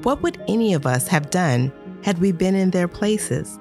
What 0.08 0.24
would 0.24 0.42
any 0.48 0.74
of 0.74 0.86
us 0.86 1.06
have 1.10 1.32
done 1.32 1.70
had 2.02 2.20
we 2.20 2.32
been 2.32 2.56
in 2.56 2.72
their 2.72 2.88
places? 2.88 3.60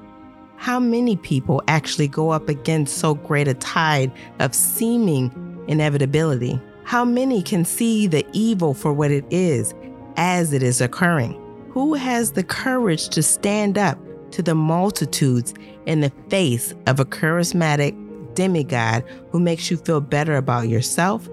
How 0.58 0.78
many 0.78 1.16
people 1.16 1.60
actually 1.66 2.06
go 2.06 2.30
up 2.30 2.48
against 2.48 2.98
so 2.98 3.14
great 3.14 3.48
a 3.48 3.54
tide 3.54 4.12
of 4.38 4.54
seeming 4.54 5.64
inevitability? 5.66 6.60
How 6.84 7.04
many 7.04 7.42
can 7.42 7.64
see 7.64 8.06
the 8.06 8.24
evil 8.32 8.74
for 8.74 8.92
what 8.92 9.10
it 9.10 9.24
is 9.28 9.74
as 10.16 10.52
it 10.52 10.62
is 10.62 10.80
occurring? 10.80 11.32
Who 11.70 11.94
has 11.94 12.30
the 12.30 12.44
courage 12.44 13.08
to 13.08 13.24
stand 13.24 13.76
up 13.76 13.98
to 14.30 14.40
the 14.40 14.54
multitudes 14.54 15.52
in 15.86 15.98
the 15.98 16.12
face 16.28 16.72
of 16.86 17.00
a 17.00 17.04
charismatic 17.04 17.96
demigod 18.36 19.02
who 19.32 19.40
makes 19.40 19.68
you 19.68 19.78
feel 19.78 20.00
better 20.00 20.36
about 20.36 20.68
yourself, 20.68 21.28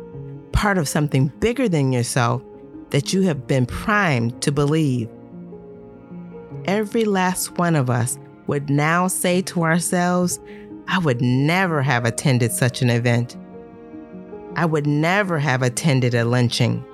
part 0.54 0.80
of 0.80 0.88
something 0.88 1.28
bigger 1.40 1.70
than 1.70 1.94
yourself 1.94 2.42
that 2.94 3.12
you 3.12 3.24
have 3.24 3.48
been 3.48 3.66
primed 3.66 4.40
to 4.44 4.52
believe? 4.52 5.10
Every 6.66 7.06
last 7.06 7.58
one 7.58 7.76
of 7.76 7.90
us 7.90 8.20
would 8.46 8.70
now 8.70 9.08
say 9.08 9.42
to 9.42 9.64
ourselves, 9.64 10.40
I 10.88 11.00
would 11.00 11.20
never 11.20 11.82
have 11.82 12.06
attended 12.06 12.52
such 12.52 12.84
an 12.84 12.92
event. 12.92 13.36
I 14.56 14.66
would 14.66 14.86
never 14.86 15.40
have 15.40 15.64
attended 15.64 16.14
a 16.14 16.24
lynching. 16.24 16.86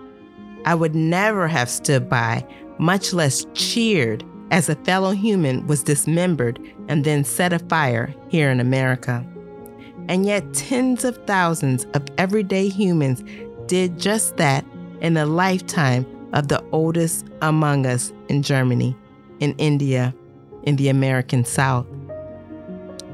I 0.63 0.73
would 0.73 0.95
never 0.95 1.49
have 1.49 1.69
stood 1.69 2.09
by, 2.09 2.47
much 2.77 3.13
less 3.13 3.45
cheered, 3.53 4.23
as 4.51 4.69
a 4.69 4.75
fellow 4.77 5.11
human 5.11 5.67
was 5.67 5.83
dismembered 5.83 6.59
and 6.87 7.03
then 7.03 7.25
set 7.25 7.51
afire 7.51 8.15
here 8.29 8.49
in 8.49 8.61
America. 8.61 9.25
And 10.07 10.25
yet, 10.25 10.53
tens 10.53 11.03
of 11.03 11.17
thousands 11.27 11.85
of 11.93 12.03
everyday 12.17 12.69
humans 12.69 13.21
did 13.67 13.99
just 13.99 14.37
that 14.37 14.65
in 15.01 15.13
the 15.13 15.25
lifetime 15.25 16.05
of 16.33 16.47
the 16.47 16.63
oldest 16.71 17.25
among 17.41 17.85
us 17.85 18.13
in 18.27 18.43
Germany, 18.43 18.95
in 19.39 19.53
India, 19.57 20.13
in 20.63 20.75
the 20.75 20.89
American 20.89 21.45
South. 21.45 21.85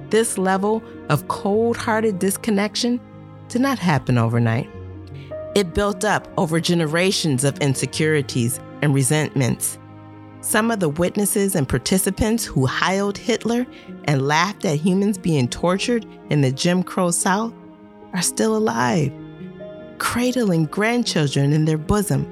This 0.10 0.38
level 0.38 0.84
of 1.10 1.28
cold 1.28 1.78
hearted 1.78 2.20
disconnection 2.20 3.00
did 3.48 3.62
not 3.62 3.80
happen 3.80 4.18
overnight. 4.18 4.70
It 5.56 5.74
built 5.74 6.04
up 6.04 6.28
over 6.38 6.60
generations 6.60 7.44
of 7.44 7.58
insecurities 7.60 8.60
and 8.82 8.94
resentments. 8.94 9.78
Some 10.42 10.70
of 10.70 10.80
the 10.80 10.90
witnesses 10.90 11.56
and 11.56 11.68
participants 11.68 12.46
who 12.46 12.66
hailed 12.66 13.18
Hitler 13.18 13.66
and 14.04 14.28
laughed 14.28 14.66
at 14.66 14.78
humans 14.78 15.18
being 15.18 15.48
tortured 15.48 16.06
in 16.30 16.42
the 16.42 16.52
Jim 16.52 16.84
Crow 16.84 17.10
South 17.12 17.54
are 18.14 18.22
still 18.22 18.56
alive, 18.56 19.12
cradling 20.00 20.66
grandchildren 20.66 21.54
in 21.54 21.66
their 21.66 21.78
bosom. 21.78 22.26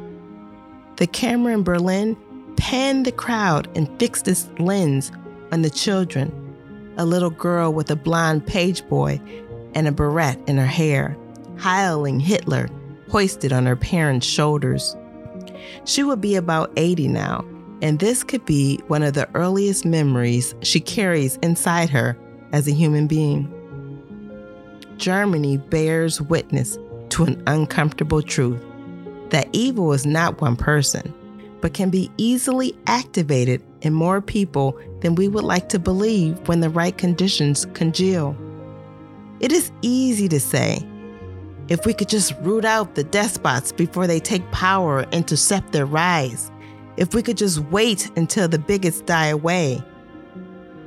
The 0.98 1.08
camera 1.08 1.54
in 1.54 1.64
Berlin 1.64 2.18
panned 2.58 3.06
the 3.06 3.12
crowd 3.12 3.68
and 3.76 3.90
fixed 4.00 4.28
its 4.28 4.50
lens 4.60 5.12
on 5.52 5.62
the 5.62 5.70
children 5.70 6.32
a 6.98 7.06
little 7.06 7.30
girl 7.30 7.74
with 7.74 7.90
a 7.90 7.96
blond 7.96 8.46
page 8.46 8.88
boy 8.88 9.20
and 9.74 9.88
a 9.88 9.92
barrette 9.92 10.40
in 10.48 10.58
her 10.58 10.66
hair, 10.66 11.18
hailing 11.60 12.20
Hitler 12.20 12.70
hoisted 13.10 13.52
on 13.52 13.66
her 13.66 13.76
parents' 13.76 14.28
shoulders. 14.28 14.96
She 15.86 16.04
would 16.04 16.22
be 16.22 16.36
about 16.36 16.72
80 16.76 17.08
now, 17.08 17.46
and 17.82 18.00
this 18.00 18.24
could 18.24 18.46
be 18.46 18.78
one 18.88 19.04
of 19.04 19.14
the 19.14 19.30
earliest 19.34 19.86
memories 19.86 20.56
she 20.62 20.80
carries 20.80 21.38
inside 21.38 21.90
her 21.90 22.18
as 22.52 22.68
a 22.68 22.74
human 22.74 23.08
being. 23.08 23.52
Germany 24.98 25.58
bears 25.58 26.22
witness 26.22 26.78
to 27.14 27.24
an 27.24 27.44
uncomfortable 27.46 28.24
truth 28.24 28.60
that 29.30 29.48
evil 29.52 29.94
is 29.94 30.04
not 30.06 30.42
one 30.42 30.56
person 30.56 31.14
but 31.62 31.74
can 31.74 31.90
be 31.90 32.12
easily 32.18 32.76
activated 32.88 33.64
in 33.84 33.94
more 33.94 34.20
people 34.20 34.78
than 35.00 35.16
we 35.16 35.28
would 35.28 35.46
like 35.46 35.70
to 35.70 35.80
believe 35.80 36.36
when 36.48 36.60
the 36.60 36.70
right 36.70 36.98
conditions 36.98 37.66
congeal. 37.74 38.36
It 39.40 39.54
is 39.54 39.72
easy 39.82 40.28
to 40.28 40.40
say, 40.42 40.86
if 41.70 41.86
we 41.86 41.94
could 41.94 42.10
just 42.10 42.34
root 42.42 42.66
out 42.66 42.96
the 42.96 43.04
despots 43.06 43.72
before 43.72 44.08
they 44.08 44.20
take 44.20 44.50
power 44.52 44.98
or 44.98 45.10
intercept 45.12 45.72
their 45.72 45.86
rise, 45.86 46.52
if 46.98 47.14
we 47.14 47.22
could 47.22 47.38
just 47.38 47.60
wait 47.60 48.12
until 48.18 48.50
the 48.50 48.60
bigots 48.60 49.00
die 49.02 49.28
away. 49.28 49.82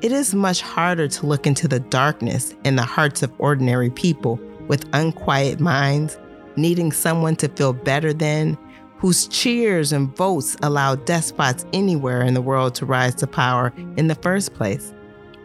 It 0.02 0.12
is 0.12 0.34
much 0.34 0.60
harder 0.60 1.08
to 1.08 1.26
look 1.26 1.46
into 1.46 1.68
the 1.68 1.80
darkness 1.80 2.54
in 2.64 2.76
the 2.76 2.82
hearts 2.82 3.22
of 3.22 3.32
ordinary 3.38 3.88
people 3.88 4.38
with 4.68 4.88
unquiet 4.92 5.60
minds, 5.60 6.18
needing 6.56 6.92
someone 6.92 7.36
to 7.36 7.48
feel 7.48 7.72
better 7.72 8.12
than, 8.12 8.56
whose 8.98 9.28
cheers 9.28 9.92
and 9.92 10.16
votes 10.16 10.56
allow 10.62 10.94
despots 10.94 11.66
anywhere 11.72 12.22
in 12.22 12.34
the 12.34 12.40
world 12.40 12.74
to 12.74 12.86
rise 12.86 13.14
to 13.14 13.26
power 13.26 13.72
in 13.96 14.08
the 14.08 14.14
first 14.16 14.54
place. 14.54 14.92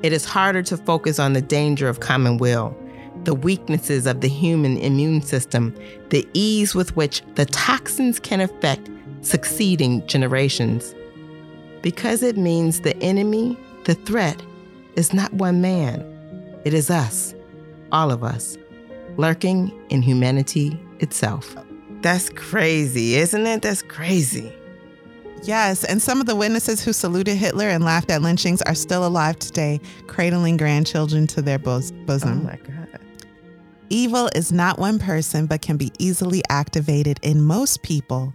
It 0.04 0.14
is 0.14 0.26
harder 0.26 0.64
to 0.64 0.78
focus 0.78 1.20
on 1.20 1.34
the 1.34 1.42
danger 1.42 1.88
of 1.88 2.00
common 2.00 2.38
will, 2.38 2.76
the 3.24 3.36
weaknesses 3.36 4.08
of 4.08 4.22
the 4.22 4.30
human 4.30 4.78
immune 4.78 5.22
system, 5.22 5.76
the 6.10 6.28
ease 6.34 6.74
with 6.74 6.96
which 6.96 7.22
the 7.36 7.46
toxins 7.46 8.20
can 8.20 8.42
affect 8.42 8.90
succeeding 9.22 10.06
generations. 10.08 10.96
Because 11.82 12.24
it 12.24 12.38
means 12.38 12.82
the 12.82 12.98
enemy, 12.98 13.58
the 13.86 13.96
threat, 13.96 14.42
is 14.96 15.14
not 15.14 15.34
one 15.34 15.62
man, 15.62 16.02
it 16.66 16.74
is 16.74 16.90
us, 16.90 17.36
all 17.92 18.12
of 18.12 18.24
us, 18.24 18.58
lurking 19.18 19.72
in 19.90 20.02
humanity 20.02 20.80
itself. 21.00 21.56
That's 22.02 22.30
crazy, 22.30 23.16
isn't 23.16 23.46
it? 23.46 23.62
That's 23.62 23.82
crazy. 23.84 24.52
Yes, 25.44 25.84
and 25.84 26.02
some 26.02 26.22
of 26.22 26.28
the 26.28 26.36
witnesses 26.36 26.84
who 26.84 26.94
saluted 26.94 27.36
Hitler 27.36 27.68
and 27.68 27.84
laughed 27.84 28.12
at 28.12 28.22
lynchings 28.22 28.62
are 28.64 28.76
still 28.76 29.06
alive 29.06 29.40
today, 29.40 29.80
cradling 30.08 30.58
grandchildren 30.58 31.26
to 31.28 31.42
their 31.42 31.58
bos- 31.58 31.92
bosom. 31.92 32.42
Oh 32.42 32.52
my 32.52 32.58
God. 32.58 33.00
Evil 33.90 34.30
is 34.36 34.52
not 34.52 34.80
one 34.80 35.00
person, 35.00 35.48
but 35.48 35.62
can 35.62 35.78
be 35.78 35.92
easily 36.00 36.42
activated 36.50 37.20
in 37.24 37.42
most 37.42 37.82
people, 37.82 38.32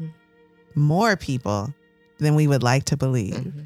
more 0.74 1.16
people 1.16 1.72
than 2.18 2.34
we 2.34 2.46
would 2.46 2.62
like 2.62 2.84
to 2.84 2.96
believe. 2.96 3.34
Mm-hmm. 3.34 3.62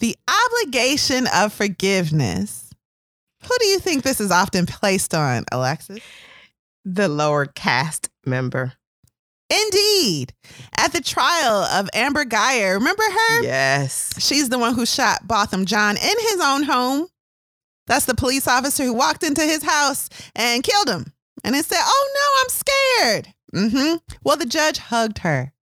The 0.00 0.16
obligation 0.28 1.26
of 1.34 1.52
forgiveness. 1.52 2.69
Who 3.42 3.56
do 3.58 3.66
you 3.66 3.78
think 3.78 4.02
this 4.02 4.20
is 4.20 4.30
often 4.30 4.66
placed 4.66 5.14
on, 5.14 5.44
Alexis? 5.52 6.00
The 6.84 7.08
lower 7.08 7.46
caste 7.46 8.10
member. 8.26 8.74
Indeed. 9.50 10.32
At 10.76 10.92
the 10.92 11.00
trial 11.00 11.64
of 11.64 11.88
Amber 11.92 12.24
Guyger, 12.24 12.74
remember 12.74 13.02
her? 13.02 13.42
Yes. 13.42 14.14
She's 14.18 14.48
the 14.48 14.58
one 14.58 14.74
who 14.74 14.86
shot 14.86 15.26
Botham 15.26 15.64
Jean 15.64 15.96
in 15.96 16.18
his 16.20 16.40
own 16.42 16.62
home. 16.62 17.08
That's 17.86 18.04
the 18.04 18.14
police 18.14 18.46
officer 18.46 18.84
who 18.84 18.94
walked 18.94 19.24
into 19.24 19.42
his 19.42 19.64
house 19.64 20.08
and 20.36 20.62
killed 20.62 20.88
him 20.88 21.12
and 21.42 21.54
then 21.54 21.64
said, 21.64 21.80
Oh 21.80 22.10
no, 22.14 22.40
I'm 22.42 22.48
scared. 22.48 23.34
Mm-hmm. 23.52 23.96
Well, 24.22 24.36
the 24.36 24.46
judge 24.46 24.78
hugged 24.78 25.18
her 25.18 25.52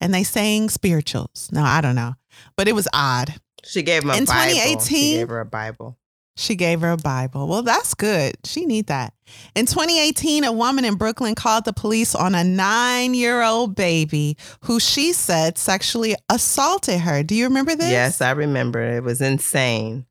and 0.00 0.14
they 0.14 0.22
sang 0.22 0.68
spirituals. 0.68 1.48
No, 1.50 1.62
I 1.64 1.80
don't 1.80 1.96
know, 1.96 2.14
but 2.56 2.68
it 2.68 2.74
was 2.74 2.86
odd. 2.92 3.34
She 3.64 3.82
gave 3.82 4.04
him 4.04 4.10
a 4.10 4.16
In 4.16 4.24
Bible. 4.26 4.52
2018 4.54 4.78
She 4.86 5.14
gave 5.14 5.28
her 5.30 5.40
a 5.40 5.46
Bible. 5.46 5.98
She 6.36 6.56
gave 6.56 6.80
her 6.80 6.90
a 6.90 6.96
Bible. 6.96 7.46
Well, 7.46 7.62
that's 7.62 7.94
good. 7.94 8.36
She 8.44 8.66
need 8.66 8.88
that. 8.88 9.14
In 9.54 9.66
2018, 9.66 10.44
a 10.44 10.52
woman 10.52 10.84
in 10.84 10.96
Brooklyn 10.96 11.34
called 11.34 11.64
the 11.64 11.72
police 11.72 12.14
on 12.14 12.34
a 12.34 12.42
nine-year-old 12.42 13.76
baby 13.76 14.36
who 14.62 14.80
she 14.80 15.12
said 15.12 15.58
sexually 15.58 16.16
assaulted 16.28 17.00
her. 17.00 17.22
Do 17.22 17.34
you 17.34 17.44
remember 17.44 17.76
this? 17.76 17.90
Yes, 17.90 18.20
I 18.20 18.32
remember. 18.32 18.82
It 18.82 19.04
was 19.04 19.20
insane. 19.20 20.06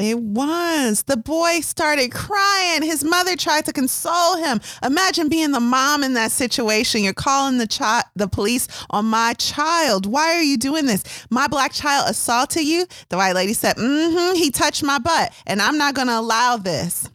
It 0.00 0.18
was. 0.18 1.02
The 1.04 1.16
boy 1.16 1.60
started 1.60 2.12
crying. 2.12 2.82
His 2.82 3.04
mother 3.04 3.36
tried 3.36 3.66
to 3.66 3.72
console 3.72 4.36
him. 4.36 4.60
Imagine 4.82 5.28
being 5.28 5.52
the 5.52 5.60
mom 5.60 6.02
in 6.02 6.14
that 6.14 6.32
situation. 6.32 7.02
You're 7.02 7.12
calling 7.12 7.58
the 7.58 7.66
child, 7.66 8.04
the 8.16 8.28
police 8.28 8.66
on 8.90 9.06
my 9.06 9.34
child. 9.34 10.06
Why 10.06 10.34
are 10.34 10.42
you 10.42 10.56
doing 10.56 10.86
this? 10.86 11.04
My 11.30 11.46
black 11.48 11.72
child 11.72 12.08
assaulted 12.08 12.64
you. 12.64 12.86
The 13.10 13.16
white 13.16 13.34
lady 13.34 13.52
said, 13.52 13.76
"Mm-hmm. 13.76 14.36
He 14.36 14.50
touched 14.50 14.82
my 14.82 14.98
butt, 14.98 15.32
and 15.46 15.60
I'm 15.60 15.78
not 15.78 15.94
going 15.94 16.08
to 16.08 16.18
allow 16.18 16.56
this." 16.56 17.08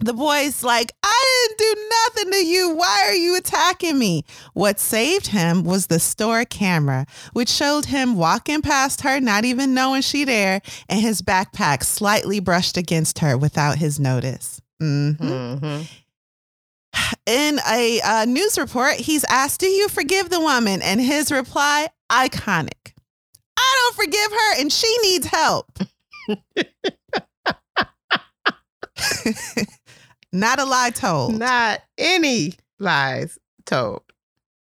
The 0.00 0.12
boy's 0.12 0.62
like, 0.62 0.92
I 1.02 1.46
didn't 1.48 1.58
do 1.58 1.88
nothing 1.90 2.32
to 2.32 2.46
you. 2.46 2.70
Why 2.74 3.04
are 3.06 3.14
you 3.14 3.36
attacking 3.36 3.98
me? 3.98 4.24
What 4.52 4.78
saved 4.78 5.28
him 5.28 5.64
was 5.64 5.86
the 5.86 5.98
store 6.00 6.44
camera, 6.44 7.06
which 7.32 7.48
showed 7.48 7.86
him 7.86 8.16
walking 8.16 8.62
past 8.62 9.00
her, 9.02 9.20
not 9.20 9.44
even 9.44 9.74
knowing 9.74 10.02
she 10.02 10.24
there, 10.24 10.60
and 10.88 11.00
his 11.00 11.22
backpack 11.22 11.82
slightly 11.82 12.40
brushed 12.40 12.76
against 12.76 13.20
her 13.20 13.36
without 13.38 13.78
his 13.78 13.98
notice. 13.98 14.60
Mhm. 14.82 15.16
Mm-hmm. 15.16 15.82
in 17.26 17.58
a 17.68 18.00
uh, 18.02 18.24
news 18.26 18.58
report, 18.58 18.94
he's 18.94 19.24
asked, 19.24 19.60
Do 19.60 19.66
you 19.66 19.88
forgive 19.88 20.28
the 20.28 20.40
woman? 20.40 20.82
And 20.82 21.00
his 21.00 21.32
reply, 21.32 21.88
iconic. 22.10 22.92
I 23.56 23.92
don't 23.94 23.96
forgive 24.04 24.30
her 24.30 24.60
and 24.60 24.70
she 24.72 24.94
needs 25.02 25.26
help. 25.26 25.78
Not 30.36 30.60
a 30.60 30.64
lie 30.64 30.90
told. 30.90 31.38
Not 31.38 31.80
any 31.98 32.54
lies 32.78 33.38
told. 33.64 34.02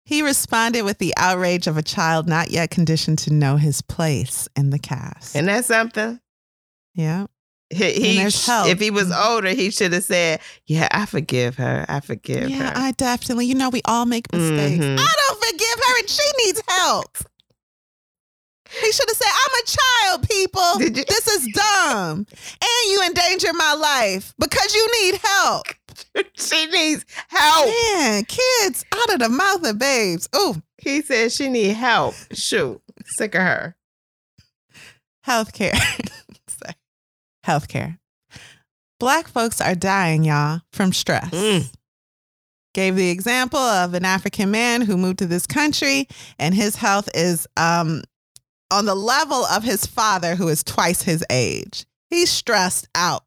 He 0.03 0.21
responded 0.23 0.81
with 0.81 0.97
the 0.97 1.13
outrage 1.17 1.67
of 1.67 1.77
a 1.77 1.81
child 1.83 2.27
not 2.27 2.49
yet 2.51 2.71
conditioned 2.71 3.19
to 3.19 3.33
know 3.33 3.55
his 3.57 3.81
place 3.81 4.49
in 4.57 4.71
the 4.71 4.79
caste. 4.79 5.35
And 5.35 5.47
that's 5.47 5.67
something. 5.67 6.19
yeah. 6.93 7.27
He, 7.73 7.93
he 7.93 8.19
if 8.21 8.79
he 8.81 8.91
was 8.91 9.13
older, 9.13 9.47
he 9.51 9.71
should 9.71 9.93
have 9.93 10.03
said, 10.03 10.41
"Yeah, 10.65 10.89
I 10.91 11.05
forgive 11.05 11.55
her. 11.55 11.85
I 11.87 12.01
forgive 12.01 12.49
Yeah, 12.49 12.69
her." 12.69 12.73
I 12.75 12.91
definitely, 12.91 13.45
you 13.45 13.55
know, 13.55 13.69
we 13.69 13.81
all 13.85 14.05
make 14.05 14.29
mistakes. 14.33 14.83
Mhm. 14.83 14.97
I 14.99 15.13
don't 15.27 15.39
forgive 15.41 15.79
her 15.87 15.99
and 15.99 16.09
she 16.09 16.31
needs 16.45 16.61
help. 16.67 17.17
He 18.79 18.91
should 18.91 19.09
have 19.09 19.17
said, 19.17 19.27
I'm 19.31 19.63
a 19.63 19.65
child, 19.67 20.29
people. 20.29 20.81
You- 20.81 21.05
This 21.05 21.27
is 21.27 21.47
dumb. 21.53 22.25
And 22.61 22.91
you 22.91 23.01
endanger 23.05 23.53
my 23.53 23.73
life 23.73 24.33
because 24.39 24.73
you 24.73 24.87
need 25.03 25.19
help. 25.23 25.65
she 26.33 26.65
needs 26.67 27.05
help. 27.27 27.67
Man, 27.67 28.23
kids 28.25 28.85
out 28.93 29.13
of 29.13 29.19
the 29.19 29.29
mouth 29.29 29.65
of 29.65 29.77
babes. 29.77 30.29
Oh, 30.33 30.57
He 30.77 31.01
said 31.01 31.31
she 31.31 31.49
need 31.49 31.73
help. 31.73 32.13
Shoot, 32.31 32.81
sick 33.05 33.35
of 33.35 33.41
her. 33.41 33.75
healthcare. 35.27 35.75
Sorry. 36.47 36.75
healthcare. 37.45 37.97
Black 38.99 39.27
folks 39.27 39.59
are 39.59 39.75
dying, 39.75 40.23
y'all, 40.23 40.61
from 40.71 40.93
stress. 40.93 41.29
Mm. 41.31 41.71
Gave 42.73 42.95
the 42.95 43.09
example 43.09 43.59
of 43.59 43.93
an 43.95 44.05
African 44.05 44.51
man 44.51 44.81
who 44.81 44.95
moved 44.95 45.19
to 45.19 45.25
this 45.25 45.45
country 45.47 46.07
and 46.39 46.53
his 46.55 46.75
health 46.75 47.09
is 47.13 47.47
um, 47.57 48.03
on 48.71 48.85
the 48.85 48.95
level 48.95 49.45
of 49.45 49.63
his 49.63 49.85
father, 49.85 50.35
who 50.35 50.47
is 50.47 50.63
twice 50.63 51.01
his 51.03 51.23
age. 51.29 51.85
He's 52.09 52.29
stressed 52.29 52.87
out. 52.95 53.23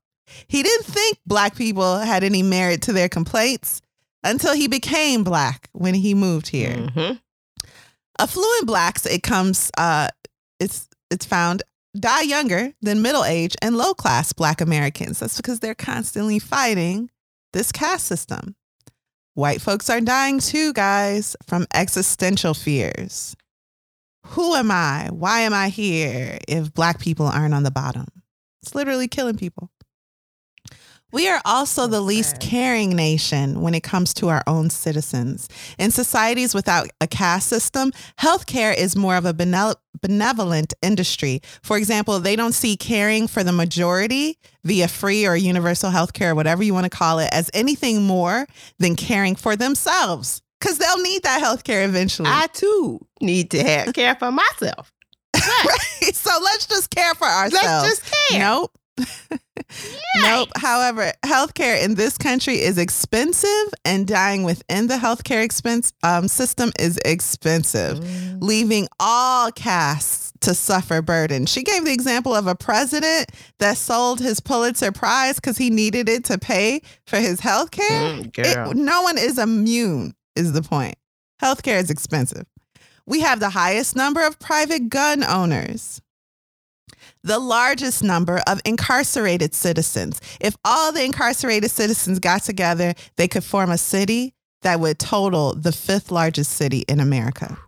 He 0.48 0.62
didn't 0.62 0.86
think 0.86 1.18
Black 1.26 1.54
people 1.54 1.98
had 1.98 2.24
any 2.24 2.42
merit 2.42 2.82
to 2.82 2.92
their 2.92 3.08
complaints 3.08 3.80
until 4.24 4.54
he 4.54 4.66
became 4.66 5.22
Black 5.22 5.68
when 5.72 5.94
he 5.94 6.14
moved 6.14 6.48
here. 6.48 6.74
Mhm. 6.74 7.20
Affluent 8.18 8.66
blacks, 8.66 9.06
it 9.06 9.22
comes, 9.22 9.70
uh, 9.76 10.08
it's 10.60 10.88
it's 11.10 11.26
found 11.26 11.62
die 11.98 12.22
younger 12.22 12.72
than 12.80 13.02
middle 13.02 13.24
age 13.24 13.54
and 13.62 13.76
low 13.76 13.94
class 13.94 14.32
Black 14.32 14.60
Americans. 14.60 15.18
That's 15.20 15.36
because 15.36 15.60
they're 15.60 15.74
constantly 15.74 16.38
fighting 16.38 17.10
this 17.52 17.70
caste 17.70 18.06
system. 18.06 18.56
White 19.34 19.60
folks 19.60 19.90
are 19.90 20.00
dying 20.00 20.38
too, 20.40 20.72
guys, 20.72 21.36
from 21.46 21.66
existential 21.74 22.54
fears. 22.54 23.36
Who 24.28 24.54
am 24.54 24.70
I? 24.70 25.08
Why 25.10 25.40
am 25.40 25.52
I 25.54 25.68
here 25.68 26.38
if 26.48 26.72
Black 26.72 26.98
people 26.98 27.26
aren't 27.26 27.54
on 27.54 27.62
the 27.62 27.70
bottom? 27.70 28.06
It's 28.62 28.74
literally 28.74 29.08
killing 29.08 29.36
people. 29.36 29.70
We 31.12 31.28
are 31.28 31.40
also 31.44 31.86
the 31.86 32.00
least 32.00 32.40
caring 32.40 32.90
nation 32.96 33.60
when 33.60 33.72
it 33.74 33.84
comes 33.84 34.12
to 34.14 34.30
our 34.30 34.42
own 34.48 34.68
citizens. 34.68 35.48
In 35.78 35.92
societies 35.92 36.54
without 36.54 36.88
a 37.00 37.06
caste 37.06 37.48
system, 37.48 37.92
healthcare 38.18 38.76
is 38.76 38.96
more 38.96 39.14
of 39.14 39.24
a 39.24 39.32
benevolent 39.32 40.74
industry. 40.82 41.40
For 41.62 41.76
example, 41.76 42.18
they 42.18 42.34
don't 42.34 42.52
see 42.52 42.76
caring 42.76 43.28
for 43.28 43.44
the 43.44 43.52
majority 43.52 44.38
via 44.64 44.88
free 44.88 45.24
or 45.24 45.36
universal 45.36 45.92
healthcare, 45.92 46.34
whatever 46.34 46.64
you 46.64 46.74
want 46.74 46.84
to 46.84 46.90
call 46.90 47.20
it, 47.20 47.28
as 47.32 47.48
anything 47.54 48.02
more 48.02 48.48
than 48.80 48.96
caring 48.96 49.36
for 49.36 49.54
themselves 49.54 50.42
because 50.64 50.78
they'll 50.78 51.02
need 51.02 51.22
that 51.24 51.42
healthcare 51.42 51.84
eventually. 51.84 52.28
I 52.32 52.46
too 52.52 53.00
need 53.20 53.50
to 53.50 53.62
have 53.62 53.92
care 53.94 54.14
for 54.16 54.32
myself. 54.32 54.90
Right? 55.36 56.14
So 56.14 56.30
let's 56.42 56.66
just 56.66 56.90
care 56.90 57.14
for 57.14 57.26
ourselves. 57.26 57.52
Let's 57.64 58.00
just 58.00 58.14
care. 58.30 58.38
Nope. 58.40 58.72
Nope. 60.22 60.48
However, 60.56 61.12
healthcare 61.24 61.82
in 61.82 61.94
this 61.96 62.16
country 62.18 62.60
is 62.60 62.78
expensive, 62.78 63.72
and 63.84 64.06
dying 64.06 64.42
within 64.44 64.86
the 64.86 64.94
healthcare 64.96 65.42
expense 65.42 65.92
um, 66.02 66.28
system 66.28 66.72
is 66.78 66.98
expensive, 67.04 67.98
Mm. 67.98 68.38
leaving 68.42 68.88
all 69.00 69.50
castes 69.52 70.32
to 70.40 70.54
suffer 70.54 71.02
burden. 71.02 71.46
She 71.46 71.62
gave 71.62 71.84
the 71.84 71.92
example 71.92 72.34
of 72.34 72.46
a 72.46 72.54
president 72.54 73.30
that 73.58 73.76
sold 73.76 74.20
his 74.20 74.40
Pulitzer 74.40 74.92
Prize 74.92 75.36
because 75.36 75.56
he 75.58 75.70
needed 75.70 76.08
it 76.08 76.24
to 76.26 76.38
pay 76.38 76.80
for 77.06 77.18
his 77.18 77.40
healthcare. 77.40 78.30
Mm. 78.30 78.70
It, 78.70 78.76
no 78.76 79.02
one 79.02 79.18
is 79.18 79.38
immune, 79.38 80.14
is 80.36 80.52
the 80.52 80.62
point. 80.62 80.96
Healthcare 81.42 81.80
is 81.80 81.90
expensive. 81.90 82.46
We 83.06 83.20
have 83.20 83.40
the 83.40 83.50
highest 83.50 83.96
number 83.96 84.26
of 84.26 84.38
private 84.38 84.88
gun 84.88 85.22
owners, 85.22 86.00
the 87.22 87.38
largest 87.38 88.02
number 88.02 88.40
of 88.46 88.60
incarcerated 88.64 89.54
citizens. 89.54 90.20
If 90.40 90.56
all 90.64 90.92
the 90.92 91.04
incarcerated 91.04 91.70
citizens 91.70 92.18
got 92.18 92.42
together, 92.42 92.94
they 93.16 93.28
could 93.28 93.44
form 93.44 93.70
a 93.70 93.78
city 93.78 94.34
that 94.62 94.80
would 94.80 94.98
total 94.98 95.54
the 95.54 95.72
fifth 95.72 96.10
largest 96.10 96.52
city 96.52 96.84
in 96.88 96.98
America. 97.00 97.58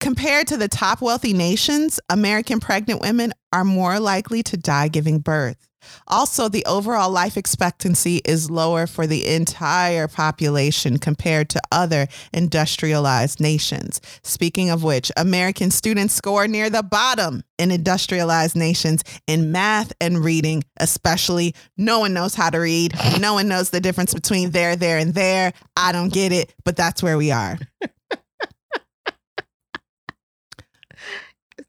Compared 0.00 0.48
to 0.48 0.56
the 0.56 0.66
top 0.66 1.00
wealthy 1.00 1.32
nations, 1.32 2.00
American 2.10 2.58
pregnant 2.58 3.00
women 3.00 3.32
are 3.52 3.64
more 3.64 4.00
likely 4.00 4.42
to 4.42 4.56
die 4.56 4.88
giving 4.88 5.20
birth. 5.20 5.68
Also, 6.06 6.48
the 6.48 6.64
overall 6.66 7.10
life 7.10 7.36
expectancy 7.36 8.20
is 8.24 8.50
lower 8.50 8.86
for 8.86 9.06
the 9.06 9.26
entire 9.26 10.08
population 10.08 10.98
compared 10.98 11.48
to 11.50 11.60
other 11.70 12.08
industrialized 12.32 13.40
nations. 13.40 14.00
Speaking 14.22 14.70
of 14.70 14.82
which, 14.82 15.10
American 15.16 15.70
students 15.70 16.14
score 16.14 16.46
near 16.46 16.70
the 16.70 16.82
bottom 16.82 17.42
in 17.58 17.70
industrialized 17.70 18.56
nations 18.56 19.02
in 19.26 19.52
math 19.52 19.92
and 20.00 20.24
reading, 20.24 20.64
especially. 20.78 21.54
No 21.76 22.00
one 22.00 22.12
knows 22.12 22.34
how 22.34 22.50
to 22.50 22.58
read. 22.58 22.94
No 23.20 23.34
one 23.34 23.48
knows 23.48 23.70
the 23.70 23.80
difference 23.80 24.12
between 24.12 24.50
there, 24.50 24.76
there, 24.76 24.98
and 24.98 25.14
there. 25.14 25.52
I 25.76 25.92
don't 25.92 26.12
get 26.12 26.32
it, 26.32 26.54
but 26.64 26.76
that's 26.76 27.02
where 27.02 27.16
we 27.16 27.30
are. 27.30 27.58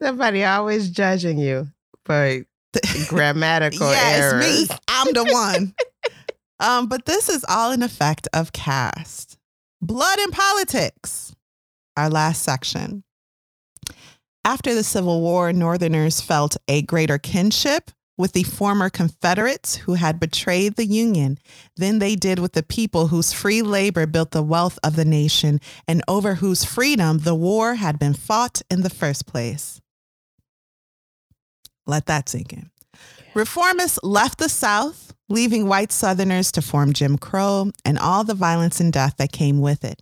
Somebody 0.01 0.43
always 0.43 0.89
judging 0.89 1.37
you 1.37 1.67
for 2.05 2.43
grammatical 3.07 3.89
yeah, 3.91 4.13
errors. 4.15 4.69
me. 4.69 4.75
I'm 4.87 5.13
the 5.13 5.25
one. 5.25 5.73
um, 6.59 6.87
but 6.87 7.05
this 7.05 7.29
is 7.29 7.45
all 7.47 7.71
an 7.71 7.83
effect 7.83 8.27
of 8.33 8.53
caste. 8.53 9.37
Blood 9.81 10.19
and 10.19 10.31
politics. 10.31 11.35
Our 11.97 12.09
last 12.09 12.41
section. 12.41 13.03
After 14.45 14.73
the 14.73 14.83
Civil 14.83 15.21
War, 15.21 15.53
Northerners 15.53 16.19
felt 16.19 16.57
a 16.67 16.81
greater 16.81 17.17
kinship 17.17 17.91
with 18.17 18.33
the 18.33 18.43
former 18.43 18.89
Confederates 18.89 19.75
who 19.75 19.95
had 19.95 20.19
betrayed 20.19 20.75
the 20.75 20.85
Union 20.85 21.39
than 21.77 21.99
they 21.99 22.15
did 22.15 22.39
with 22.39 22.53
the 22.53 22.63
people 22.63 23.07
whose 23.07 23.33
free 23.33 23.61
labor 23.61 24.05
built 24.05 24.31
the 24.31 24.43
wealth 24.43 24.77
of 24.83 24.95
the 24.95 25.05
nation 25.05 25.59
and 25.87 26.03
over 26.07 26.35
whose 26.35 26.65
freedom 26.65 27.19
the 27.19 27.35
war 27.35 27.75
had 27.75 27.97
been 27.97 28.13
fought 28.13 28.61
in 28.69 28.81
the 28.81 28.89
first 28.89 29.25
place. 29.25 29.81
Let 31.85 32.05
that 32.07 32.29
sink 32.29 32.53
in. 32.53 32.69
Reformists 33.33 33.99
left 34.03 34.37
the 34.39 34.49
South, 34.49 35.13
leaving 35.27 35.67
white 35.67 35.91
Southerners 35.91 36.51
to 36.53 36.61
form 36.61 36.93
Jim 36.93 37.17
Crow 37.17 37.71
and 37.83 37.97
all 37.97 38.23
the 38.23 38.35
violence 38.35 38.79
and 38.79 38.93
death 38.93 39.15
that 39.17 39.31
came 39.31 39.59
with 39.59 39.83
it. 39.83 40.01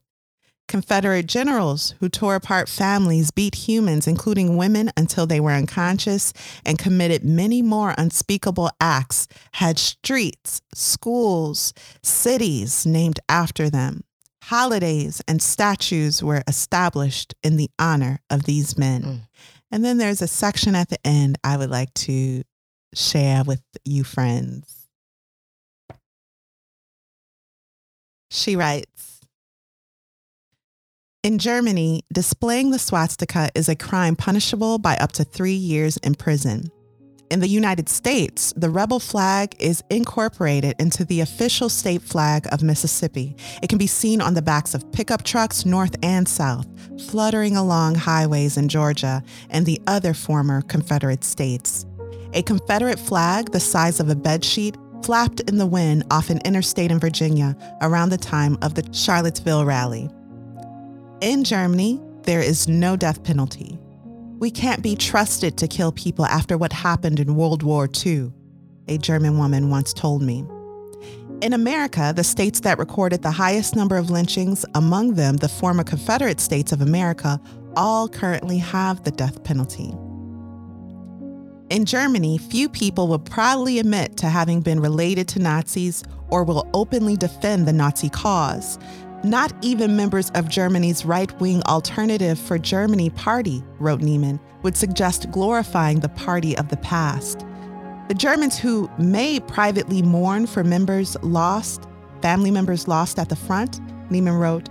Confederate 0.67 1.25
generals 1.25 1.95
who 1.99 2.07
tore 2.07 2.36
apart 2.36 2.69
families 2.69 3.29
beat 3.29 3.67
humans, 3.67 4.07
including 4.07 4.55
women, 4.55 4.89
until 4.95 5.27
they 5.27 5.39
were 5.39 5.51
unconscious 5.51 6.32
and 6.65 6.79
committed 6.79 7.25
many 7.25 7.61
more 7.61 7.93
unspeakable 7.97 8.69
acts, 8.79 9.27
had 9.53 9.77
streets, 9.77 10.61
schools, 10.73 11.73
cities 12.01 12.86
named 12.86 13.19
after 13.27 13.69
them. 13.69 14.05
Holidays 14.43 15.21
and 15.27 15.41
statues 15.41 16.23
were 16.23 16.41
established 16.47 17.36
in 17.43 17.57
the 17.57 17.69
honor 17.77 18.19
of 18.29 18.43
these 18.43 18.77
men. 18.77 19.03
Mm. 19.03 19.19
And 19.72 19.86
then 19.86 19.97
there's 19.97 20.22
a 20.22 20.28
section 20.28 20.76
at 20.76 20.89
the 20.89 20.99
end 21.05 21.38
I 21.43 21.57
would 21.57 21.69
like 21.69 21.93
to 21.93 22.43
share 22.93 23.43
with 23.43 23.61
you 23.86 24.03
friends. 24.03 24.88
She 28.30 28.55
writes 28.55 29.22
In 31.24 31.38
Germany, 31.38 32.03
displaying 32.11 32.72
the 32.72 32.80
swastika 32.80 33.49
is 33.55 33.69
a 33.69 33.76
crime 33.76 34.15
punishable 34.15 34.78
by 34.78 34.97
up 34.97 35.13
to 35.13 35.24
three 35.24 35.53
years 35.53 35.97
in 35.97 36.15
prison. 36.15 36.69
In 37.32 37.39
the 37.39 37.47
United 37.47 37.88
States, 37.88 38.53
the 38.57 38.69
rebel 38.69 38.99
flag 38.99 39.55
is 39.57 39.86
incorporated 39.89 40.75
into 40.79 41.05
the 41.05 41.21
official 41.21 41.69
state 41.69 42.01
flag 42.01 42.45
of 42.51 42.61
Mississippi. 42.61 43.38
It 43.63 43.69
can 43.69 43.77
be 43.77 43.88
seen 43.88 44.19
on 44.19 44.34
the 44.34 44.41
backs 44.41 44.73
of 44.73 44.91
pickup 44.91 45.23
trucks 45.23 45.65
north 45.65 45.95
and 46.03 46.27
south, 46.27 46.67
fluttering 47.07 47.55
along 47.55 47.95
highways 47.95 48.57
in 48.57 48.67
Georgia 48.67 49.23
and 49.49 49.65
the 49.65 49.82
other 49.88 50.13
former 50.13 50.61
Confederate 50.63 51.23
states. 51.23 51.86
A 52.34 52.43
Confederate 52.43 52.99
flag 52.99 53.53
the 53.53 53.61
size 53.61 54.01
of 54.01 54.09
a 54.09 54.15
bedsheet 54.15 54.75
flapped 55.05 55.39
in 55.39 55.57
the 55.57 55.65
wind 55.65 56.03
off 56.11 56.29
an 56.29 56.41
interstate 56.43 56.91
in 56.91 56.99
Virginia 56.99 57.55
around 57.79 58.09
the 58.09 58.17
time 58.17 58.57
of 58.61 58.75
the 58.75 58.86
Charlottesville 58.91 59.63
rally. 59.63 60.09
In 61.21 61.45
Germany, 61.45 62.01
there 62.23 62.41
is 62.41 62.67
no 62.67 62.97
death 62.97 63.23
penalty. 63.23 63.80
We 64.42 64.50
can't 64.50 64.82
be 64.82 64.96
trusted 64.96 65.56
to 65.60 65.68
kill 65.68 65.92
people 65.92 66.26
after 66.26 66.58
what 66.58 66.74
happened 66.74 67.20
in 67.20 67.36
World 67.36 67.62
War 67.62 67.88
II, 68.04 68.34
a 68.88 68.98
German 68.98 69.38
woman 69.38 69.70
once 69.70 69.94
told 69.94 70.24
me. 70.24 70.44
In 71.44 71.54
America, 71.54 72.12
the 72.16 72.24
states 72.24 72.62
that 72.62 72.80
recorded 72.80 73.22
the 73.22 73.30
highest 73.30 73.76
number 73.76 73.98
of 73.98 74.10
lynchings, 74.10 74.66
among 74.74 75.14
them 75.14 75.38
the 75.38 75.48
former 75.48 75.84
Confederate 75.84 76.39
States 76.39 76.72
of 76.72 76.82
America, 76.82 77.39
all 77.76 78.10
currently 78.10 78.58
have 78.58 79.04
the 79.04 79.12
death 79.12 79.44
penalty. 79.44 79.94
In 81.70 81.86
Germany, 81.86 82.39
few 82.39 82.68
people 82.68 83.08
will 83.08 83.20
proudly 83.20 83.78
admit 83.78 84.18
to 84.18 84.28
having 84.28 84.62
been 84.62 84.80
related 84.80 85.28
to 85.30 85.39
Nazis 85.39 86.04
or 86.30 86.44
will 86.44 86.68
openly 86.74 87.16
defend 87.16 87.68
the 87.68 87.74
Nazi 87.74 88.10
cause. 88.10 88.80
Not 89.24 89.53
even 89.61 89.95
members 89.95 90.32
of 90.32 90.49
Germany's 90.49 91.05
right 91.05 91.32
wing 91.39 91.61
Alternative 91.67 92.39
for 92.39 92.57
Germany 92.57 93.11
party, 93.11 93.63
wrote 93.78 94.01
Neiman, 94.01 94.39
would 94.63 94.76
suggest 94.76 95.30
glorifying 95.32 95.99
the 95.99 96.09
party 96.09 96.57
of 96.57 96.69
the 96.69 96.78
past. 96.78 97.45
The 98.07 98.15
Germans 98.15 98.57
who 98.57 98.89
may 98.97 99.39
privately 99.39 100.01
mourn 100.01 100.47
for 100.47 100.63
members 100.63 101.15
lost, 101.22 101.88
family 102.24 102.49
members 102.49 102.88
lost 102.88 103.19
at 103.19 103.30
the 103.30 103.36
front, 103.36 103.80
Neiman 104.09 104.39
wrote, 104.39 104.69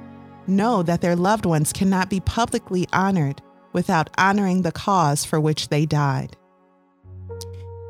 know 0.49 0.83
that 0.83 1.01
their 1.01 1.15
loved 1.15 1.47
ones 1.47 1.73
cannot 1.73 2.11
be 2.11 2.19
publicly 2.19 2.89
honored 2.93 3.41
without 3.73 4.11
honoring 4.19 4.63
the 4.63 4.73
cause 4.73 5.25
for 5.25 5.41
which 5.41 5.69
they 5.69 5.87
died. 5.87 6.37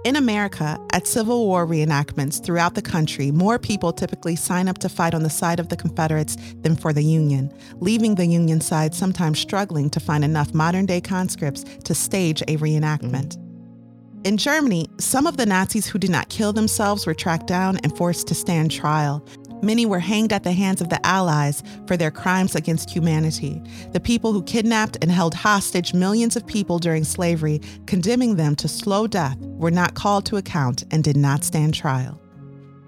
In 0.03 0.16
America, 0.16 0.80
at 0.94 1.07
Civil 1.07 1.44
War 1.44 1.66
reenactments 1.66 2.42
throughout 2.42 2.74
the 2.74 2.80
country, 2.80 3.30
more 3.30 3.59
people 3.59 3.92
typically 3.92 4.34
sign 4.34 4.66
up 4.66 4.78
to 4.78 4.88
fight 4.88 5.12
on 5.12 5.24
the 5.24 5.28
side 5.28 5.61
of 5.61 5.68
the 5.68 5.76
Confederates 5.76 6.38
than 6.62 6.74
for 6.74 6.94
the 6.94 7.05
Union, 7.05 7.53
leaving 7.80 8.14
the 8.14 8.24
Union 8.24 8.62
side 8.62 8.94
sometimes 8.94 9.38
struggling 9.38 9.90
to 9.90 10.01
find 10.01 10.24
enough 10.24 10.55
modern 10.55 10.86
day 10.86 11.03
conscripts 11.03 11.64
to 11.84 11.94
stage 11.94 12.40
a 12.48 12.57
reenactment. 12.57 13.36
Mm-hmm. 13.36 14.22
In 14.24 14.36
Germany, 14.38 14.86
some 14.98 15.26
of 15.26 15.36
the 15.36 15.44
Nazis 15.44 15.86
who 15.86 15.98
did 15.98 16.11
not 16.11 16.30
kill 16.30 16.55
themselves 16.55 17.07
were 17.07 17.12
tracked 17.12 17.46
down 17.46 17.76
and 17.78 17.94
forced 17.94 18.26
to 18.28 18.34
stand 18.34 18.70
trial, 18.70 19.22
Many 19.62 19.84
were 19.84 19.98
hanged 19.98 20.32
at 20.32 20.42
the 20.42 20.52
hands 20.52 20.80
of 20.80 20.88
the 20.88 21.04
Allies 21.04 21.62
for 21.86 21.96
their 21.96 22.11
crimes 22.11 22.54
against 22.54 22.90
humanity, 22.90 23.62
the 23.92 24.00
people 24.00 24.32
who 24.32 24.42
kidnapped 24.42 24.96
and 25.02 25.11
held 25.11 25.34
hostage 25.34 25.92
millions 25.92 26.34
of 26.34 26.46
people 26.46 26.78
during 26.78 27.04
slavery, 27.04 27.61
condemning 27.86 28.36
them 28.36 28.56
to 28.56 28.68
slow 28.68 29.06
death, 29.06 29.36
were 29.38 29.70
not 29.70 29.94
called 29.94 30.24
to 30.26 30.36
account 30.36 30.84
and 30.90 31.04
did 31.04 31.16
not 31.16 31.44
stand 31.44 31.74
trial. 31.74 32.18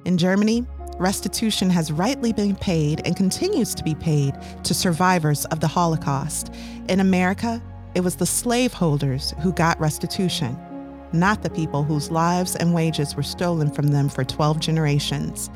In 0.07 0.17
Germany, 0.17 0.67
restitution 0.99 1.69
has 1.69 1.93
rightly 1.93 2.33
been 2.33 2.57
paid 2.57 3.03
and 3.05 3.17
continues 3.17 3.75
to 3.75 3.85
be 3.85 3.95
paid 3.95 4.35
to 4.65 4.73
survivors 4.73 5.45
of 5.47 5.61
the 5.61 5.69
Holocaust. 5.69 6.55
In 6.89 7.01
America, 7.01 7.63
it 7.95 8.01
was 8.01 8.17
the 8.17 8.27
slaveholders 8.27 9.35
who 9.43 9.53
got 9.53 9.79
restitution, 9.79 10.57
not 11.13 11.43
the 11.43 11.51
people 11.51 11.83
whose 11.83 12.11
lives 12.11 12.57
and 12.57 12.73
wages 12.73 13.15
were 13.15 13.23
stolen 13.23 13.71
from 13.71 13.89
them 13.89 14.09
for 14.09 14.25
12 14.25 14.59
generations 14.61 15.51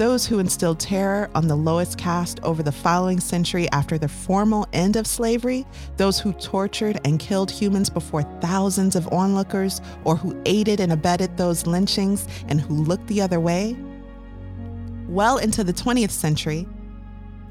those 0.00 0.24
who 0.24 0.38
instilled 0.38 0.80
terror 0.80 1.28
on 1.34 1.46
the 1.46 1.54
lowest 1.54 1.98
caste 1.98 2.40
over 2.42 2.62
the 2.62 2.72
following 2.72 3.20
century 3.20 3.70
after 3.70 3.98
the 3.98 4.08
formal 4.08 4.66
end 4.72 4.96
of 4.96 5.06
slavery, 5.06 5.66
those 5.98 6.18
who 6.18 6.32
tortured 6.32 6.98
and 7.04 7.20
killed 7.20 7.50
humans 7.50 7.90
before 7.90 8.22
thousands 8.40 8.96
of 8.96 9.06
onlookers, 9.12 9.82
or 10.04 10.16
who 10.16 10.40
aided 10.46 10.80
and 10.80 10.90
abetted 10.90 11.36
those 11.36 11.66
lynchings 11.66 12.26
and 12.48 12.62
who 12.62 12.76
looked 12.76 13.06
the 13.08 13.20
other 13.20 13.40
way, 13.40 13.76
well 15.06 15.36
into 15.36 15.62
the 15.62 15.72
20th 15.74 16.12
century, 16.12 16.66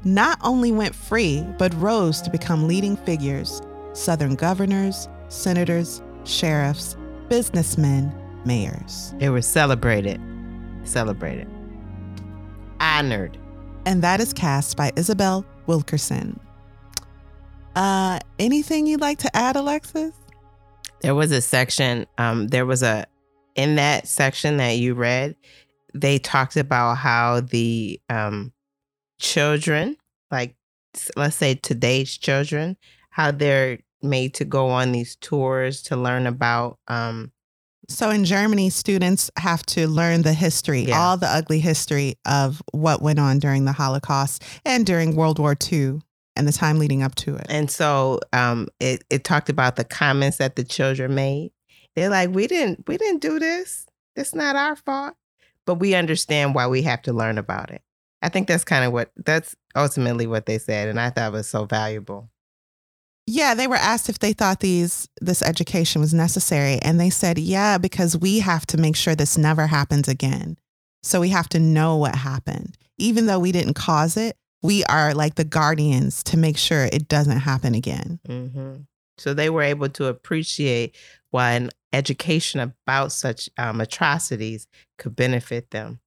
not 0.02 0.36
only 0.42 0.72
went 0.72 0.92
free, 0.92 1.46
but 1.56 1.72
rose 1.74 2.20
to 2.20 2.30
become 2.30 2.66
leading 2.66 2.96
figures 2.96 3.62
Southern 3.92 4.34
governors, 4.34 5.08
senators, 5.28 6.02
sheriffs, 6.24 6.96
businessmen, 7.28 8.12
mayors. 8.44 9.14
They 9.18 9.30
were 9.30 9.42
celebrated. 9.42 10.20
Celebrated 10.82 11.59
honored. 12.80 13.38
And 13.86 14.02
that 14.02 14.20
is 14.20 14.32
Caste 14.32 14.76
by 14.76 14.92
Isabel 14.96 15.44
Wilkerson. 15.66 16.38
Uh, 17.76 18.18
anything 18.38 18.86
you'd 18.86 19.00
like 19.00 19.18
to 19.18 19.36
add, 19.36 19.56
Alexis? 19.56 20.12
There 21.00 21.14
was 21.14 21.32
a 21.32 21.40
section, 21.40 22.06
um, 22.18 22.48
there 22.48 22.66
was 22.66 22.82
a, 22.82 23.06
in 23.54 23.76
that 23.76 24.06
section 24.06 24.58
that 24.58 24.78
you 24.78 24.94
read, 24.94 25.36
they 25.94 26.18
talked 26.18 26.56
about 26.56 26.96
how 26.96 27.40
the 27.40 28.00
um, 28.08 28.52
children, 29.18 29.96
like 30.30 30.56
let's 31.16 31.36
say 31.36 31.54
today's 31.54 32.16
children, 32.16 32.76
how 33.10 33.30
they're 33.30 33.78
made 34.02 34.34
to 34.34 34.44
go 34.44 34.68
on 34.68 34.92
these 34.92 35.16
tours 35.16 35.82
to 35.82 35.96
learn 35.96 36.26
about 36.26 36.78
um, 36.88 37.32
so 37.90 38.10
in 38.10 38.24
Germany, 38.24 38.70
students 38.70 39.30
have 39.36 39.64
to 39.66 39.88
learn 39.88 40.22
the 40.22 40.32
history, 40.32 40.82
yeah. 40.82 40.98
all 40.98 41.16
the 41.16 41.26
ugly 41.26 41.60
history 41.60 42.14
of 42.24 42.62
what 42.72 43.02
went 43.02 43.18
on 43.18 43.38
during 43.38 43.64
the 43.64 43.72
Holocaust 43.72 44.44
and 44.64 44.86
during 44.86 45.16
World 45.16 45.38
War 45.38 45.56
II 45.70 46.00
and 46.36 46.46
the 46.46 46.52
time 46.52 46.78
leading 46.78 47.02
up 47.02 47.16
to 47.16 47.34
it. 47.34 47.46
And 47.48 47.70
so 47.70 48.20
um, 48.32 48.68
it, 48.78 49.04
it 49.10 49.24
talked 49.24 49.48
about 49.48 49.76
the 49.76 49.84
comments 49.84 50.38
that 50.38 50.56
the 50.56 50.64
children 50.64 51.14
made. 51.14 51.50
They're 51.96 52.08
like, 52.08 52.30
we 52.30 52.46
didn't 52.46 52.84
we 52.86 52.96
didn't 52.96 53.20
do 53.20 53.38
this. 53.38 53.86
It's 54.14 54.34
not 54.34 54.56
our 54.56 54.76
fault. 54.76 55.14
But 55.66 55.74
we 55.74 55.94
understand 55.94 56.54
why 56.54 56.66
we 56.68 56.82
have 56.82 57.02
to 57.02 57.12
learn 57.12 57.36
about 57.36 57.70
it. 57.70 57.82
I 58.22 58.28
think 58.28 58.48
that's 58.48 58.64
kind 58.64 58.84
of 58.84 58.92
what 58.92 59.10
that's 59.16 59.56
ultimately 59.74 60.26
what 60.26 60.46
they 60.46 60.58
said. 60.58 60.88
And 60.88 61.00
I 61.00 61.10
thought 61.10 61.32
was 61.32 61.48
so 61.48 61.64
valuable. 61.64 62.30
Yeah, 63.32 63.54
they 63.54 63.68
were 63.68 63.76
asked 63.76 64.08
if 64.08 64.18
they 64.18 64.32
thought 64.32 64.58
these 64.58 65.08
this 65.20 65.40
education 65.40 66.00
was 66.00 66.12
necessary 66.12 66.80
and 66.82 66.98
they 66.98 67.10
said, 67.10 67.38
"Yeah, 67.38 67.78
because 67.78 68.16
we 68.16 68.40
have 68.40 68.66
to 68.66 68.76
make 68.76 68.96
sure 68.96 69.14
this 69.14 69.38
never 69.38 69.68
happens 69.68 70.08
again. 70.08 70.58
So 71.04 71.20
we 71.20 71.28
have 71.28 71.48
to 71.50 71.60
know 71.60 71.96
what 71.96 72.16
happened. 72.16 72.76
Even 72.98 73.26
though 73.26 73.38
we 73.38 73.52
didn't 73.52 73.74
cause 73.74 74.16
it, 74.16 74.36
we 74.62 74.82
are 74.84 75.14
like 75.14 75.36
the 75.36 75.44
guardians 75.44 76.24
to 76.24 76.36
make 76.36 76.58
sure 76.58 76.88
it 76.92 77.06
doesn't 77.06 77.38
happen 77.38 77.76
again." 77.76 78.18
Mm-hmm. 78.26 78.74
So 79.16 79.32
they 79.32 79.48
were 79.48 79.62
able 79.62 79.90
to 79.90 80.06
appreciate 80.06 80.96
why 81.30 81.52
an 81.52 81.70
education 81.92 82.58
about 82.58 83.12
such 83.12 83.48
um, 83.56 83.80
atrocities 83.80 84.66
could 84.98 85.14
benefit 85.14 85.70
them. 85.70 86.00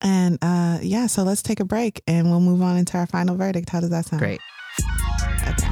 And 0.00 0.38
uh, 0.42 0.78
yeah, 0.82 1.06
so 1.06 1.22
let's 1.22 1.42
take 1.42 1.60
a 1.60 1.64
break 1.64 2.02
and 2.06 2.30
we'll 2.30 2.40
move 2.40 2.62
on 2.62 2.76
into 2.76 2.96
our 2.96 3.06
final 3.06 3.36
verdict. 3.36 3.70
How 3.70 3.80
does 3.80 3.90
that 3.90 4.06
sound? 4.06 4.20
Great. 4.20 4.40
Okay. 5.48 5.68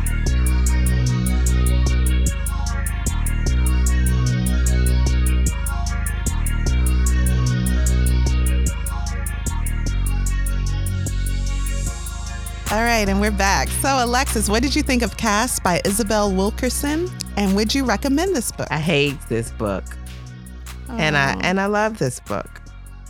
All 12.69 12.83
right, 12.83 13.09
and 13.09 13.21
we're 13.21 13.31
back. 13.31 13.69
So, 13.69 14.05
Alexis, 14.05 14.49
what 14.49 14.61
did 14.61 14.75
you 14.75 14.83
think 14.83 15.03
of 15.03 15.17
Caste 15.17 15.63
by 15.63 15.81
Isabel 15.85 16.35
Wilkerson? 16.35 17.09
And 17.37 17.55
would 17.55 17.73
you 17.73 17.85
recommend 17.85 18.35
this 18.35 18.51
book? 18.51 18.67
I 18.73 18.79
hate 18.79 19.17
this 19.29 19.53
book. 19.53 19.85
Oh. 20.89 20.97
And 20.97 21.17
I 21.17 21.39
and 21.43 21.61
I 21.61 21.67
love 21.67 21.99
this 21.99 22.19
book 22.19 22.61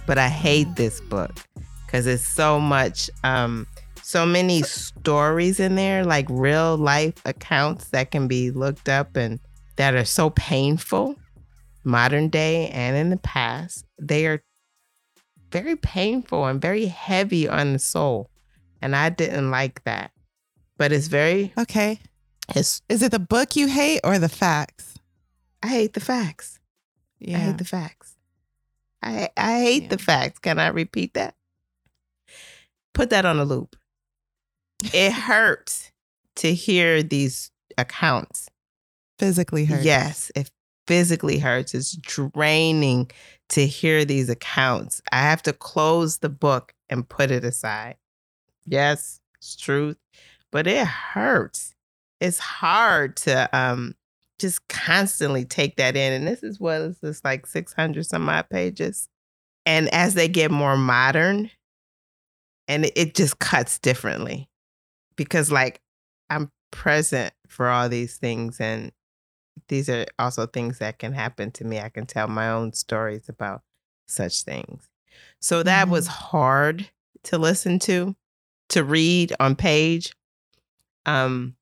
but 0.06 0.18
I 0.18 0.28
hate 0.28 0.76
this 0.76 1.00
book 1.00 1.32
because 1.84 2.06
it's 2.06 2.26
so 2.26 2.60
much, 2.60 3.10
um, 3.24 3.66
so 4.02 4.24
many 4.24 4.62
stories 4.62 5.58
in 5.58 5.74
there, 5.74 6.04
like 6.04 6.26
real 6.30 6.76
life 6.76 7.20
accounts 7.24 7.88
that 7.88 8.10
can 8.10 8.28
be 8.28 8.50
looked 8.50 8.88
up 8.88 9.16
and 9.16 9.40
that 9.76 9.94
are 9.94 10.04
so 10.04 10.30
painful, 10.30 11.16
modern 11.84 12.28
day 12.28 12.68
and 12.68 12.96
in 12.96 13.10
the 13.10 13.16
past. 13.16 13.84
They 14.00 14.26
are 14.26 14.42
very 15.50 15.76
painful 15.76 16.46
and 16.46 16.60
very 16.60 16.86
heavy 16.86 17.48
on 17.48 17.72
the 17.72 17.78
soul. 17.78 18.30
And 18.82 18.94
I 18.94 19.08
didn't 19.08 19.50
like 19.50 19.82
that. 19.84 20.12
But 20.78 20.92
it's 20.92 21.06
very 21.08 21.52
okay. 21.58 21.98
It's, 22.54 22.82
Is 22.88 23.02
it 23.02 23.10
the 23.10 23.18
book 23.18 23.56
you 23.56 23.66
hate 23.66 24.00
or 24.04 24.18
the 24.18 24.28
facts? 24.28 24.98
I 25.62 25.68
hate 25.68 25.94
the 25.94 26.00
facts. 26.00 26.60
Yeah. 27.18 27.38
I 27.38 27.40
hate 27.40 27.58
the 27.58 27.64
facts. 27.64 28.05
I 29.06 29.28
I 29.36 29.60
hate 29.60 29.84
yeah. 29.84 29.88
the 29.88 29.98
facts. 29.98 30.38
Can 30.38 30.58
I 30.58 30.68
repeat 30.68 31.14
that? 31.14 31.34
Put 32.94 33.10
that 33.10 33.24
on 33.24 33.38
a 33.38 33.44
loop. 33.44 33.76
It 34.92 35.12
hurts 35.28 35.92
to 36.36 36.52
hear 36.52 37.02
these 37.02 37.50
accounts. 37.78 38.48
Physically 39.18 39.64
hurts. 39.64 39.84
Yes, 39.84 40.32
it 40.34 40.50
physically 40.86 41.38
hurts. 41.38 41.74
It's 41.74 41.96
draining 41.96 43.10
to 43.50 43.66
hear 43.66 44.04
these 44.04 44.28
accounts. 44.28 45.00
I 45.12 45.22
have 45.22 45.42
to 45.44 45.52
close 45.52 46.18
the 46.18 46.28
book 46.28 46.74
and 46.90 47.08
put 47.08 47.30
it 47.30 47.44
aside. 47.44 47.96
Yes, 48.66 49.20
it's 49.36 49.56
truth, 49.56 49.96
but 50.50 50.66
it 50.66 50.86
hurts. 50.86 51.74
It's 52.20 52.38
hard 52.38 53.16
to 53.18 53.48
um 53.56 53.94
just 54.38 54.66
constantly 54.68 55.44
take 55.44 55.76
that 55.76 55.96
in. 55.96 56.12
And 56.12 56.26
this 56.26 56.42
is 56.42 56.60
what 56.60 56.80
is 56.80 56.98
this 57.00 57.22
like 57.24 57.46
600 57.46 58.04
some 58.04 58.28
odd 58.28 58.48
pages. 58.50 59.08
And 59.64 59.92
as 59.92 60.14
they 60.14 60.28
get 60.28 60.50
more 60.50 60.76
modern, 60.76 61.50
and 62.68 62.90
it, 62.96 63.14
just 63.14 63.38
cuts 63.38 63.78
differently 63.78 64.48
because 65.16 65.50
like 65.50 65.80
I'm 66.30 66.50
present 66.70 67.32
for 67.48 67.68
all 67.68 67.88
these 67.88 68.16
things 68.16 68.60
and 68.60 68.92
these 69.68 69.88
are 69.88 70.06
also 70.18 70.46
things 70.46 70.78
that 70.78 70.98
can 70.98 71.12
happen 71.12 71.50
to 71.52 71.64
me. 71.64 71.80
I 71.80 71.88
can 71.88 72.06
tell 72.06 72.28
my 72.28 72.50
own 72.50 72.72
stories 72.72 73.28
about 73.28 73.62
such 74.06 74.42
things. 74.42 74.88
So 75.40 75.62
that 75.62 75.84
mm-hmm. 75.84 75.92
was 75.92 76.06
hard 76.06 76.90
to 77.24 77.38
listen 77.38 77.78
to, 77.80 78.14
to 78.70 78.84
read 78.84 79.32
on 79.40 79.56
page. 79.56 80.14
Um 81.06 81.56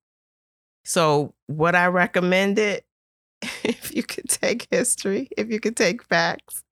so 0.84 1.34
what 1.46 1.74
I 1.74 1.86
recommended 1.86 2.82
if 3.64 3.94
you 3.94 4.02
could 4.02 4.28
take 4.28 4.68
history, 4.70 5.28
if 5.36 5.50
you 5.50 5.60
could 5.60 5.76
take 5.76 6.02
facts, 6.02 6.62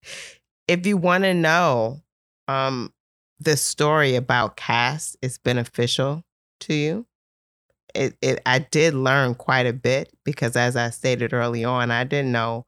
if 0.68 0.86
you 0.86 0.96
want 0.96 1.24
to 1.24 1.34
know 1.34 2.00
um 2.48 2.92
the 3.40 3.56
story 3.56 4.14
about 4.14 4.56
caste 4.56 5.16
is 5.20 5.38
beneficial 5.38 6.22
to 6.60 6.74
you, 6.74 7.06
it, 7.94 8.16
it 8.22 8.40
I 8.46 8.60
did 8.60 8.94
learn 8.94 9.34
quite 9.34 9.66
a 9.66 9.72
bit 9.72 10.12
because 10.24 10.56
as 10.56 10.76
I 10.76 10.90
stated 10.90 11.32
early 11.32 11.64
on, 11.64 11.90
I 11.90 12.04
didn't 12.04 12.32
know 12.32 12.66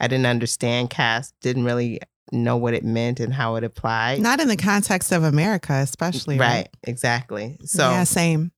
I 0.00 0.08
didn't 0.08 0.26
understand 0.26 0.90
caste, 0.90 1.34
didn't 1.40 1.64
really 1.64 2.00
know 2.32 2.56
what 2.56 2.74
it 2.74 2.84
meant 2.84 3.20
and 3.20 3.34
how 3.34 3.56
it 3.56 3.64
applied. 3.64 4.20
Not 4.20 4.40
in 4.40 4.48
the 4.48 4.56
context 4.56 5.12
of 5.12 5.24
America, 5.24 5.74
especially. 5.74 6.38
Right, 6.38 6.48
right? 6.48 6.68
exactly. 6.84 7.58
So 7.64 7.90
Yeah, 7.90 8.04
same. 8.04 8.52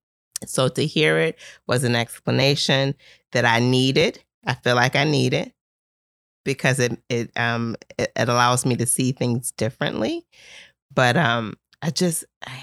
So 0.49 0.69
to 0.69 0.87
hear 0.87 1.19
it 1.19 1.39
was 1.67 1.85
an 1.85 1.97
explanation 1.97 2.95
that 3.33 3.45
I 3.45 3.61
needed. 3.61 4.23
I 4.47 4.55
feel 4.55 4.75
like 4.75 4.97
I 4.97 5.05
need 5.05 5.35
it 5.35 5.53
because 6.45 6.79
it 6.79 7.01
it 7.09 7.31
um 7.37 7.77
it, 7.99 8.13
it 8.17 8.29
allows 8.29 8.67
me 8.67 8.77
to 8.77 8.87
see 8.87 9.13
things 9.13 9.53
differently. 9.53 10.27
But 10.95 11.17
um 11.17 11.55
I 11.81 11.91
just 11.91 12.25
I, 12.47 12.63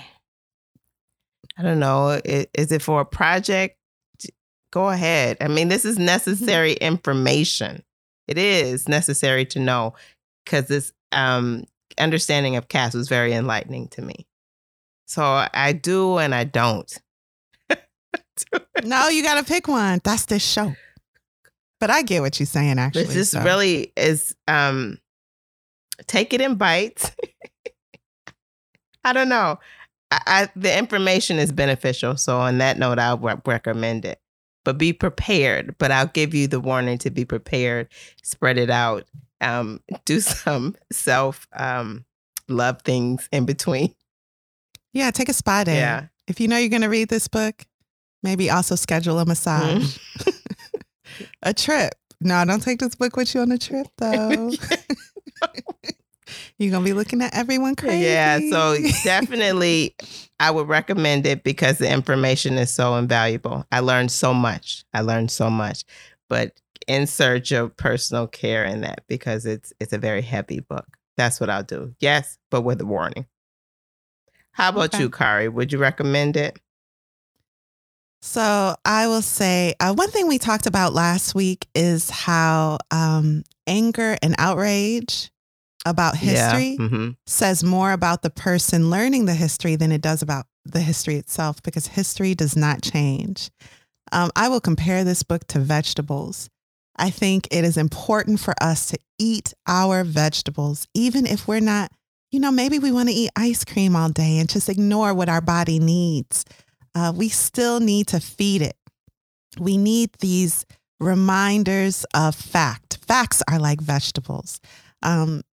I 1.57 1.61
don't 1.63 1.79
know. 1.79 2.21
Is 2.25 2.71
it 2.71 2.81
for 2.81 3.01
a 3.01 3.05
project? 3.05 3.77
Go 4.71 4.89
ahead. 4.89 5.37
I 5.41 5.47
mean, 5.47 5.67
this 5.67 5.83
is 5.83 5.95
mm-hmm. 5.95 6.05
necessary 6.05 6.73
information. 6.73 7.83
It 8.27 8.37
is 8.37 8.87
necessary 8.87 9.45
to 9.47 9.59
know 9.59 9.95
because 10.45 10.67
this 10.67 10.93
um, 11.11 11.65
understanding 11.97 12.55
of 12.55 12.67
caste 12.67 12.95
was 12.95 13.09
very 13.09 13.33
enlightening 13.33 13.87
to 13.89 14.01
me. 14.01 14.27
So 15.07 15.47
I 15.53 15.73
do 15.73 16.17
and 16.17 16.35
I 16.35 16.43
don't. 16.43 16.95
No, 18.83 19.07
you 19.09 19.23
got 19.23 19.39
to 19.39 19.45
pick 19.45 19.67
one. 19.67 19.99
That's 20.03 20.25
this 20.25 20.43
show. 20.43 20.75
But 21.79 21.89
I 21.89 22.01
get 22.01 22.21
what 22.21 22.39
you're 22.39 22.47
saying. 22.47 22.77
Actually, 22.77 23.05
this 23.05 23.13
just 23.13 23.31
so. 23.31 23.43
really 23.43 23.93
is. 23.95 24.35
Um, 24.47 24.97
take 26.07 26.33
it 26.33 26.41
in 26.41 26.55
bites. 26.55 27.11
I 29.03 29.13
don't 29.13 29.29
know. 29.29 29.59
I, 30.11 30.21
I, 30.25 30.49
the 30.55 30.77
information 30.77 31.39
is 31.39 31.51
beneficial. 31.51 32.17
So 32.17 32.37
on 32.39 32.57
that 32.57 32.77
note, 32.77 32.99
I 32.99 33.13
would 33.13 33.41
recommend 33.45 34.05
it. 34.05 34.19
But 34.65 34.77
be 34.77 34.91
prepared. 34.91 35.75
But 35.77 35.91
I'll 35.91 36.07
give 36.07 36.33
you 36.33 36.47
the 36.47 36.59
warning 36.59 36.97
to 36.99 37.09
be 37.09 37.25
prepared. 37.25 37.87
Spread 38.23 38.57
it 38.57 38.69
out. 38.69 39.05
Um, 39.41 39.81
do 40.05 40.19
some 40.19 40.75
self 40.91 41.47
um, 41.53 42.05
love 42.49 42.81
things 42.81 43.29
in 43.31 43.45
between. 43.45 43.95
Yeah, 44.91 45.11
take 45.11 45.29
a 45.29 45.33
spa 45.33 45.63
day. 45.63 45.77
Yeah. 45.77 46.07
If 46.27 46.39
you 46.39 46.47
know 46.47 46.57
you're 46.57 46.69
going 46.69 46.81
to 46.81 46.89
read 46.89 47.09
this 47.09 47.27
book, 47.27 47.65
maybe 48.23 48.49
also 48.49 48.75
schedule 48.75 49.19
a 49.19 49.25
massage, 49.25 49.97
mm 49.97 50.35
a 51.43 51.53
trip. 51.53 51.93
No, 52.21 52.43
don't 52.45 52.61
take 52.61 52.79
this 52.79 52.95
book 52.95 53.15
with 53.15 53.33
you 53.33 53.41
on 53.41 53.51
a 53.51 53.57
trip 53.57 53.87
though. 53.97 54.51
You're 56.57 56.71
gonna 56.71 56.85
be 56.85 56.93
looking 56.93 57.21
at 57.21 57.33
everyone 57.33 57.75
crazy. 57.75 58.03
Yeah, 58.03 58.39
so 58.49 58.77
definitely 59.03 59.95
I 60.39 60.51
would 60.51 60.67
recommend 60.67 61.25
it 61.25 61.43
because 61.43 61.77
the 61.77 61.89
information 61.89 62.57
is 62.57 62.73
so 62.73 62.95
invaluable. 62.95 63.65
I 63.71 63.79
learned 63.79 64.11
so 64.11 64.33
much. 64.33 64.83
I 64.93 65.01
learned 65.01 65.31
so 65.31 65.49
much. 65.49 65.85
But 66.27 66.59
insert 66.87 67.49
your 67.49 67.69
personal 67.69 68.27
care 68.27 68.65
in 68.65 68.81
that 68.81 69.03
because 69.07 69.45
it's 69.45 69.71
it's 69.79 69.93
a 69.93 69.97
very 69.97 70.21
heavy 70.21 70.59
book. 70.59 70.97
That's 71.17 71.39
what 71.39 71.49
I'll 71.49 71.63
do. 71.63 71.95
Yes, 71.99 72.37
but 72.51 72.61
with 72.61 72.81
a 72.81 72.85
warning. 72.85 73.25
How 74.51 74.69
about 74.69 74.93
okay. 74.93 75.03
you, 75.03 75.09
Kari? 75.09 75.47
Would 75.47 75.71
you 75.71 75.79
recommend 75.79 76.35
it? 76.35 76.59
So 78.21 78.75
I 78.83 79.07
will 79.07 79.21
say 79.21 79.73
uh, 79.79 79.93
one 79.93 80.09
thing 80.09 80.27
we 80.27 80.39
talked 80.39 80.65
about 80.65 80.93
last 80.93 81.33
week 81.33 81.67
is 81.73 82.09
how 82.09 82.79
um, 82.91 83.43
anger 83.65 84.17
and 84.21 84.35
outrage 84.37 85.31
about 85.85 86.17
history 86.17 86.71
yeah. 86.71 86.77
mm-hmm. 86.77 87.09
says 87.25 87.63
more 87.63 87.93
about 87.93 88.21
the 88.21 88.29
person 88.29 88.89
learning 88.89 89.25
the 89.25 89.33
history 89.33 89.75
than 89.75 89.91
it 89.91 90.01
does 90.01 90.21
about 90.21 90.45
the 90.65 90.81
history 90.81 91.15
itself 91.15 91.63
because 91.63 91.87
history 91.87 92.35
does 92.35 92.55
not 92.57 92.81
change. 92.81 93.49
Um, 94.11 94.31
I 94.35 94.49
will 94.49 94.59
compare 94.59 95.03
this 95.03 95.23
book 95.23 95.47
to 95.47 95.59
vegetables. 95.59 96.49
I 96.97 97.09
think 97.09 97.47
it 97.51 97.63
is 97.63 97.77
important 97.77 98.39
for 98.41 98.53
us 98.61 98.87
to 98.87 98.97
eat 99.17 99.53
our 99.67 100.03
vegetables, 100.03 100.87
even 100.93 101.25
if 101.25 101.47
we're 101.47 101.61
not, 101.61 101.91
you 102.31 102.41
know, 102.41 102.51
maybe 102.51 102.77
we 102.77 102.91
want 102.91 103.07
to 103.07 103.15
eat 103.15 103.31
ice 103.37 103.63
cream 103.63 103.95
all 103.95 104.09
day 104.09 104.37
and 104.37 104.49
just 104.49 104.67
ignore 104.67 105.13
what 105.13 105.29
our 105.29 105.41
body 105.41 105.79
needs. 105.79 106.43
Uh, 106.99 107.13
we 107.13 107.29
still 107.29 107.79
need 107.79 108.07
to 108.07 108.19
feed 108.19 108.61
it. 108.61 108.75
We 109.57 109.77
need 109.77 110.09
these 110.19 110.65
reminders 110.99 112.05
of 112.13 112.35
fact. 112.35 112.97
Facts 113.07 113.41
are 113.49 113.57
like 113.57 113.79
vegetables. 113.79 114.59
Um, 115.01 115.43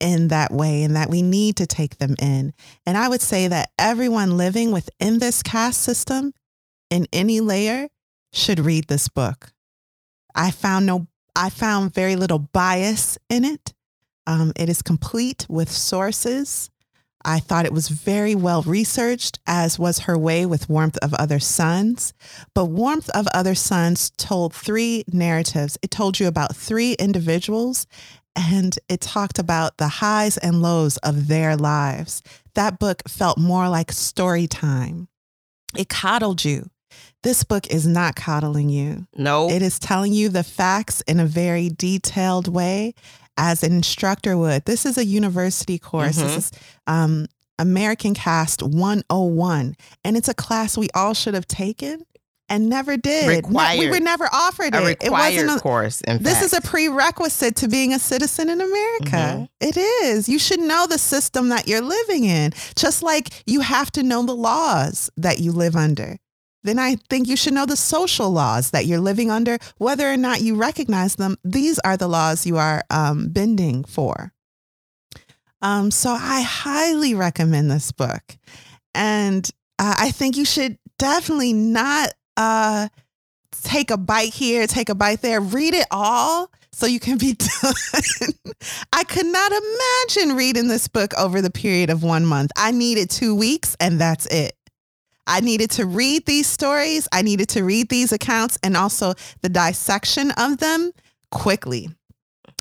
in 0.00 0.28
that 0.28 0.52
way 0.52 0.82
and 0.82 0.94
that 0.94 1.08
we 1.08 1.22
need 1.22 1.56
to 1.56 1.66
take 1.66 1.96
them 1.96 2.14
in. 2.20 2.52
And 2.84 2.98
I 2.98 3.08
would 3.08 3.22
say 3.22 3.48
that 3.48 3.70
everyone 3.78 4.36
living 4.36 4.70
within 4.70 5.20
this 5.20 5.42
caste 5.42 5.80
system 5.80 6.32
in 6.90 7.06
any 7.14 7.40
layer 7.40 7.88
should 8.32 8.60
read 8.60 8.88
this 8.88 9.08
book. 9.08 9.52
I 10.34 10.50
found 10.50 10.84
no 10.84 11.06
I 11.34 11.48
found 11.48 11.94
very 11.94 12.14
little 12.16 12.38
bias 12.38 13.16
in 13.30 13.44
it. 13.44 13.72
Um, 14.26 14.52
it 14.54 14.68
is 14.68 14.82
complete 14.82 15.46
with 15.48 15.70
sources. 15.70 16.70
I 17.26 17.40
thought 17.40 17.66
it 17.66 17.72
was 17.72 17.88
very 17.88 18.36
well 18.36 18.62
researched, 18.62 19.40
as 19.48 19.80
was 19.80 20.00
her 20.00 20.16
way 20.16 20.46
with 20.46 20.70
Warmth 20.70 20.96
of 21.02 21.12
Other 21.14 21.40
Suns. 21.40 22.14
But 22.54 22.66
Warmth 22.66 23.10
of 23.10 23.26
Other 23.34 23.56
Suns 23.56 24.10
told 24.10 24.54
three 24.54 25.04
narratives. 25.12 25.76
It 25.82 25.90
told 25.90 26.20
you 26.20 26.28
about 26.28 26.54
three 26.54 26.92
individuals 26.94 27.86
and 28.36 28.78
it 28.88 29.00
talked 29.00 29.38
about 29.38 29.78
the 29.78 29.88
highs 29.88 30.36
and 30.38 30.62
lows 30.62 30.98
of 30.98 31.26
their 31.26 31.56
lives. 31.56 32.22
That 32.54 32.78
book 32.78 33.02
felt 33.08 33.38
more 33.38 33.68
like 33.68 33.90
story 33.90 34.46
time. 34.46 35.08
It 35.76 35.88
coddled 35.88 36.44
you. 36.44 36.70
This 37.22 37.42
book 37.42 37.66
is 37.68 37.86
not 37.86 38.14
coddling 38.14 38.68
you. 38.68 39.06
No. 39.16 39.50
It 39.50 39.62
is 39.62 39.78
telling 39.78 40.12
you 40.12 40.28
the 40.28 40.44
facts 40.44 41.00
in 41.02 41.18
a 41.18 41.26
very 41.26 41.70
detailed 41.70 42.46
way 42.46 42.94
as 43.36 43.62
an 43.62 43.72
instructor 43.72 44.36
would. 44.36 44.64
This 44.64 44.86
is 44.86 44.98
a 44.98 45.04
university 45.04 45.78
course. 45.78 46.18
Mm-hmm. 46.18 46.26
This 46.26 46.36
is 46.36 46.52
um, 46.86 47.26
American 47.58 48.14
Caste 48.14 48.62
101. 48.62 49.76
And 50.04 50.16
it's 50.16 50.28
a 50.28 50.34
class 50.34 50.76
we 50.76 50.88
all 50.94 51.14
should 51.14 51.34
have 51.34 51.46
taken 51.46 52.04
and 52.48 52.68
never 52.68 52.96
did. 52.96 53.28
Required. 53.28 53.76
No, 53.76 53.84
we 53.84 53.90
were 53.90 54.00
never 54.00 54.28
offered 54.32 54.74
a 54.74 54.86
it. 54.86 54.98
it 55.02 55.10
wasn't 55.10 55.50
a 55.50 55.60
course. 55.60 56.02
this 56.06 56.34
fact. 56.34 56.44
is 56.44 56.52
a 56.52 56.60
prerequisite 56.60 57.56
to 57.56 57.68
being 57.68 57.92
a 57.92 57.98
citizen 57.98 58.48
in 58.48 58.60
America. 58.60 59.06
Mm-hmm. 59.10 59.44
It 59.60 59.76
is. 59.76 60.28
You 60.28 60.38
should 60.38 60.60
know 60.60 60.86
the 60.86 60.98
system 60.98 61.48
that 61.48 61.66
you're 61.66 61.82
living 61.82 62.24
in, 62.24 62.52
just 62.76 63.02
like 63.02 63.42
you 63.46 63.60
have 63.60 63.90
to 63.92 64.02
know 64.02 64.24
the 64.24 64.34
laws 64.34 65.10
that 65.16 65.40
you 65.40 65.52
live 65.52 65.76
under. 65.76 66.18
Then 66.66 66.78
I 66.78 66.96
think 67.08 67.28
you 67.28 67.36
should 67.36 67.54
know 67.54 67.64
the 67.64 67.76
social 67.76 68.30
laws 68.30 68.72
that 68.72 68.86
you're 68.86 69.00
living 69.00 69.30
under, 69.30 69.58
whether 69.78 70.10
or 70.10 70.16
not 70.16 70.40
you 70.40 70.56
recognize 70.56 71.14
them. 71.14 71.36
These 71.44 71.78
are 71.80 71.96
the 71.96 72.08
laws 72.08 72.44
you 72.44 72.56
are 72.56 72.82
um, 72.90 73.28
bending 73.28 73.84
for. 73.84 74.32
Um, 75.62 75.90
so 75.90 76.10
I 76.10 76.42
highly 76.42 77.14
recommend 77.14 77.70
this 77.70 77.92
book. 77.92 78.22
And 78.94 79.48
uh, 79.78 79.94
I 79.98 80.10
think 80.10 80.36
you 80.36 80.44
should 80.44 80.76
definitely 80.98 81.52
not 81.52 82.10
uh, 82.36 82.88
take 83.62 83.90
a 83.90 83.96
bite 83.96 84.34
here, 84.34 84.66
take 84.66 84.88
a 84.88 84.94
bite 84.94 85.22
there, 85.22 85.40
read 85.40 85.74
it 85.74 85.86
all 85.90 86.50
so 86.72 86.86
you 86.86 86.98
can 87.00 87.16
be 87.16 87.32
done. 87.62 87.74
I 88.92 89.04
could 89.04 89.26
not 89.26 89.52
imagine 89.52 90.36
reading 90.36 90.68
this 90.68 90.88
book 90.88 91.14
over 91.16 91.40
the 91.40 91.50
period 91.50 91.90
of 91.90 92.02
one 92.02 92.26
month. 92.26 92.50
I 92.56 92.72
needed 92.72 93.08
two 93.08 93.34
weeks 93.34 93.76
and 93.78 94.00
that's 94.00 94.26
it. 94.26 94.55
I 95.26 95.40
needed 95.40 95.70
to 95.72 95.86
read 95.86 96.26
these 96.26 96.46
stories. 96.46 97.08
I 97.12 97.22
needed 97.22 97.48
to 97.50 97.64
read 97.64 97.88
these 97.88 98.12
accounts 98.12 98.58
and 98.62 98.76
also 98.76 99.14
the 99.42 99.48
dissection 99.48 100.30
of 100.32 100.58
them 100.58 100.92
quickly. 101.30 101.88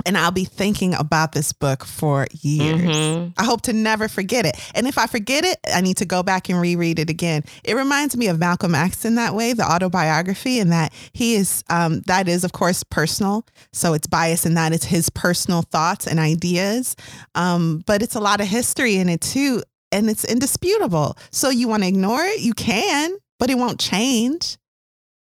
And 0.06 0.18
I'll 0.18 0.32
be 0.32 0.44
thinking 0.44 0.94
about 0.94 1.32
this 1.32 1.54
book 1.54 1.86
for 1.86 2.28
years. 2.32 2.82
Mhm. 2.82 3.34
I 3.38 3.46
hope 3.46 3.62
to 3.62 3.74
never 3.74 4.10
forget 4.10 4.46
it. 4.46 4.58
And 4.76 4.88
if 4.88 4.98
I 4.98 5.08
forget 5.08 5.46
it, 5.46 5.58
I 5.74 5.80
need 5.80 5.98
to 5.98 6.06
go 6.06 6.22
back 6.22 6.50
and 6.50 6.60
reread 6.60 7.00
it 7.00 7.10
again. 7.10 7.44
It 7.64 7.76
reminds 7.76 8.18
me 8.18 8.28
of 8.28 8.38
Malcolm 8.38 8.76
X 8.76 9.06
in 9.06 9.16
that 9.16 9.34
way, 9.34 9.54
the 9.54 9.64
autobiography, 9.64 10.60
and 10.60 10.72
that 10.74 10.92
he 11.14 11.36
is, 11.36 11.64
um, 11.70 12.02
that 12.08 12.28
is, 12.28 12.44
of 12.44 12.52
course, 12.52 12.84
personal. 12.84 13.46
So 13.72 13.94
it's 13.94 14.06
biased 14.06 14.46
in 14.46 14.56
that 14.56 14.74
it's 14.74 14.86
his 14.86 15.10
personal 15.10 15.62
thoughts 15.62 16.08
and 16.08 16.20
ideas. 16.20 16.98
Um, 17.34 17.82
but 17.86 18.02
it's 18.02 18.16
a 18.16 18.20
lot 18.20 18.42
of 18.42 18.48
history 18.48 18.98
in 18.98 19.08
it 19.08 19.22
too. 19.22 19.64
And 19.92 20.10
it's 20.10 20.26
indisputable. 20.26 21.18
So 21.32 21.50
you 21.50 21.68
want 21.68 21.84
to 21.84 21.90
ignore 21.90 22.24
it? 22.24 22.42
You 22.42 22.54
can, 22.54 23.16
but 23.40 23.50
it 23.50 23.58
won't 23.58 23.80
change. 23.80 24.58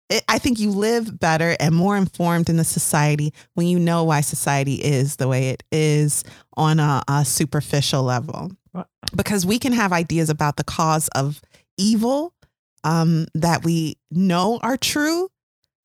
It, 0.09 0.25
I 0.29 0.39
think 0.39 0.59
you 0.59 0.71
live 0.71 1.19
better 1.19 1.57
and 1.59 1.75
more 1.75 1.97
informed 1.97 2.49
in 2.49 2.57
the 2.57 2.65
society 2.65 3.33
when 3.55 3.67
you 3.67 3.79
know 3.79 4.05
why 4.05 4.21
society 4.21 4.75
is 4.75 5.17
the 5.17 5.29
way 5.29 5.51
it 5.51 5.63
is 5.73 6.25
on 6.57 6.81
a, 6.81 7.03
a 7.09 7.25
superficial 7.25 8.03
level. 8.03 8.53
Right. 8.73 8.87
Because 9.15 9.45
we 9.45 9.59
can 9.59 9.73
have 9.73 9.93
ideas 9.93 10.31
about 10.31 10.57
the 10.57 10.65
cause 10.65 11.09
of 11.09 11.41
evil 11.77 12.33
um, 12.85 13.27
that 13.35 13.65
we 13.65 13.97
know 14.11 14.59
are 14.63 14.77
true. 14.77 15.29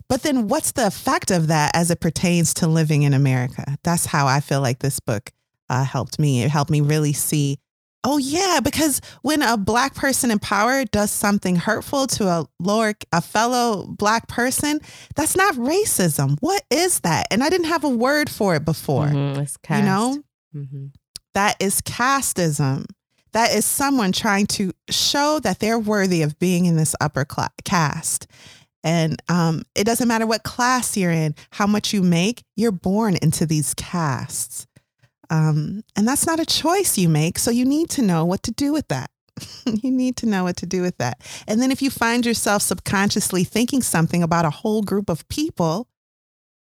But 0.08 0.24
then 0.24 0.48
what's 0.48 0.74
the 0.74 0.88
effect 0.88 1.32
of 1.32 1.48
that 1.48 1.72
as 1.74 1.90
it 1.90 2.00
pertains 2.00 2.54
to 2.56 2.68
living 2.68 3.04
in 3.04 3.14
America? 3.14 3.78
That's 3.84 4.06
how 4.06 4.28
I 4.28 4.42
feel 4.42 4.62
like 4.62 4.80
this 4.80 5.00
book 5.00 5.32
uh, 5.70 5.86
helped 5.86 6.20
me. 6.20 6.44
It 6.44 6.52
helped 6.52 6.70
me 6.70 6.82
really 6.82 7.14
see 7.14 7.60
Oh 8.04 8.18
yeah, 8.18 8.60
because 8.64 9.00
when 9.22 9.44
a 9.44 9.58
black 9.58 9.94
person 9.94 10.32
in 10.32 10.40
power 10.40 10.86
does 10.86 11.12
something 11.12 11.56
hurtful 11.56 12.08
to 12.08 12.28
a 12.28 12.46
lower 12.60 12.94
a 13.14 13.22
fellow 13.22 13.86
black 13.88 14.28
person, 14.28 14.80
that's 15.16 15.36
not 15.36 15.54
racism. 15.56 16.38
What 16.40 16.64
is 16.72 17.02
that? 17.02 17.28
And 17.30 17.44
I 17.44 17.50
didn't 17.50 17.68
have 17.68 17.84
a 17.84 17.90
word 17.90 18.30
for 18.30 18.56
it 18.56 18.66
before. 18.66 19.06
Mhm. 19.08 19.38
It's 19.38 19.58
You 19.70 19.82
know, 19.86 20.24
Mhm. 20.56 20.92
that 21.36 21.58
is 21.60 21.82
casteism. 21.82 22.86
That 23.34 23.52
is 23.54 23.66
someone 23.66 24.12
trying 24.12 24.48
to 24.48 24.72
show 24.90 25.40
that 25.40 25.60
they're 25.60 25.80
worthy 25.80 26.22
of 26.24 26.38
being 26.40 26.66
in 26.66 26.76
this 26.78 26.96
upper 27.00 27.24
class 27.24 27.52
caste. 27.64 28.28
And 28.84 29.22
um, 29.30 29.62
it 29.76 29.84
doesn't 29.84 30.08
matter 30.08 30.26
what 30.26 30.42
class 30.44 30.98
you're 30.98 31.12
in, 31.12 31.36
how 31.52 31.68
much 31.68 31.94
you 31.94 32.02
make, 32.02 32.44
you're 32.56 32.72
born 32.72 33.16
into 33.22 33.46
these 33.46 33.74
castes. 33.76 34.66
Um, 35.32 35.84
and 35.96 36.08
that's 36.08 36.28
not 36.28 36.42
a 36.42 36.46
choice 36.46 36.98
you 36.98 37.10
make. 37.10 37.40
So 37.40 37.50
you 37.50 37.66
need 37.66 37.90
to 37.92 38.02
know 38.02 38.26
what 38.26 38.44
to 38.44 38.52
do 38.52 38.74
with 38.74 38.90
that. 38.90 39.10
you 39.66 39.90
need 39.90 40.18
to 40.18 40.26
know 40.26 40.44
what 40.44 40.58
to 40.58 40.66
do 40.66 40.82
with 40.82 40.98
that. 40.98 41.22
And 41.48 41.62
then 41.62 41.72
if 41.72 41.82
you 41.82 41.90
find 41.90 42.26
yourself 42.26 42.62
subconsciously 42.62 43.46
thinking 43.46 43.82
something 43.82 44.22
about 44.22 44.46
a 44.46 44.50
whole 44.50 44.84
group 44.84 45.10
of 45.10 45.28
people, 45.30 45.88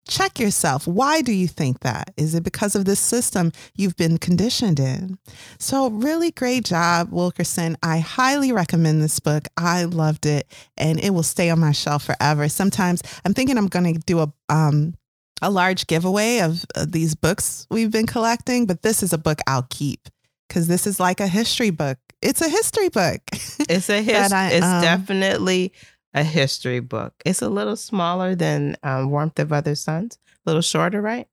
check 0.09 0.39
yourself. 0.39 0.87
Why 0.87 1.21
do 1.21 1.31
you 1.31 1.47
think 1.47 1.79
that? 1.81 2.13
Is 2.17 2.35
it 2.35 2.43
because 2.43 2.75
of 2.75 2.83
this 2.83 2.99
system 2.99 3.53
you've 3.75 3.95
been 3.95 4.17
conditioned 4.17 4.79
in? 4.79 5.17
So, 5.57 5.89
really 5.89 6.31
great 6.31 6.65
job, 6.65 7.09
Wilkerson. 7.11 7.77
I 7.81 7.99
highly 7.99 8.51
recommend 8.51 9.01
this 9.01 9.19
book. 9.19 9.47
I 9.55 9.85
loved 9.85 10.25
it 10.25 10.47
and 10.75 10.99
it 10.99 11.11
will 11.11 11.23
stay 11.23 11.49
on 11.49 11.59
my 11.59 11.71
shelf 11.71 12.05
forever. 12.05 12.49
Sometimes 12.49 13.01
I'm 13.23 13.33
thinking 13.33 13.57
I'm 13.57 13.67
going 13.67 13.93
to 13.93 13.99
do 14.01 14.19
a, 14.19 14.33
um, 14.49 14.95
a 15.41 15.49
large 15.49 15.87
giveaway 15.87 16.39
of 16.39 16.63
uh, 16.75 16.85
these 16.87 17.15
books 17.15 17.67
we've 17.69 17.91
been 17.91 18.07
collecting, 18.07 18.65
but 18.65 18.81
this 18.81 19.01
is 19.03 19.13
a 19.13 19.17
book 19.17 19.39
I'll 19.47 19.67
keep 19.69 20.09
because 20.47 20.67
this 20.67 20.85
is 20.87 20.99
like 20.99 21.19
a 21.19 21.27
history 21.27 21.69
book. 21.69 21.97
It's 22.21 22.41
a 22.41 22.49
history 22.49 22.89
book. 22.89 23.21
It's 23.69 23.89
a 23.89 24.01
his, 24.01 24.31
I, 24.31 24.49
It's 24.51 24.65
um, 24.65 24.81
definitely 24.81 25.73
a 26.13 26.23
history 26.23 26.79
book. 26.79 27.13
It's 27.25 27.41
a 27.41 27.49
little 27.49 27.75
smaller 27.75 28.33
than 28.35 28.75
um, 28.83 29.11
Warmth 29.11 29.37
of 29.39 29.53
Other 29.53 29.75
Suns. 29.75 30.17
A 30.45 30.49
little 30.49 30.61
shorter, 30.61 31.01
right? 31.01 31.27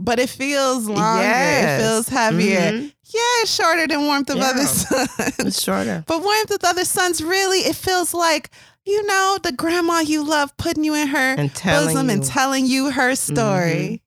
but 0.00 0.20
it 0.20 0.28
feels 0.28 0.86
longer. 0.86 1.22
Yes. 1.24 1.80
It 1.80 1.84
feels 1.84 2.08
heavier. 2.08 2.70
Mhm. 2.72 2.92
Yeah, 3.02 3.42
it's 3.42 3.52
shorter 3.52 3.86
than 3.88 4.02
Warmth 4.06 4.30
of 4.30 4.36
Yeah. 4.36 4.44
Other 4.50 4.64
Suns. 4.66 5.38
It's 5.40 5.60
shorter. 5.62 6.04
But 6.06 6.22
Warmth 6.22 6.52
of 6.52 6.62
Other 6.62 6.84
Suns 6.84 7.20
really, 7.20 7.58
it 7.60 7.74
feels 7.74 8.14
like, 8.14 8.50
you 8.88 9.06
know, 9.06 9.38
the 9.42 9.52
grandma 9.52 10.00
you 10.00 10.24
love 10.24 10.56
putting 10.56 10.82
you 10.82 10.94
in 10.94 11.08
her 11.08 11.34
And 11.36 11.52
bosom 11.52 12.08
and 12.10 12.24
telling 12.24 12.66
you 12.66 12.90
her 12.90 13.14
story. 13.14 14.02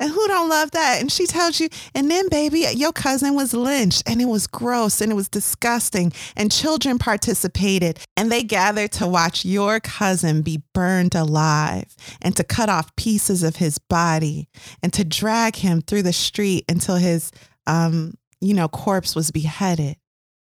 And 0.00 0.10
who 0.10 0.26
don't 0.26 0.48
love 0.48 0.72
that? 0.72 1.00
And 1.00 1.12
she 1.12 1.24
tells 1.24 1.60
you, 1.60 1.68
and 1.94 2.10
then 2.10 2.28
baby, 2.28 2.66
your 2.74 2.92
cousin 2.92 3.34
was 3.34 3.54
lynched 3.54 4.02
and 4.06 4.20
it 4.20 4.24
was 4.24 4.46
gross 4.48 5.00
and 5.00 5.12
it 5.12 5.14
was 5.14 5.28
disgusting. 5.28 6.12
And 6.34 6.50
children 6.50 6.98
participated 6.98 8.00
and 8.16 8.32
they 8.32 8.42
gathered 8.42 8.90
to 8.92 9.06
watch 9.06 9.44
your 9.44 9.78
cousin 9.80 10.42
be 10.42 10.62
burned 10.72 11.14
alive 11.14 11.94
and 12.20 12.34
to 12.36 12.42
cut 12.42 12.68
off 12.68 12.94
pieces 12.96 13.42
of 13.42 13.56
his 13.56 13.78
body 13.78 14.48
and 14.82 14.92
to 14.94 15.04
drag 15.04 15.56
him 15.56 15.80
through 15.80 16.02
the 16.02 16.12
street 16.12 16.64
until 16.68 16.96
his 16.96 17.30
um, 17.66 18.14
you 18.40 18.52
know, 18.52 18.68
corpse 18.68 19.14
was 19.14 19.30
beheaded. 19.30 19.96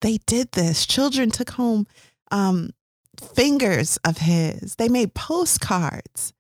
They 0.02 0.18
did 0.26 0.52
this. 0.52 0.86
Children 0.86 1.30
took 1.30 1.50
home 1.50 1.86
um 2.30 2.70
fingers 3.20 3.96
of 4.04 4.18
his. 4.18 4.76
They 4.76 4.88
made 4.88 5.14
postcards. 5.14 6.32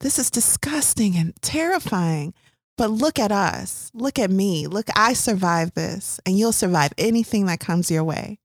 This 0.00 0.18
is 0.18 0.30
disgusting 0.30 1.16
and 1.16 1.34
terrifying. 1.42 2.34
But 2.78 2.90
look 2.90 3.18
at 3.18 3.30
us. 3.30 3.90
Look 3.94 4.18
at 4.18 4.30
me. 4.30 4.66
Look, 4.66 4.88
I 4.96 5.12
survived 5.12 5.74
this, 5.74 6.18
and 6.24 6.38
you'll 6.38 6.52
survive 6.52 6.92
anything 6.96 7.46
that 7.46 7.60
comes 7.60 7.90
your 7.90 8.02
way. 8.02 8.38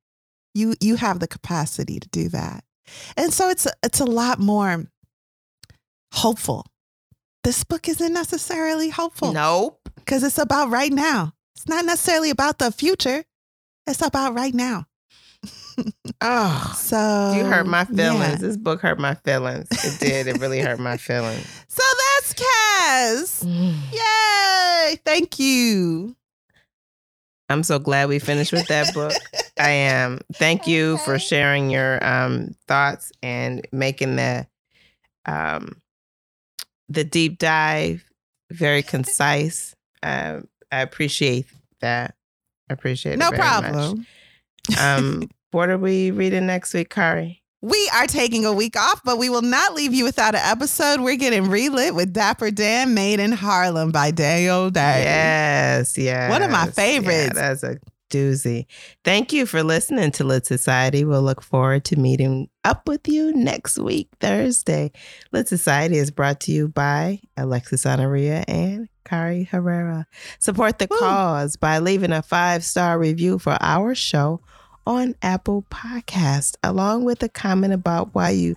You 0.54 0.76
you 0.82 0.96
have 0.98 1.20
the 1.20 1.28
capacity 1.28 2.00
to 2.00 2.08
do 2.10 2.30
that. 2.30 2.64
And 3.16 3.34
so 3.34 3.50
it's 3.50 3.68
it's 3.84 4.00
a 4.00 4.06
lot 4.06 4.40
more 4.40 4.86
hopeful. 6.14 6.66
This 7.44 7.64
book 7.64 7.88
isn't 7.88 8.14
necessarily 8.14 8.90
hopeful 8.90 9.32
Nope. 9.32 9.90
because 9.96 10.24
it's 10.24 10.38
about 10.38 10.70
right 10.70 10.92
now. 10.92 11.34
It's 11.56 11.68
not 11.68 11.86
necessarily 11.86 12.30
about 12.30 12.60
the 12.60 12.72
future. 12.72 13.24
It's 13.88 14.02
about 14.02 14.34
right 14.36 14.54
now. 14.54 14.86
Oh, 16.22 16.74
So 16.76 17.34
you 17.36 17.44
hurt 17.46 17.68
my 17.68 17.86
yeah. 17.92 17.96
feelings. 17.96 18.42
This 18.42 18.58
book 18.58 18.82
hurt 18.82 19.00
my 19.00 19.14
feelings. 19.16 19.70
It 19.72 20.00
did. 20.00 20.28
It 20.28 20.38
really 20.40 20.60
hurt 20.60 20.80
my 20.80 20.98
feelings. 20.98 21.46
So 21.68 21.84
that's 22.20 22.34
Caste. 22.34 23.44
Yay! 23.94 25.00
Thank 25.06 25.40
you. 25.40 26.16
I'm 27.50 27.64
so 27.64 27.80
glad 27.80 28.10
we 28.10 28.20
finished 28.20 28.52
with 28.52 28.68
that 28.68 28.94
book. 28.94 29.16
I 29.60 29.70
am. 29.70 30.20
Thank 30.34 30.68
you 30.68 30.98
for 31.00 31.18
sharing 31.18 31.70
your 31.70 32.04
um, 32.06 32.56
thoughts 32.68 33.12
and 33.24 33.66
making 33.72 34.18
the 34.18 34.48
um, 35.26 35.82
the 36.90 37.04
deep 37.04 37.38
dive 37.38 38.04
very 38.52 38.82
concise. 38.84 39.76
Um, 40.04 40.48
I 40.72 40.82
appreciate 40.82 41.48
that. 41.82 42.16
I 42.70 42.74
appreciate 42.74 43.14
it. 43.14 43.20
No 43.20 43.30
very 43.30 43.42
much. 43.42 43.62
problem. 43.64 44.08
Um, 44.80 45.30
what 45.52 45.70
are 45.70 45.78
we 45.78 46.12
reading 46.12 46.46
next 46.48 46.74
week, 46.74 46.90
Kari? 46.90 47.42
We 47.62 47.90
are 47.96 48.06
taking 48.06 48.46
a 48.46 48.54
week 48.54 48.78
off, 48.78 49.02
but 49.04 49.18
we 49.18 49.30
will 49.30 49.42
not 49.42 49.74
leave 49.74 49.94
you 49.94 50.04
without 50.04 50.36
an 50.36 50.42
episode. 50.44 51.02
We're 51.02 51.16
getting 51.16 51.50
relit 51.50 51.96
with 51.96 52.14
Dapper 52.14 52.52
Dan 52.52 52.94
Made 52.94 53.20
in 53.20 53.32
Harlem 53.32 53.92
by 53.92 54.12
Daniel 54.12 54.70
Day. 54.70 55.04
Yes, 55.04 55.98
yes. 55.98 56.30
One 56.30 56.44
of 56.44 56.52
my 56.52 56.66
Yeah, 56.66 56.72
favorites. 56.72 57.34
that's 57.34 57.64
a 57.64 57.78
doozy. 58.12 58.68
Thank 59.04 59.34
you 59.34 59.48
for 59.48 59.64
listening 59.64 60.12
to 60.12 60.24
Lit 60.24 60.46
Society. 60.46 61.04
We'll 61.04 61.24
look 61.24 61.42
forward 61.42 61.84
to 61.86 61.96
meeting 62.00 62.48
up 62.64 62.88
with 62.88 63.08
you 63.08 63.34
next 63.34 63.80
week, 63.80 64.10
Thursday. 64.22 64.92
Lit 65.32 65.48
Society 65.48 65.98
is 65.98 66.12
brought 66.12 66.40
to 66.42 66.52
you 66.52 66.68
by 66.68 67.22
Alexis 67.38 67.88
Honoria 67.88 68.46
and 68.48 68.88
Kari 69.04 69.46
Herrera. 69.46 70.06
Support 70.40 70.78
the 70.78 70.88
Woo. 70.92 70.98
cause 71.00 71.56
by 71.58 71.80
leaving 71.80 72.12
a 72.12 72.22
five 72.22 72.64
star 72.64 73.00
review 73.00 73.40
for 73.40 73.58
our 73.62 73.96
show 73.96 74.42
on 74.88 75.14
Apple 75.22 75.66
Podcast, 75.70 76.56
along 76.64 77.04
with 77.04 77.22
a 77.22 77.28
comment 77.28 77.74
about 77.74 78.16
why 78.16 78.30
you 78.30 78.56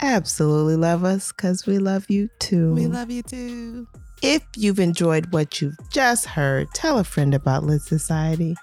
absolutely 0.00 0.76
love 0.76 1.02
us 1.02 1.32
because 1.32 1.66
we 1.66 1.78
love 1.78 2.06
you 2.08 2.30
too. 2.38 2.72
We 2.74 2.86
love 2.86 3.10
you 3.10 3.22
too. 3.22 3.88
If 4.22 4.42
you've 4.56 4.78
enjoyed 4.78 5.32
what 5.32 5.60
you've 5.60 5.76
just 5.90 6.26
heard, 6.26 6.68
tell 6.72 7.00
a 7.00 7.04
friend 7.04 7.34
about 7.34 7.64
Lit 7.64 7.82
Society. 7.82 8.54